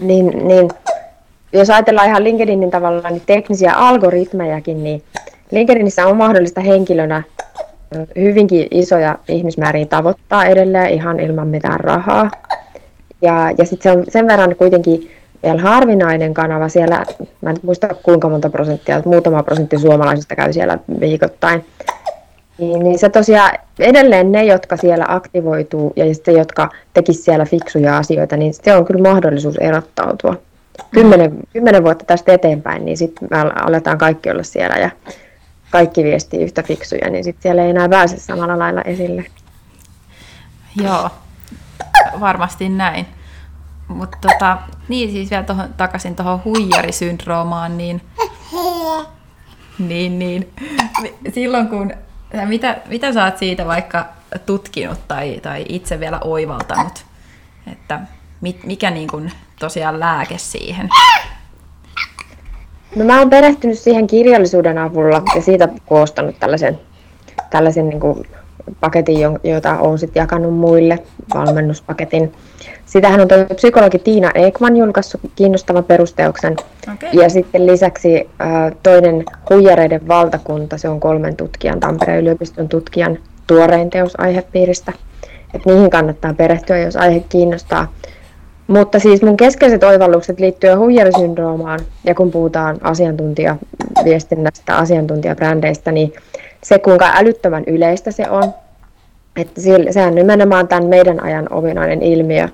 niin, 0.00 0.48
niin 0.48 0.68
jos 1.54 1.70
ajatellaan 1.70 2.08
ihan 2.08 2.24
LinkedInin 2.24 2.70
tavallaan 2.70 3.12
niin 3.12 3.22
teknisiä 3.26 3.72
algoritmejakin, 3.72 4.84
niin 4.84 5.02
LinkedInissä 5.50 6.06
on 6.06 6.16
mahdollista 6.16 6.60
henkilönä 6.60 7.22
hyvinkin 8.16 8.68
isoja 8.70 9.18
ihmismääriä 9.28 9.86
tavoittaa 9.86 10.44
edelleen 10.44 10.90
ihan 10.90 11.20
ilman 11.20 11.48
mitään 11.48 11.80
rahaa. 11.80 12.30
Ja, 13.22 13.50
ja 13.58 13.64
sitten 13.64 13.92
se 13.92 13.98
on 13.98 14.04
sen 14.08 14.26
verran 14.26 14.56
kuitenkin 14.56 15.10
vielä 15.42 15.62
harvinainen 15.62 16.34
kanava 16.34 16.68
siellä, 16.68 17.04
mä 17.40 17.50
en 17.50 17.56
muista 17.62 17.88
kuinka 18.02 18.28
monta 18.28 18.50
prosenttia, 18.50 19.02
muutama 19.04 19.42
prosentti 19.42 19.78
suomalaisista 19.78 20.36
käy 20.36 20.52
siellä 20.52 20.78
viikoittain. 21.00 21.64
Niin, 22.58 22.82
niin 22.82 22.98
se 22.98 23.08
tosiaan 23.08 23.58
edelleen 23.78 24.32
ne, 24.32 24.44
jotka 24.44 24.76
siellä 24.76 25.04
aktivoituu 25.08 25.92
ja 25.96 26.14
sitten 26.14 26.34
jotka 26.34 26.68
tekisivät 26.94 27.24
siellä 27.24 27.44
fiksuja 27.44 27.96
asioita, 27.96 28.36
niin 28.36 28.54
se 28.54 28.76
on 28.76 28.84
kyllä 28.84 29.10
mahdollisuus 29.10 29.56
erottautua. 29.56 30.36
Kymmenen, 30.90 31.38
kymmenen 31.52 31.84
vuotta 31.84 32.04
tästä 32.04 32.32
eteenpäin, 32.32 32.84
niin 32.84 32.96
sitten 32.96 33.28
me 33.30 33.36
aletaan 33.38 33.98
kaikki 33.98 34.30
olla 34.30 34.42
siellä 34.42 34.76
ja 34.76 34.90
kaikki 35.70 36.04
viestii 36.04 36.42
yhtä 36.42 36.62
fiksuja, 36.62 37.10
niin 37.10 37.24
sitten 37.24 37.42
siellä 37.42 37.62
ei 37.62 37.70
enää 37.70 37.88
pääse 37.88 38.16
samalla 38.18 38.58
lailla 38.58 38.82
esille. 38.82 39.24
Joo, 40.82 41.10
varmasti 42.20 42.68
näin. 42.68 43.06
Mutta 43.88 44.18
tota, 44.20 44.58
niin 44.88 45.10
siis 45.10 45.30
vielä 45.30 45.42
tohon, 45.44 45.74
takaisin 45.76 46.16
tuohon 46.16 46.44
huijarisyndroomaan, 46.44 47.78
niin, 47.78 48.00
niin, 49.78 50.18
niin 50.18 50.52
silloin 51.34 51.68
kun, 51.68 51.92
mitä, 52.44 52.76
mitä 52.88 53.12
sä 53.12 53.24
oot 53.24 53.38
siitä 53.38 53.66
vaikka 53.66 54.06
tutkinut 54.46 55.08
tai, 55.08 55.40
tai 55.42 55.64
itse 55.68 56.00
vielä 56.00 56.20
oivaltanut, 56.24 57.04
että 57.72 58.00
mikä 58.64 58.90
niin 58.90 59.08
kun 59.08 59.30
tosiaan 59.58 60.00
lääke 60.00 60.38
siihen? 60.38 60.88
No 62.96 63.04
mä 63.04 63.18
oon 63.18 63.30
perehtynyt 63.30 63.78
siihen 63.78 64.06
kirjallisuuden 64.06 64.78
avulla 64.78 65.22
ja 65.34 65.42
siitä 65.42 65.68
koostanut 65.86 66.38
tällaisen, 66.40 66.78
tällaisen 67.50 67.88
niin 67.88 68.00
kuin 68.00 68.26
paketin, 68.80 69.18
jota 69.44 69.78
olen 69.78 69.98
sitten 69.98 70.20
jakanut 70.20 70.54
muille, 70.54 70.98
valmennuspaketin. 71.34 72.32
Sitähän 72.86 73.20
on 73.20 73.28
tuo 73.28 73.38
psykologi 73.54 73.98
Tiina 73.98 74.30
Ekman 74.34 74.76
julkaissut 74.76 75.20
kiinnostavan 75.36 75.84
perusteoksen. 75.84 76.56
Okay. 76.94 77.08
Ja 77.12 77.28
sitten 77.28 77.66
lisäksi 77.66 78.30
toinen 78.82 79.24
Huijareiden 79.50 80.08
valtakunta, 80.08 80.78
se 80.78 80.88
on 80.88 81.00
kolmen 81.00 81.36
tutkijan, 81.36 81.80
Tampereen 81.80 82.20
yliopiston 82.20 82.68
tutkijan 82.68 83.18
tuorein 83.46 83.90
teos 83.90 84.12
aihepiiristä. 84.18 84.92
Et 85.54 85.66
niihin 85.66 85.90
kannattaa 85.90 86.34
perehtyä, 86.34 86.78
jos 86.78 86.96
aihe 86.96 87.20
kiinnostaa. 87.28 87.92
Mutta 88.66 88.98
siis 88.98 89.22
mun 89.22 89.36
keskeiset 89.36 89.82
oivallukset 89.82 90.40
liittyen 90.40 90.78
huijarisyndroomaan, 90.78 91.80
ja 92.04 92.14
kun 92.14 92.30
puhutaan 92.30 92.78
asiantuntijaviestinnästä, 92.80 94.76
asiantuntijabrändeistä, 94.76 95.92
niin 95.92 96.12
se 96.62 96.78
kuinka 96.78 97.10
älyttömän 97.14 97.64
yleistä 97.66 98.10
se 98.10 98.30
on, 98.30 98.54
että 99.36 99.60
sehän 99.90 100.08
on 100.08 100.14
nimenomaan 100.14 100.68
tämän 100.68 100.86
meidän 100.86 101.22
ajan 101.22 101.46
ominainen 101.52 102.02
ilmiö, 102.02 102.48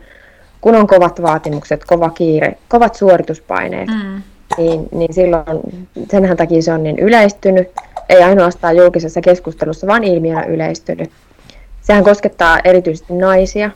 kun 0.61 0.75
on 0.75 0.87
kovat 0.87 1.23
vaatimukset, 1.23 1.85
kova 1.85 2.11
kiire, 2.11 2.57
kovat 2.69 2.95
suorituspaineet, 2.95 3.89
mm. 3.89 4.23
niin, 4.59 4.89
niin 4.93 5.15
silloin 5.15 5.45
senhän 6.11 6.37
takia 6.37 6.63
se 6.63 6.73
on 6.73 6.83
niin 6.83 6.99
yleistynyt, 6.99 7.69
ei 8.09 8.23
ainoastaan 8.23 8.77
julkisessa 8.77 9.21
keskustelussa, 9.21 9.87
vaan 9.87 10.05
ilmiönä 10.05 10.45
yleistynyt. 10.45 11.11
Sehän 11.81 12.05
koskettaa 12.05 12.59
erityisesti 12.65 13.15
naisia, 13.15 13.71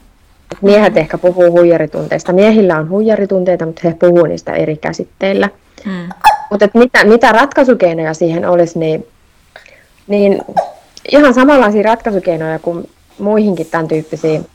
Miehet 0.63 0.97
ehkä 0.97 1.19
puhuu 1.19 1.51
huijaritunteista. 1.51 2.33
Miehillä 2.33 2.79
on 2.79 2.89
huijaritunteita, 2.89 3.67
mutta 3.67 3.81
he 3.85 3.95
puhuu 4.01 4.27
niistä 4.27 4.53
eri 4.53 4.77
käsitteillä. 4.77 5.49
Hmm. 5.85 6.09
Mutta 6.51 6.69
mitä, 6.75 7.05
mitä 7.05 7.33
ratkaisukeinoja 7.33 8.15
siihen 8.15 8.49
olisi, 8.49 8.79
niin, 8.79 9.07
niin 10.07 10.43
ihan 11.13 11.35
samanlaisia 11.35 11.83
ratkaisukeinoja 11.83 12.59
kuin 12.59 12.91
muihinkin 13.19 13.67
tämän 13.67 13.89
tyyppisiin, 13.89 14.47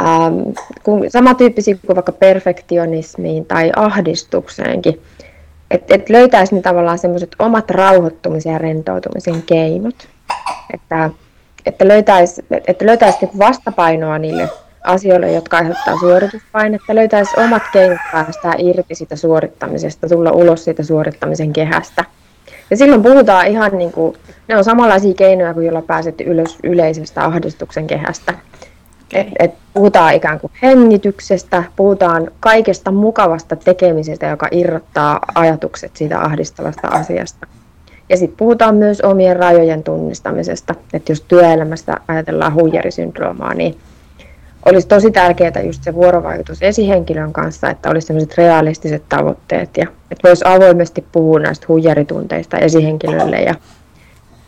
ähm, 0.00 0.40
kun, 0.82 1.04
samantyyppisiä 1.08 1.76
kuin 1.86 1.96
vaikka 1.96 2.12
perfektionismiin 2.12 3.46
tai 3.46 3.72
ahdistukseenkin. 3.76 5.00
Että 5.70 5.94
et 5.94 6.08
löytäisi 6.08 6.54
ne 6.54 6.62
tavallaan 6.62 6.98
semmoiset 6.98 7.36
omat 7.38 7.70
rauhoittumisen 7.70 8.52
ja 8.52 8.58
rentoutumisen 8.58 9.42
keinot. 9.42 10.08
Että 10.74 11.10
että 11.66 11.88
löytäisi, 11.88 12.44
että 12.66 12.86
löytäisi 12.86 13.18
niin 13.20 13.38
vastapainoa 13.38 14.18
niille 14.18 14.48
asioille, 14.84 15.32
jotka 15.32 15.56
aiheuttaa 15.56 15.98
suorituspainetta, 16.00 16.94
löytäisi 16.94 17.40
omat 17.40 17.62
keinot 17.72 17.98
päästää 18.12 18.54
irti 18.58 18.94
siitä 18.94 19.16
suorittamisesta, 19.16 20.08
tulla 20.08 20.30
ulos 20.30 20.64
siitä 20.64 20.82
suorittamisen 20.82 21.52
kehästä. 21.52 22.04
Ja 22.70 22.76
silloin 22.76 23.02
puhutaan 23.02 23.46
ihan 23.46 23.78
niin 23.78 23.92
kuin, 23.92 24.16
ne 24.48 24.56
on 24.56 24.64
samanlaisia 24.64 25.14
keinoja 25.14 25.54
kuin 25.54 25.66
joilla 25.66 25.82
pääset 25.82 26.20
ylös 26.20 26.58
yleisestä 26.64 27.24
ahdistuksen 27.24 27.86
kehästä. 27.86 28.32
Okay. 28.32 29.20
Et, 29.20 29.28
et 29.38 29.54
puhutaan 29.74 30.14
ikään 30.14 30.40
kuin 30.40 30.52
hengityksestä, 30.62 31.64
puhutaan 31.76 32.30
kaikesta 32.40 32.90
mukavasta 32.90 33.56
tekemisestä, 33.56 34.26
joka 34.26 34.48
irrottaa 34.50 35.18
ajatukset 35.34 35.96
siitä 35.96 36.20
ahdistavasta 36.20 36.88
asiasta. 36.88 37.46
Ja 38.10 38.16
sitten 38.16 38.36
puhutaan 38.36 38.74
myös 38.74 39.00
omien 39.00 39.36
rajojen 39.36 39.82
tunnistamisesta, 39.82 40.74
että 40.92 41.12
jos 41.12 41.20
työelämästä 41.20 41.96
ajatellaan 42.08 42.54
huijarisyndroomaa, 42.54 43.54
niin 43.54 43.76
olisi 44.66 44.88
tosi 44.88 45.10
tärkeää 45.10 45.62
just 45.64 45.82
se 45.82 45.94
vuorovaikutus 45.94 46.62
esihenkilön 46.62 47.32
kanssa, 47.32 47.70
että 47.70 47.90
olisi 47.90 48.06
sellaiset 48.06 48.38
realistiset 48.38 49.02
tavoitteet 49.08 49.76
ja 49.76 49.86
että 50.10 50.28
voisi 50.28 50.44
avoimesti 50.46 51.04
puhua 51.12 51.38
näistä 51.38 51.66
huijaritunteista 51.68 52.58
esihenkilölle 52.58 53.42
ja, 53.42 53.54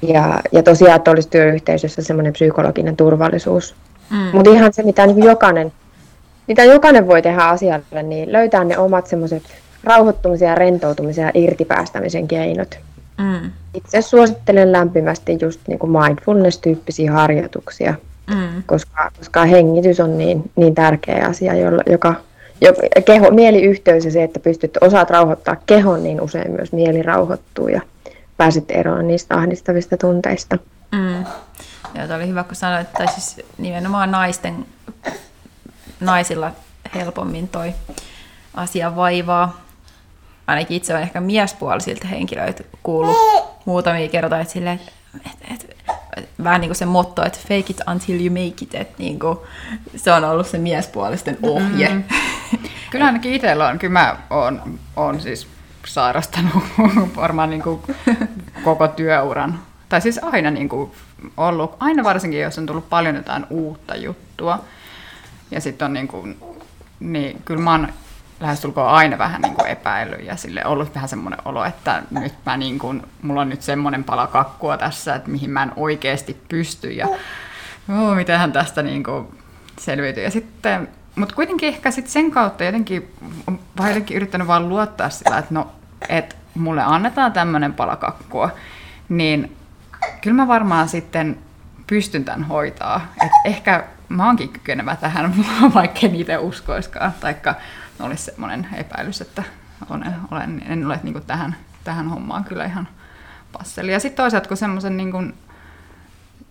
ja, 0.02 0.40
ja 0.52 0.62
tosiaan, 0.62 0.96
että 0.96 1.10
olisi 1.10 1.28
työyhteisössä 1.28 2.02
semmoinen 2.02 2.32
psykologinen 2.32 2.96
turvallisuus. 2.96 3.74
Mm. 4.10 4.16
Mutta 4.32 4.50
ihan 4.50 4.72
se, 4.72 4.82
mitä 4.82 5.06
niin 5.06 5.24
jokainen, 5.24 5.72
mitä 6.48 6.64
jokainen 6.64 7.06
voi 7.06 7.22
tehdä 7.22 7.42
asialle, 7.42 8.02
niin 8.02 8.32
löytää 8.32 8.64
ne 8.64 8.78
omat 8.78 9.06
semmoiset 9.06 9.42
rauhoittumisen 9.84 10.48
ja 10.48 10.54
rentoutumisen 10.54 11.22
ja 11.22 11.30
irtipäästämisen 11.34 12.28
keinot. 12.28 12.78
Mm. 13.22 13.50
Itse 13.74 14.02
suosittelen 14.02 14.72
lämpimästi 14.72 15.38
just 15.40 15.60
niin 15.68 15.78
kuin 15.78 15.92
mindfulness-tyyppisiä 15.92 17.12
harjoituksia, 17.12 17.94
mm. 18.30 18.62
koska, 18.66 19.10
koska 19.18 19.44
hengitys 19.44 20.00
on 20.00 20.18
niin, 20.18 20.50
niin 20.56 20.74
tärkeä 20.74 21.26
asia, 21.26 21.54
jolla, 21.54 21.82
joka, 21.86 22.14
keho, 23.04 23.30
mieliyhteys 23.30 24.04
ja 24.04 24.10
se, 24.10 24.22
että 24.22 24.40
pystyt 24.40 24.78
osaat 24.80 25.10
rauhoittaa 25.10 25.56
kehon, 25.66 26.02
niin 26.02 26.20
usein 26.20 26.50
myös 26.50 26.72
mieli 26.72 27.02
rauhoittuu 27.02 27.68
ja 27.68 27.80
pääset 28.36 28.64
eroon 28.68 29.08
niistä 29.08 29.34
ahdistavista 29.34 29.96
tunteista. 29.96 30.58
Mm. 30.92 31.24
Joo, 31.94 32.16
oli 32.16 32.28
hyvä, 32.28 32.44
kun 32.44 32.54
sanoit, 32.54 32.88
että 32.88 33.06
siis 33.06 33.46
nimenomaan 33.58 34.10
naisten, 34.10 34.66
naisilla 36.00 36.52
helpommin 36.94 37.48
toi 37.48 37.72
asia 38.54 38.96
vaivaa 38.96 39.61
ainakin 40.46 40.76
itse 40.76 40.94
on 40.94 41.00
ehkä 41.00 41.20
miespuolisilta 41.20 42.08
henkilöitä 42.08 42.64
kuullut 42.82 43.16
muutamia 43.64 44.08
kertoja, 44.08 44.40
että 44.40 44.52
silleen, 44.52 44.80
että, 45.26 45.46
että, 45.50 45.66
että, 46.16 46.44
vähän 46.44 46.60
niin 46.60 46.68
kuin 46.68 46.76
se 46.76 46.86
motto, 46.86 47.24
että 47.24 47.38
fake 47.38 47.56
it 47.68 47.80
until 47.90 48.20
you 48.20 48.30
make 48.30 48.62
it, 48.62 48.74
että 48.74 48.94
niin 48.98 49.18
kuin, 49.18 49.38
se 49.96 50.12
on 50.12 50.24
ollut 50.24 50.46
se 50.46 50.58
miespuolisten 50.58 51.38
ohje. 51.42 51.88
Mm. 51.88 52.04
Kyllä 52.90 53.06
ainakin 53.06 53.34
itsellä 53.34 53.68
on, 53.68 53.78
kyllä 53.78 53.92
mä 53.92 54.16
oon, 54.30 54.78
oon 54.96 55.20
siis 55.20 55.46
sairastanut 55.86 56.64
varmaan 57.16 57.50
niin 57.50 57.62
kuin 57.62 57.82
koko 58.64 58.88
työuran 58.88 59.60
tai 59.92 60.00
siis 60.00 60.20
aina 60.22 60.50
niin 60.50 60.68
kuin 60.68 60.92
ollut, 61.36 61.76
aina 61.80 62.04
varsinkin 62.04 62.40
jos 62.40 62.58
on 62.58 62.66
tullut 62.66 62.88
paljon 62.88 63.16
jotain 63.16 63.46
uutta 63.50 63.96
juttua. 63.96 64.64
Ja 65.50 65.60
sitten 65.60 65.86
on 65.86 65.92
niin 65.92 66.08
kuin, 66.08 66.36
niin 67.00 67.42
kyllä 67.44 67.62
mä 67.62 67.70
oon 67.70 67.88
lähestulkoon 68.42 68.88
aina 68.88 69.18
vähän 69.18 69.42
niin 69.42 69.54
kuin 69.54 69.68
epäillyt 69.68 70.24
ja 70.24 70.36
sille 70.36 70.64
ollut 70.64 70.94
vähän 70.94 71.08
semmoinen 71.08 71.38
olo, 71.44 71.64
että 71.64 72.02
nyt 72.10 72.34
mä 72.46 72.56
niin 72.56 72.78
kuin, 72.78 73.02
mulla 73.22 73.40
on 73.40 73.48
nyt 73.48 73.62
semmoinen 73.62 74.04
pala 74.04 74.26
kakkua 74.26 74.76
tässä, 74.76 75.14
että 75.14 75.30
mihin 75.30 75.50
mä 75.50 75.62
en 75.62 75.72
oikeasti 75.76 76.42
pysty 76.48 76.90
ja 76.90 77.06
oh, 77.06 78.14
mitenhän 78.14 78.52
tästä 78.52 78.82
niin 78.82 79.04
kuin 79.04 79.38
selviytyy. 79.78 80.22
Ja 80.22 80.30
sitten, 80.30 80.88
mutta 81.16 81.34
kuitenkin 81.34 81.68
ehkä 81.68 81.90
sitten 81.90 82.12
sen 82.12 82.30
kautta 82.30 82.64
jotenkin, 82.64 83.14
vähän 83.78 83.90
jotenkin 83.90 84.16
yrittänyt 84.16 84.46
vaan 84.46 84.68
luottaa 84.68 85.10
sillä, 85.10 85.38
että 85.38 85.54
no, 85.54 85.72
että 86.08 86.36
mulle 86.54 86.82
annetaan 86.82 87.32
tämmöinen 87.32 87.74
pala 87.74 87.96
kakkua, 87.96 88.50
niin 89.08 89.56
kyllä 90.20 90.36
mä 90.36 90.48
varmaan 90.48 90.88
sitten 90.88 91.38
pystyn 91.86 92.24
tämän 92.24 92.44
hoitaa. 92.44 93.12
Et 93.24 93.32
ehkä 93.44 93.84
mä 94.08 94.26
oonkin 94.26 94.48
kykenevä 94.48 94.96
tähän, 94.96 95.34
vaikka 95.74 96.00
en 96.02 96.14
itse 96.14 96.38
uskoiskaan, 96.38 97.12
taikka 97.20 97.54
olisi 98.02 98.24
semmoinen 98.24 98.66
epäilys, 98.74 99.20
että 99.20 99.42
olen, 99.90 100.14
olen, 100.30 100.62
en 100.68 100.86
ole 100.86 101.00
niin 101.02 101.12
kuin 101.12 101.26
tähän, 101.26 101.56
tähän 101.84 102.08
hommaan 102.08 102.44
kyllä 102.44 102.64
ihan 102.64 102.88
passeli. 103.52 103.92
Ja 103.92 104.00
sitten 104.00 104.22
toisaalta, 104.22 104.48
kun 104.48 104.56
semmoisen 104.56 104.96
niin 104.96 105.12
kuin, 105.12 105.34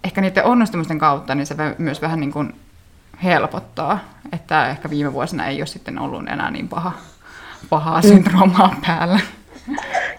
ehkä 0.04 0.22
niiden 0.22 0.46
onnistumusten 0.46 1.00
kautta, 1.00 1.36
niin 1.36 1.46
se 1.46 1.56
myös 1.78 2.02
vähän 2.02 2.20
niin 2.20 2.32
kuin 2.32 2.56
helpottaa, 3.24 4.00
että 4.32 4.70
ehkä 4.70 4.90
viime 4.90 5.14
vuosina 5.14 5.46
ei 5.46 5.62
ole 5.62 5.68
sitten 5.68 6.00
ollut 6.00 6.28
enää 6.28 6.52
niin 6.52 6.68
paha, 6.68 6.92
pahaa 7.70 8.02
syndroomaa 8.02 8.76
päällä. 8.88 9.20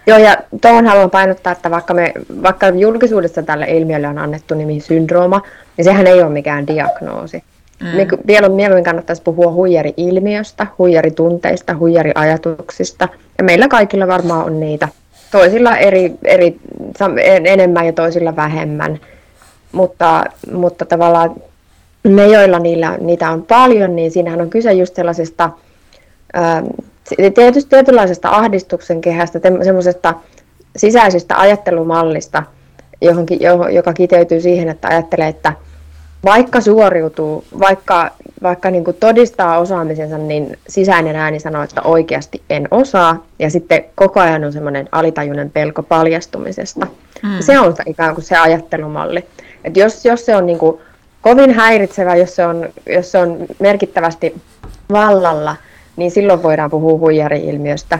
Joo, 0.07 0.19
ja 0.19 0.37
tuohon 0.61 0.87
haluan 0.87 1.11
painottaa, 1.11 1.53
että 1.53 1.71
vaikka, 1.71 1.95
me, 1.95 2.13
vaikka 2.43 2.69
julkisuudessa 2.69 3.43
tälle 3.43 3.65
ilmiölle 3.65 4.09
on 4.09 4.19
annettu 4.19 4.55
nimi 4.55 4.81
syndrooma, 4.81 5.43
niin 5.77 5.85
sehän 5.85 6.07
ei 6.07 6.23
ole 6.23 6.31
mikään 6.31 6.67
diagnoosi. 6.67 7.45
Mm. 7.81 7.89
Vielä 8.27 8.49
mieluummin 8.49 8.85
kannattaisi 8.85 9.23
puhua 9.23 9.53
huijari-ilmiöstä, 9.53 10.67
huijaritunteista, 10.79 11.77
huijariajatuksista. 11.77 13.09
Ja 13.39 13.45
meillä 13.45 13.69
kaikilla 13.69 14.07
varmaan 14.07 14.47
on 14.47 14.61
niitä. 14.61 14.89
Toisilla 15.31 15.77
eri, 15.77 16.13
eri, 16.25 16.57
enemmän 17.45 17.87
ja 17.87 17.93
toisilla 17.93 18.37
vähemmän. 18.37 19.01
Mutta, 19.73 20.25
mutta 20.53 20.85
tavallaan 20.85 21.35
ne, 22.05 22.27
joilla 22.27 22.59
niillä, 22.59 22.99
niitä 23.01 23.31
on 23.31 23.43
paljon, 23.43 23.97
niin 23.97 24.11
siinähän 24.11 24.41
on 24.41 24.51
kyse 24.51 24.73
just 24.73 24.95
sellaisesta 24.95 25.51
tietysti 27.35 27.71
tietynlaisesta 27.71 28.31
ahdistuksen 28.31 29.01
kehästä, 29.01 29.41
semmoisesta 29.63 30.15
sisäisestä 30.77 31.41
ajattelumallista, 31.41 32.43
johonkin, 33.01 33.39
joka 33.71 33.93
kiteytyy 33.93 34.41
siihen, 34.41 34.69
että 34.69 34.89
ajattelee, 34.89 35.29
että 35.29 35.53
vaikka 36.25 36.61
suoriutuu, 36.61 37.45
vaikka, 37.61 38.11
vaikka 38.43 38.71
niin 38.71 38.85
kuin 38.85 38.97
todistaa 39.01 39.59
osaamisensa, 39.59 40.19
niin 40.19 40.59
sisäinen 40.69 41.17
ääni 41.17 41.41
sanoo, 41.41 41.63
että 41.63 41.83
oikeasti 41.83 42.43
en 42.51 42.69
osaa. 42.71 43.25
Ja 43.39 43.51
sitten 43.51 43.85
koko 43.95 44.21
ajan 44.21 44.45
on 44.45 44.53
semmoinen 44.53 44.89
alitajuinen 44.93 45.51
pelko 45.51 45.83
paljastumisesta. 45.83 46.87
Mm. 47.23 47.41
Se 47.41 47.59
on 47.59 47.75
ikään 47.87 48.15
kuin 48.15 48.25
se 48.25 48.37
ajattelumalli. 48.37 49.25
Että 49.65 49.81
jos, 49.81 50.05
jos 50.05 50.27
se 50.27 50.37
on 50.37 50.47
niin 50.47 50.59
kuin 50.59 50.79
kovin 51.21 51.55
häiritsevä, 51.55 52.17
jos 52.17 52.37
se 52.37 52.47
on, 52.47 52.69
jos 52.87 53.13
se 53.13 53.19
on 53.19 53.37
merkittävästi 53.59 54.35
vallalla, 54.93 55.57
niin 55.97 56.11
silloin 56.11 56.43
voidaan 56.43 56.71
puhua 56.71 56.99
huijari-ilmiöstä. 56.99 57.99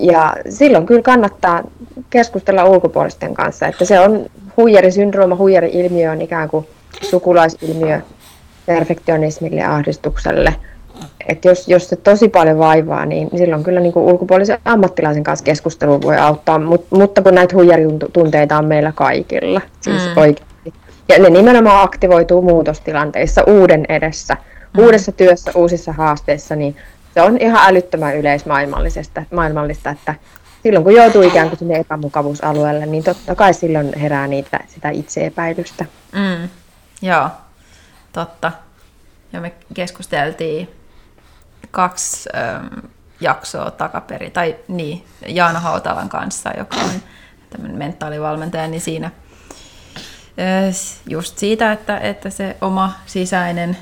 Ja 0.00 0.36
silloin 0.48 0.86
kyllä 0.86 1.02
kannattaa 1.02 1.62
keskustella 2.10 2.64
ulkopuolisten 2.64 3.34
kanssa, 3.34 3.66
että 3.66 3.84
se 3.84 4.00
on 4.00 4.26
huijarisyndrooma, 4.56 5.36
huijari-ilmiö 5.36 6.12
on 6.12 6.22
ikään 6.22 6.48
kuin 6.48 6.66
sukulaisilmiö 7.02 8.00
perfektionismille 8.66 9.60
ja 9.60 9.74
ahdistukselle. 9.74 10.54
Et 11.28 11.44
jos, 11.44 11.68
jos 11.68 11.88
se 11.88 11.96
tosi 11.96 12.28
paljon 12.28 12.58
vaivaa, 12.58 13.06
niin 13.06 13.30
silloin 13.36 13.64
kyllä 13.64 13.80
niin 13.80 13.92
kuin 13.92 14.04
ulkopuolisen 14.04 14.58
ammattilaisen 14.64 15.24
kanssa 15.24 15.44
keskustelu 15.44 16.02
voi 16.02 16.16
auttaa, 16.16 16.58
Mut, 16.58 16.86
mutta 16.90 17.22
kun 17.22 17.34
näitä 17.34 17.56
huijaritunteita 17.56 18.58
on 18.58 18.64
meillä 18.64 18.92
kaikilla, 18.92 19.60
siis 19.80 20.02
mm. 20.06 20.20
oikeasti. 20.20 20.72
Ja 21.08 21.18
ne 21.18 21.30
nimenomaan 21.30 21.84
aktivoituu 21.84 22.42
muutostilanteissa 22.42 23.42
uuden 23.46 23.84
edessä, 23.88 24.36
mm. 24.74 24.84
uudessa 24.84 25.12
työssä, 25.12 25.52
uusissa 25.54 25.92
haasteissa, 25.92 26.56
niin 26.56 26.76
se 27.14 27.22
on 27.22 27.38
ihan 27.40 27.68
älyttömän 27.68 28.16
yleismaailmallista, 28.16 29.22
maailmallista, 29.30 29.90
että 29.90 30.14
silloin 30.62 30.84
kun 30.84 30.94
joutuu 30.94 31.22
ikään 31.22 31.48
kuin 31.48 31.58
sinne 31.58 31.78
epämukavuusalueelle, 31.78 32.86
niin 32.86 33.04
totta 33.04 33.34
kai 33.34 33.54
silloin 33.54 33.98
herää 33.98 34.26
niitä, 34.26 34.60
sitä 34.68 34.90
itseepäilystä. 34.90 35.84
Mm. 36.12 36.48
Joo, 37.04 37.30
totta. 38.12 38.52
Ja 39.32 39.40
me 39.40 39.54
keskusteltiin 39.74 40.68
kaksi 41.70 42.28
ähm, 42.36 42.66
jaksoa 43.20 43.70
takaperi, 43.70 44.30
tai 44.30 44.56
niin, 44.68 45.04
Jaana 45.26 45.60
Hautalan 45.60 46.08
kanssa, 46.08 46.50
joka 46.58 46.76
on 46.76 47.02
tämmöinen 47.50 47.78
mentaalivalmentaja, 47.78 48.68
niin 48.68 48.80
siinä 48.80 49.10
just 51.08 51.38
siitä, 51.38 51.72
että, 51.72 51.98
että 51.98 52.30
se 52.30 52.56
oma 52.60 52.94
sisäinen 53.06 53.76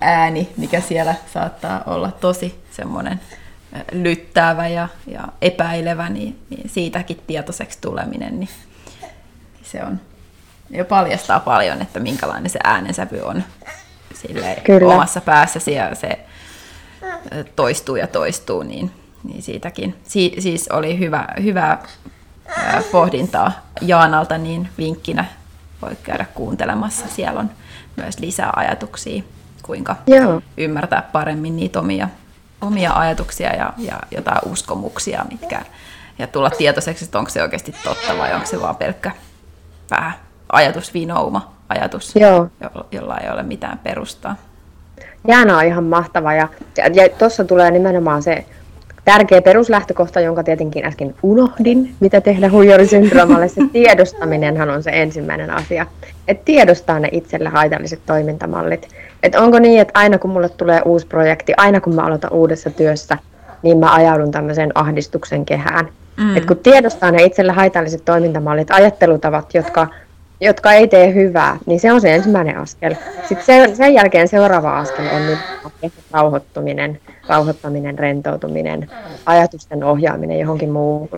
ääni, 0.00 0.52
mikä 0.56 0.80
siellä 0.80 1.14
saattaa 1.32 1.82
olla 1.86 2.10
tosi 2.10 2.64
semmoinen 2.70 3.20
lyttäävä 3.92 4.68
ja, 4.68 4.88
ja 5.06 5.28
epäilevä, 5.42 6.08
niin, 6.08 6.38
niin 6.50 6.68
siitäkin 6.68 7.22
tietoiseksi 7.26 7.78
tuleminen, 7.80 8.40
niin 8.40 8.50
se 9.62 9.82
on 9.82 10.00
jo 10.70 10.84
paljastaa 10.84 11.40
paljon, 11.40 11.82
että 11.82 12.00
minkälainen 12.00 12.50
se 12.50 12.58
äänensävy 12.64 13.20
on 13.20 13.42
sille 14.14 14.62
omassa 14.94 15.20
päässäsi 15.20 15.72
ja 15.72 15.94
se 15.94 16.18
toistuu 17.56 17.96
ja 17.96 18.06
toistuu, 18.06 18.62
niin, 18.62 18.90
niin 19.24 19.42
siitäkin. 19.42 19.96
Si, 20.04 20.34
siis 20.38 20.68
oli 20.68 20.98
hyvä, 20.98 21.28
hyvä 21.42 21.78
pohdintaa 22.92 23.52
Jaanalta, 23.80 24.38
niin 24.38 24.68
vinkkinä 24.78 25.24
voi 25.82 25.96
käydä 26.02 26.26
kuuntelemassa. 26.34 27.06
Siellä 27.08 27.40
on 27.40 27.50
myös 27.96 28.18
lisää 28.18 28.52
ajatuksia, 28.56 29.22
kuinka 29.62 29.96
Joo. 30.06 30.42
ymmärtää 30.56 31.08
paremmin 31.12 31.56
niitä 31.56 31.80
omia, 31.80 32.08
omia 32.60 32.92
ajatuksia 32.92 33.54
ja, 33.54 33.72
ja 33.78 34.00
jotain 34.10 34.40
uskomuksia, 34.46 35.24
mitkä, 35.30 35.62
ja 36.18 36.26
tulla 36.26 36.50
tietoiseksi, 36.50 37.04
että 37.04 37.18
onko 37.18 37.30
se 37.30 37.42
oikeasti 37.42 37.74
totta 37.84 38.18
vai 38.18 38.34
onko 38.34 38.46
se 38.46 38.60
vaan 38.60 38.76
pelkkä 38.76 39.10
vähän 39.90 40.25
ajatusvinouma, 40.56 41.52
ajatus, 41.68 42.16
Joo. 42.16 42.48
jolla 42.92 43.18
ei 43.18 43.30
ole 43.30 43.42
mitään 43.42 43.78
perustaa. 43.78 44.36
Jaana 45.28 45.58
on 45.58 45.64
ihan 45.64 45.84
mahtava 45.84 46.34
ja, 46.34 46.48
ja, 46.76 46.86
ja 46.86 47.08
tuossa 47.08 47.44
tulee 47.44 47.70
nimenomaan 47.70 48.22
se 48.22 48.44
tärkeä 49.04 49.42
peruslähtökohta, 49.42 50.20
jonka 50.20 50.42
tietenkin 50.44 50.84
äsken 50.84 51.14
unohdin, 51.22 51.94
mitä 52.00 52.20
tehdä 52.20 52.50
huijorisyndroomalle. 52.50 53.48
Se 53.48 53.60
tiedostaminenhan 53.72 54.70
on 54.70 54.82
se 54.82 54.90
ensimmäinen 54.90 55.50
asia. 55.50 55.86
Että 56.28 56.44
tiedostaa 56.44 56.98
ne 56.98 57.08
itselle 57.12 57.48
haitalliset 57.48 58.00
toimintamallit. 58.06 58.88
Että 59.22 59.40
onko 59.40 59.58
niin, 59.58 59.80
että 59.80 59.98
aina 60.00 60.18
kun 60.18 60.30
mulle 60.30 60.48
tulee 60.48 60.82
uusi 60.84 61.06
projekti, 61.06 61.52
aina 61.56 61.80
kun 61.80 61.94
mä 61.94 62.02
aloitan 62.02 62.32
uudessa 62.32 62.70
työssä, 62.70 63.18
niin 63.62 63.78
mä 63.78 63.94
ajaudun 63.94 64.30
tämmöiseen 64.30 64.72
ahdistuksen 64.74 65.44
kehään. 65.44 65.88
Mm. 66.16 66.36
Et 66.36 66.44
kun 66.44 66.56
tiedostaa 66.56 67.10
ne 67.10 67.22
itselle 67.22 67.52
haitalliset 67.52 68.04
toimintamallit, 68.04 68.70
ajattelutavat, 68.70 69.54
jotka 69.54 69.88
jotka 70.40 70.72
ei 70.72 70.88
tee 70.88 71.14
hyvää, 71.14 71.58
niin 71.66 71.80
se 71.80 71.92
on 71.92 72.00
se 72.00 72.14
ensimmäinen 72.14 72.58
askel. 72.58 72.94
Sitten 73.28 73.46
sen, 73.46 73.76
sen 73.76 73.94
jälkeen 73.94 74.28
seuraava 74.28 74.78
askel 74.78 75.06
on 75.06 75.26
nyt 75.26 75.38
rauhoittuminen, 76.10 77.00
rauhoittaminen, 77.28 77.98
rentoutuminen, 77.98 78.90
ajatusten 79.26 79.84
ohjaaminen 79.84 80.40
johonkin 80.40 80.70
muuhun. 80.70 81.08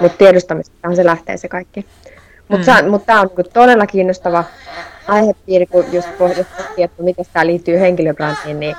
Mutta 0.00 0.18
tiedostamistahan 0.18 0.96
se 0.96 1.04
lähtee 1.04 1.36
se 1.36 1.48
kaikki. 1.48 1.86
Mutta 2.48 2.82
mm. 2.82 2.90
mut 2.90 3.06
tämä 3.06 3.20
on 3.20 3.26
niinku 3.26 3.42
todella 3.52 3.86
kiinnostava 3.86 4.44
aihepiiri, 5.08 5.66
kun 5.66 5.84
just 5.92 6.18
pohditaan, 6.18 6.64
että 6.78 7.02
miten 7.02 7.24
tämä 7.32 7.46
liittyy 7.46 7.80
henkilöbrändiin, 7.80 8.60
niin 8.60 8.76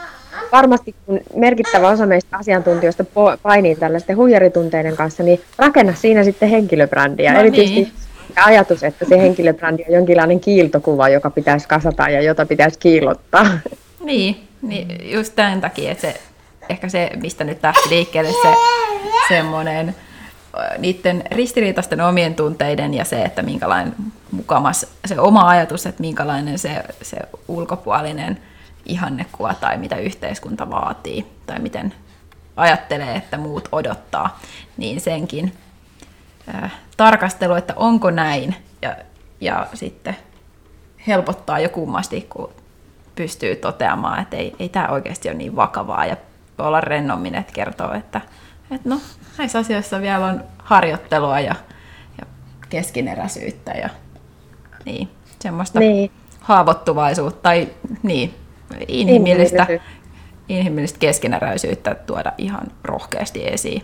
varmasti 0.52 0.96
kun 1.06 1.20
merkittävä 1.36 1.90
osa 1.90 2.06
meistä 2.06 2.38
asiantuntijoista 2.38 3.06
painii 3.44 3.76
tällaisten 3.76 4.18
huijaritunteiden 4.18 4.96
kanssa, 4.96 5.24
niin 5.24 5.42
rakenna 5.58 5.94
siinä 5.94 6.24
sitten 6.24 6.50
henkilöbrändiä. 6.50 7.34
No 7.34 7.40
Erityisesti 7.40 7.92
niin 8.40 8.48
ajatus, 8.48 8.84
että 8.84 9.06
se 9.06 9.18
henkilöbrändi 9.18 9.84
on 9.88 9.94
jonkinlainen 9.94 10.40
kiiltokuva, 10.40 11.10
joka 11.10 11.30
pitäisi 11.30 11.68
kasata 11.68 12.10
ja 12.10 12.22
jota 12.22 12.46
pitäisi 12.46 12.80
kiillottaa. 12.80 13.46
Niin, 14.04 14.48
niin 14.62 15.12
just 15.12 15.36
tämän 15.36 15.62
takia, 15.62 15.92
että 15.92 16.02
se, 16.02 16.22
ehkä 16.70 16.90
se, 16.90 17.10
mistä 17.22 17.44
nyt 17.44 17.58
lähti 17.64 17.90
liikkeelle 17.90 18.32
se 18.32 18.56
semmoinen 19.28 19.96
niiden 20.78 21.24
ristiriitaisten 21.32 22.02
omien 22.02 22.36
tunteiden 22.36 22.94
ja 22.94 23.06
se, 23.06 23.22
että 23.22 23.42
minkälainen 23.42 23.94
mukamas 24.32 24.86
se 25.06 25.20
oma 25.20 25.50
ajatus, 25.50 25.86
että 25.86 26.02
minkälainen 26.02 26.60
se, 26.60 26.84
se 27.02 27.18
ulkopuolinen 27.48 28.38
ihannekuva 28.86 29.54
tai 29.54 29.78
mitä 29.78 29.96
yhteiskunta 29.96 30.70
vaatii 30.70 31.26
tai 31.46 31.60
miten 31.60 31.94
ajattelee, 32.56 33.16
että 33.16 33.38
muut 33.38 33.70
odottaa, 33.72 34.40
niin 34.78 35.02
senkin 35.02 35.54
äh, 36.56 36.72
tarkastelu, 36.98 37.54
että 37.54 37.74
onko 37.76 38.12
näin, 38.12 38.56
ja 38.82 38.96
ja 39.42 39.68
sitten 39.74 40.16
helpottaa 41.08 41.60
jo 41.60 41.70
kummasti, 41.70 42.22
kun 42.30 42.50
pystyy 43.16 43.56
toteamaan, 43.56 44.22
että 44.22 44.38
ei, 44.38 44.56
ei 44.60 44.70
tämä 44.70 44.88
oikeasti 44.88 45.30
ole 45.30 45.38
niin 45.38 45.56
vakavaa 45.56 46.06
ja 46.06 46.18
olla 46.58 46.82
rennommin, 46.82 47.36
että 47.36 47.54
kertoo, 47.54 47.94
että, 47.94 48.22
että 48.72 48.90
no, 48.90 49.02
näissä 49.38 49.60
asioissa 49.60 50.02
vielä 50.02 50.26
on 50.26 50.44
harjoittelua 50.58 51.40
ja, 51.40 51.56
ja 52.20 52.26
keskineräisyyttä 52.70 53.72
ja 53.72 53.90
niin, 54.86 55.10
semmoista 55.40 55.80
niin. 55.80 56.12
haavoittuvaisuutta 56.40 57.42
tai 57.42 57.68
niin, 58.04 58.36
inhimillistä, 58.88 59.68
inhimillistä 60.50 61.00
keskeneräisyyttä 61.00 61.96
tuoda 61.96 62.32
ihan 62.38 62.68
rohkeasti 62.84 63.48
esiin. 63.48 63.84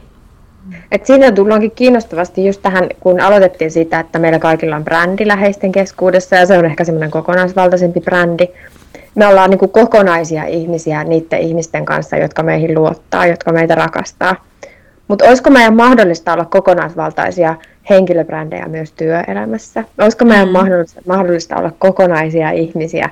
Et 0.91 1.05
siinä 1.05 1.31
tullaankin 1.31 1.71
kiinnostavasti 1.71 2.45
just 2.45 2.61
tähän, 2.61 2.89
kun 2.99 3.19
aloitettiin 3.19 3.71
siitä, 3.71 3.99
että 3.99 4.19
meillä 4.19 4.39
kaikilla 4.39 4.75
on 4.75 4.83
brändi 4.83 5.27
läheisten 5.27 5.71
keskuudessa 5.71 6.35
ja 6.35 6.45
se 6.45 6.57
on 6.57 6.65
ehkä 6.65 6.83
semmoinen 6.83 7.11
kokonaisvaltaisempi 7.11 7.99
brändi. 7.99 8.47
Me 9.15 9.27
ollaan 9.27 9.49
niin 9.49 9.69
kokonaisia 9.69 10.43
ihmisiä 10.43 11.03
niiden 11.03 11.39
ihmisten 11.39 11.85
kanssa, 11.85 12.17
jotka 12.17 12.43
meihin 12.43 12.75
luottaa, 12.75 13.27
jotka 13.27 13.51
meitä 13.51 13.75
rakastaa. 13.75 14.45
Mutta 15.07 15.25
olisiko 15.25 15.49
meidän 15.49 15.75
mahdollista 15.75 16.33
olla 16.33 16.45
kokonaisvaltaisia 16.45 17.55
henkilöbrändejä 17.89 18.67
myös 18.67 18.91
työelämässä? 18.91 19.83
Olisiko 20.01 20.25
meidän 20.25 20.47
mm. 20.47 20.51
mahdollista, 20.51 21.01
mahdollista 21.07 21.55
olla 21.55 21.71
kokonaisia 21.79 22.51
ihmisiä 22.51 23.09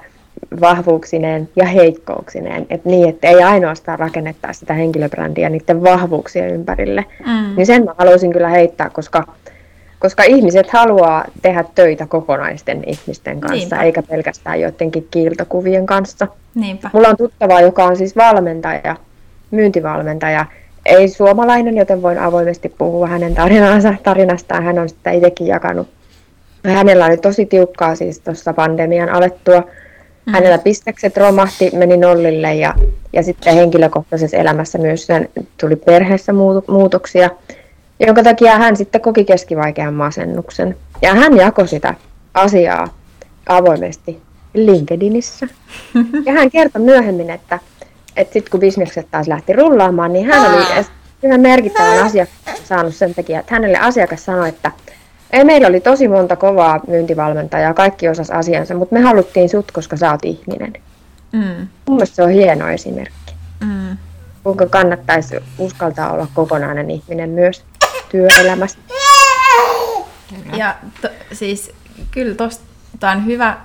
vahvuuksineen 0.62 1.50
ja 1.56 1.66
heikkouksineen, 1.66 2.66
että 2.70 2.90
niin, 2.90 3.10
että 3.10 3.28
ei 3.28 3.44
ainoastaan 3.44 4.00
rakennetta 4.00 4.54
sitä 4.54 4.74
henkilöbrändiä 4.74 5.50
niiden 5.50 5.84
vahvuuksien 5.84 6.50
ympärille, 6.50 7.06
mm. 7.26 7.56
niin 7.56 7.66
sen 7.66 7.84
mä 7.84 7.96
haluaisin 7.98 8.34
kyllä 8.34 8.50
heittää, 8.50 8.90
koska, 8.90 9.28
koska 10.00 10.24
ihmiset 10.24 10.70
haluaa 10.70 11.26
tehdä 11.42 11.66
töitä 11.76 12.08
kokonaisten 12.08 12.84
ihmisten 12.86 13.42
kanssa, 13.42 13.58
Niinpä. 13.58 13.82
eikä 13.82 14.04
pelkästään 14.04 14.62
joidenkin 14.62 15.08
kiiltokuvien 15.12 15.86
kanssa. 15.86 16.28
Niinpä. 16.56 16.90
Mulla 16.94 17.08
on 17.08 17.18
tuttava, 17.18 17.62
joka 17.62 17.84
on 17.84 17.98
siis 17.98 18.16
valmentaja, 18.16 18.96
myyntivalmentaja, 19.52 20.46
ei 20.86 21.10
suomalainen, 21.10 21.78
joten 21.78 22.02
voin 22.02 22.20
avoimesti 22.20 22.70
puhua 22.70 23.08
hänen 23.08 23.36
tarinansa, 23.36 23.94
tarinastaan. 24.04 24.64
Hän 24.64 24.80
on 24.80 24.90
sitä 24.90 25.12
itsekin 25.12 25.48
jakanut. 25.48 25.88
Hänellä 26.64 27.06
oli 27.06 27.18
tosi 27.18 27.46
tiukkaa 27.46 27.96
siis 27.96 28.20
tuossa 28.20 28.54
pandemian 28.54 29.10
alettua 29.10 29.64
Mm. 30.26 30.34
Hänellä 30.34 30.58
pistekset 30.58 31.18
romahti, 31.18 31.72
meni 31.74 31.98
nollille 31.98 32.56
ja, 32.56 32.76
ja 33.14 33.24
sitten 33.24 33.54
henkilökohtaisessa 33.54 34.38
elämässä 34.38 34.78
myös 34.78 35.08
tuli 35.60 35.76
perheessä 35.76 36.34
muutoksia, 36.68 37.30
jonka 38.00 38.24
takia 38.24 38.58
hän 38.58 38.76
sitten 38.76 39.02
koki 39.02 39.26
keskivaikean 39.26 39.94
masennuksen. 39.94 40.78
Ja 41.02 41.14
hän 41.14 41.38
jakoi 41.38 41.68
sitä 41.68 41.94
asiaa 42.34 42.88
avoimesti 43.50 44.22
LinkedInissä. 44.54 45.48
Ja 46.26 46.34
hän 46.34 46.52
kertoi 46.52 46.82
myöhemmin, 46.82 47.30
että, 47.30 47.60
että 48.16 48.34
sitten 48.34 48.52
kun 48.52 48.60
bisnekset 48.60 49.08
taas 49.12 49.28
lähti 49.28 49.54
rullaamaan, 49.54 50.14
niin 50.14 50.26
hän 50.26 50.54
oli 50.54 50.86
yhden 51.24 51.42
merkittävän 51.42 52.04
asiakkaan 52.04 52.58
saanut 52.64 52.96
sen 52.96 53.16
takia, 53.16 53.40
että 53.40 53.56
hänelle 53.56 53.78
asiakas 53.78 54.26
sanoi, 54.26 54.50
että 54.50 54.72
ei, 55.34 55.44
meillä 55.44 55.68
oli 55.68 55.80
tosi 55.80 56.08
monta 56.08 56.36
kovaa 56.36 56.80
myyntivalmentajaa, 56.88 57.74
kaikki 57.74 58.10
osas 58.10 58.32
asiansa, 58.32 58.76
mutta 58.76 58.96
me 58.96 59.02
haluttiin 59.02 59.50
sut, 59.50 59.72
koska 59.72 59.98
sä 59.98 60.12
oot 60.12 60.26
ihminen. 60.26 60.74
Mm. 61.32 61.68
Mun 61.90 62.08
se 62.08 62.24
on 62.24 62.30
hieno 62.30 62.70
esimerkki. 62.70 63.34
Mm. 63.60 63.98
Kuinka 64.44 64.66
kannattaisi 64.66 65.36
uskaltaa 65.58 66.12
olla 66.12 66.28
kokonainen 66.34 66.92
ihminen 66.92 67.30
myös 67.30 67.64
työelämässä. 68.10 68.78
Ja 70.58 70.76
to, 71.02 71.08
siis 71.32 71.72
kyllä 72.12 72.36
tuosta 72.36 73.12
on 73.12 73.26
hyvä, 73.26 73.58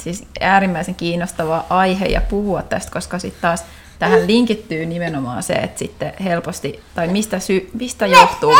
siis 0.00 0.24
äärimmäisen 0.40 0.94
kiinnostava 0.94 1.66
aihe 1.70 2.06
ja 2.06 2.20
puhua 2.20 2.62
tästä, 2.62 2.92
koska 2.92 3.18
sitten 3.18 3.42
taas 3.42 3.64
tähän 3.98 4.26
linkittyy 4.26 4.86
nimenomaan 4.86 5.42
se, 5.42 5.52
että 5.52 5.78
sitten 5.78 6.12
helposti, 6.24 6.80
tai 6.94 7.08
mistä, 7.08 7.38
sy, 7.38 7.70
mistä 7.74 8.06
johtuu 8.06 8.52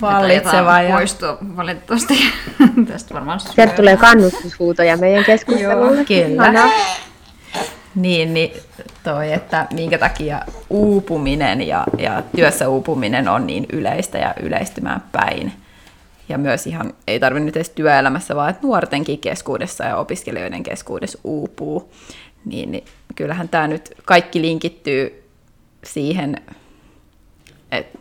vallitseva. 0.00 0.82
Ja... 0.82 0.96
poistua 0.96 1.38
valitettavasti 1.56 2.14
tästä 2.88 3.14
varmaan 3.14 3.40
Sieltä 3.40 3.74
tulee 3.74 3.96
kannustushuutoja 3.96 4.96
meidän 4.96 5.24
keskustelulle. 5.24 6.04
Kyllä. 6.04 6.68
Niin, 7.94 8.34
niin 8.34 8.52
toi, 9.04 9.32
että 9.32 9.66
minkä 9.72 9.98
takia 9.98 10.40
uupuminen 10.70 11.62
ja, 11.62 11.84
ja 11.98 12.22
työssä 12.36 12.68
uupuminen 12.68 13.28
on 13.28 13.46
niin 13.46 13.66
yleistä 13.72 14.18
ja 14.18 14.34
yleistymään 14.42 15.02
päin. 15.12 15.52
Ja 16.28 16.38
myös 16.38 16.66
ihan, 16.66 16.94
ei 17.06 17.20
tarvitse 17.20 17.44
nyt 17.44 17.56
edes 17.56 17.70
työelämässä, 17.70 18.36
vaan 18.36 18.50
että 18.50 18.66
nuortenkin 18.66 19.18
keskuudessa 19.18 19.84
ja 19.84 19.96
opiskelijoiden 19.96 20.62
keskuudessa 20.62 21.18
uupuu. 21.24 21.92
Niin, 22.44 22.70
niin 22.70 22.84
kyllähän 23.16 23.48
tämä 23.48 23.68
nyt 23.68 23.94
kaikki 24.04 24.42
linkittyy 24.42 25.28
siihen, 25.84 26.36
että 27.72 27.98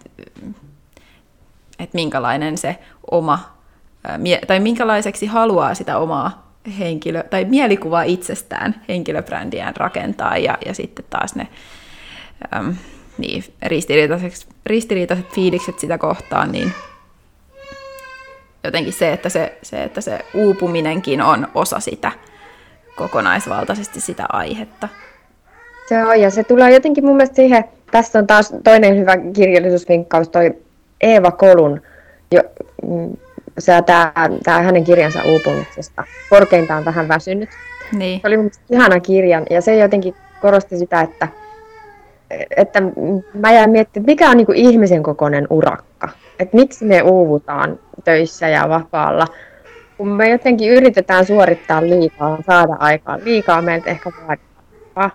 että 1.80 1.96
minkälainen 1.96 2.58
se 2.58 2.76
oma, 3.12 3.56
tai 4.48 4.60
minkälaiseksi 4.60 5.26
haluaa 5.26 5.74
sitä 5.74 5.98
omaa 5.98 6.46
henkilö, 6.80 7.24
tai 7.24 7.46
mielikuvaa 7.46 8.04
itsestään 8.04 8.82
henkilöbrändiään 8.90 9.76
rakentaa, 9.76 10.38
ja, 10.38 10.58
ja 10.66 10.74
sitten 10.74 11.06
taas 11.10 11.36
ne 11.36 11.48
äm, 12.56 12.76
niin, 13.18 13.44
ristiriitaiset, 13.64 14.48
ristiriitaiset 14.66 15.30
fiilikset 15.30 15.80
sitä 15.80 15.98
kohtaan, 15.98 16.52
niin 16.52 16.72
jotenkin 18.64 18.94
se, 18.94 19.14
että 19.14 19.30
se, 19.30 19.58
se, 19.62 19.84
että 19.84 20.02
se 20.02 20.20
uupuminenkin 20.34 21.22
on 21.22 21.48
osa 21.56 21.80
sitä 21.80 22.12
kokonaisvaltaisesti 22.96 24.02
sitä 24.02 24.26
aihetta. 24.30 24.90
Se 25.90 26.06
on, 26.06 26.22
ja 26.22 26.30
se 26.30 26.44
tulee 26.44 26.74
jotenkin 26.74 27.06
mun 27.06 27.16
mielestä 27.16 27.36
siihen, 27.36 27.64
tässä 27.92 28.20
on 28.20 28.28
taas 28.28 28.54
toinen 28.64 28.98
hyvä 28.98 29.18
kirjallisuusvinkkaus, 29.34 30.30
toi 30.30 30.65
Eeva 31.02 31.32
Kolun, 31.32 31.82
jo, 32.32 32.42
mm, 32.88 33.18
tämä, 33.86 34.12
tämä 34.44 34.62
hänen 34.62 34.84
kirjansa 34.84 35.24
uupumisesta. 35.24 36.04
Korkeintaan 36.30 36.86
vähän 36.86 37.08
väsynyt. 37.08 37.50
Niin. 37.92 38.22
Se 38.22 38.28
oli 38.28 38.38
mun 38.38 38.52
ihana 38.70 39.00
kirjan 39.00 39.44
ja 39.50 39.62
se 39.62 39.76
jotenkin 39.76 40.16
korosti 40.42 40.78
sitä, 40.78 41.02
että, 41.02 41.28
että 42.58 42.82
mä 43.34 43.52
jään 43.52 43.70
miettimään, 43.70 44.06
mikä 44.06 44.30
on 44.30 44.38
niin 44.38 44.46
kuin 44.46 44.58
ihmisen 44.58 45.04
kokoinen 45.04 45.48
urakka. 45.50 46.10
Että 46.40 46.58
miksi 46.58 46.86
me 46.86 47.02
uuvutaan 47.02 47.80
töissä 48.04 48.48
ja 48.48 48.70
vapaalla. 48.70 49.28
Kun 49.98 50.08
me 50.08 50.30
jotenkin 50.30 50.72
yritetään 50.72 51.26
suorittaa 51.26 51.82
liikaa, 51.82 52.38
saada 52.48 52.76
aikaa, 52.80 53.20
liikaa 53.24 53.62
meiltä 53.62 53.90
ehkä 53.90 54.12
vaaditaan. 54.28 55.12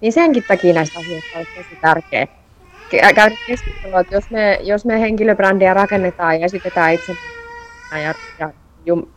Niin 0.00 0.12
senkin 0.12 0.44
takia 0.48 0.74
näistä 0.74 0.98
asioista 0.98 1.38
on 1.38 1.46
tosi 1.56 1.78
tärkeää 1.80 2.26
käydä 3.14 3.36
keskustelua, 3.46 4.00
että 4.00 4.14
jos 4.14 4.30
me, 4.30 4.58
jos 4.62 4.84
me 4.84 5.00
henkilöbrändiä 5.00 5.74
rakennetaan 5.74 6.40
ja 6.40 6.46
esitetään 6.46 6.94
itse 6.94 7.12
ja, 8.02 8.14
ja 8.38 8.50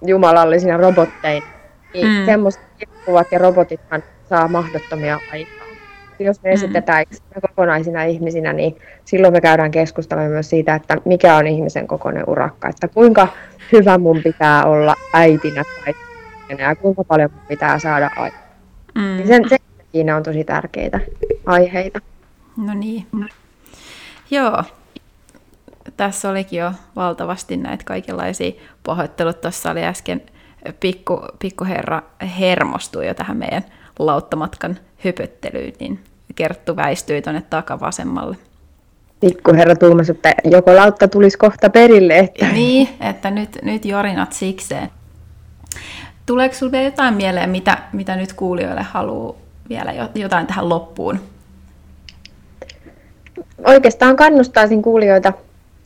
jumalallisina 0.06 0.78
robotteina, 0.78 1.46
niin 1.94 2.08
mm. 2.08 2.26
semmoiset 2.26 2.62
kuvat 3.06 3.32
ja 3.32 3.40
robotithan 3.40 4.04
saa 4.30 4.48
mahdottomia 4.48 5.20
aikaa. 5.32 5.68
Jos 6.20 6.42
me 6.44 6.50
mm. 6.50 6.54
esitetään 6.54 7.06
kokonaisina 7.42 8.04
ihmisinä, 8.04 8.54
niin 8.54 8.78
silloin 9.06 9.34
me 9.34 9.42
käydään 9.42 9.72
keskustelua 9.72 10.24
myös 10.24 10.50
siitä, 10.50 10.76
että 10.76 10.98
mikä 11.06 11.36
on 11.36 11.48
ihmisen 11.48 11.88
kokoinen 11.88 12.24
urakka, 12.28 12.70
että 12.70 12.88
kuinka 12.88 13.28
hyvä 13.72 13.98
mun 13.98 14.22
pitää 14.24 14.66
olla 14.66 14.96
äitinä 15.14 15.64
tai 15.86 15.94
ja 16.58 16.76
kuinka 16.76 17.04
paljon 17.04 17.32
mun 17.32 17.48
pitää 17.48 17.80
saada 17.80 18.10
aikaa. 18.16 18.48
Mm. 18.96 19.28
Sen, 19.28 19.50
sen 19.50 19.60
siinä 19.92 20.16
on 20.16 20.24
tosi 20.24 20.44
tärkeitä 20.44 21.00
aiheita. 21.46 22.00
No 22.58 22.74
niin. 22.74 23.06
Joo, 24.32 24.64
tässä 25.98 26.30
olikin 26.30 26.60
jo 26.60 26.72
valtavasti 26.96 27.58
näitä 27.58 27.84
kaikenlaisia 27.84 28.52
pahoittelut. 28.86 29.42
Tuossa 29.42 29.72
oli 29.72 29.84
äsken 29.84 30.22
pikku, 30.80 31.22
pikkuherra 31.40 32.02
hermostui 32.40 33.08
jo 33.08 33.14
tähän 33.14 33.38
meidän 33.38 33.66
lauttamatkan 34.00 34.78
höpöttelyyn, 35.06 35.74
niin 35.80 36.00
Kerttu 36.36 36.76
väistyi 36.76 37.22
tuonne 37.22 37.44
takavasemmalle. 37.50 38.38
Pikkuherra 39.20 39.76
tuumasi, 39.76 40.12
että 40.12 40.34
joko 40.44 40.76
lautta 40.76 41.08
tulisi 41.08 41.38
kohta 41.38 41.70
perille. 41.70 42.18
Että... 42.18 42.48
Niin, 42.48 42.90
että 43.02 43.32
nyt, 43.32 43.58
nyt 43.62 43.86
jorinat 43.86 44.34
sikseen. 44.34 44.90
Tuleeko 46.26 46.56
sinulle 46.56 46.72
vielä 46.72 46.86
jotain 46.86 47.14
mieleen, 47.14 47.50
mitä, 47.50 47.78
mitä 47.94 48.16
nyt 48.16 48.34
kuulijoille 48.34 48.82
haluaa 48.82 49.36
vielä 49.70 49.94
jotain 50.16 50.48
tähän 50.48 50.70
loppuun 50.70 51.20
oikeastaan 53.66 54.16
kannustaisin 54.16 54.82
kuulijoita 54.82 55.34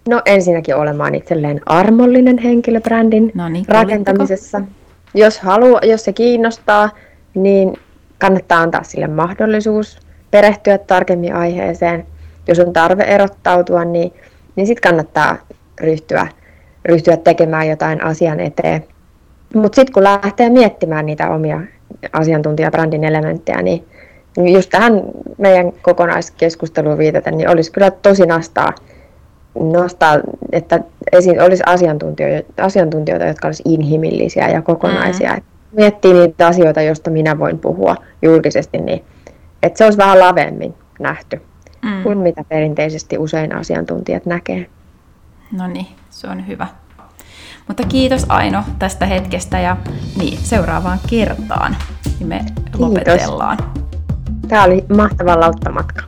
no 0.10 0.22
ensinnäkin 0.26 0.76
olemaan 0.76 1.16
itselleen 1.16 1.62
armollinen 1.66 2.38
henkilöbrändin 2.38 3.32
no 3.36 3.50
niin, 3.50 3.66
rakentamisessa. 3.68 4.62
Jos, 5.14 5.40
haluaa, 5.40 5.82
jos 5.84 6.04
se 6.04 6.14
kiinnostaa, 6.14 6.90
niin 7.36 7.74
kannattaa 8.20 8.62
antaa 8.62 8.84
sille 8.84 9.08
mahdollisuus 9.08 10.00
perehtyä 10.32 10.78
tarkemmin 10.78 11.36
aiheeseen. 11.36 12.06
Jos 12.48 12.60
on 12.60 12.74
tarve 12.74 13.04
erottautua, 13.04 13.86
niin, 13.86 14.14
niin 14.56 14.68
sitten 14.68 14.90
kannattaa 14.90 15.38
ryhtyä, 15.82 16.28
ryhtyä 16.86 17.18
tekemään 17.18 17.70
jotain 17.70 18.04
asian 18.04 18.40
eteen. 18.40 18.86
Mutta 19.56 19.76
sitten 19.76 19.94
kun 19.94 20.04
lähtee 20.04 20.50
miettimään 20.50 21.06
niitä 21.06 21.30
omia 21.30 21.62
asiantuntijabrändin 22.14 23.04
elementtejä, 23.04 23.62
niin 23.62 23.86
just 24.38 24.70
tähän 24.70 25.02
meidän 25.38 25.72
kokonaiskeskusteluun 25.82 26.98
viitaten, 26.98 27.38
niin 27.38 27.50
olisi 27.50 27.72
kyllä 27.72 27.92
tosi 27.92 28.26
nastaa, 28.26 28.74
nostaa, 29.60 30.20
että 30.52 30.80
esiin 31.12 31.42
olisi 31.42 31.64
asiantuntijoita, 31.66 32.64
asiantuntijoita, 32.64 33.26
jotka 33.26 33.48
olisivat 33.48 33.72
inhimillisiä 33.72 34.50
ja 34.50 34.62
kokonaisia. 34.62 35.34
Mm. 35.34 35.42
Miettii 35.72 36.14
niitä 36.14 36.48
asioita, 36.48 36.82
joista 36.82 37.10
minä 37.10 37.40
voin 37.40 37.60
puhua 37.60 37.96
julkisesti, 38.22 38.78
niin 38.78 39.04
että 39.64 39.78
se 39.78 39.84
olisi 39.84 39.98
vähän 39.98 40.20
lavemmin 40.20 40.74
nähty 41.00 41.42
mm. 41.82 42.04
kuin 42.04 42.18
mitä 42.18 42.44
perinteisesti 42.50 43.18
usein 43.18 43.56
asiantuntijat 43.56 44.26
näkee. 44.26 44.66
No 45.52 45.68
niin, 45.68 45.88
se 46.10 46.28
on 46.28 46.48
hyvä. 46.48 46.68
Mutta 47.68 47.84
kiitos 47.84 48.26
Aino 48.30 48.64
tästä 48.80 49.06
hetkestä 49.06 49.60
ja 49.60 49.78
niin, 50.18 50.38
seuraavaan 50.38 51.00
kertaan 51.10 51.76
niin 52.20 52.28
me 52.28 52.46
kiitos. 52.56 52.80
lopetellaan. 52.80 53.58
Tämä 54.52 54.64
oli 54.64 54.86
mahtava 54.96 55.40
lauttamatka. 55.40 56.02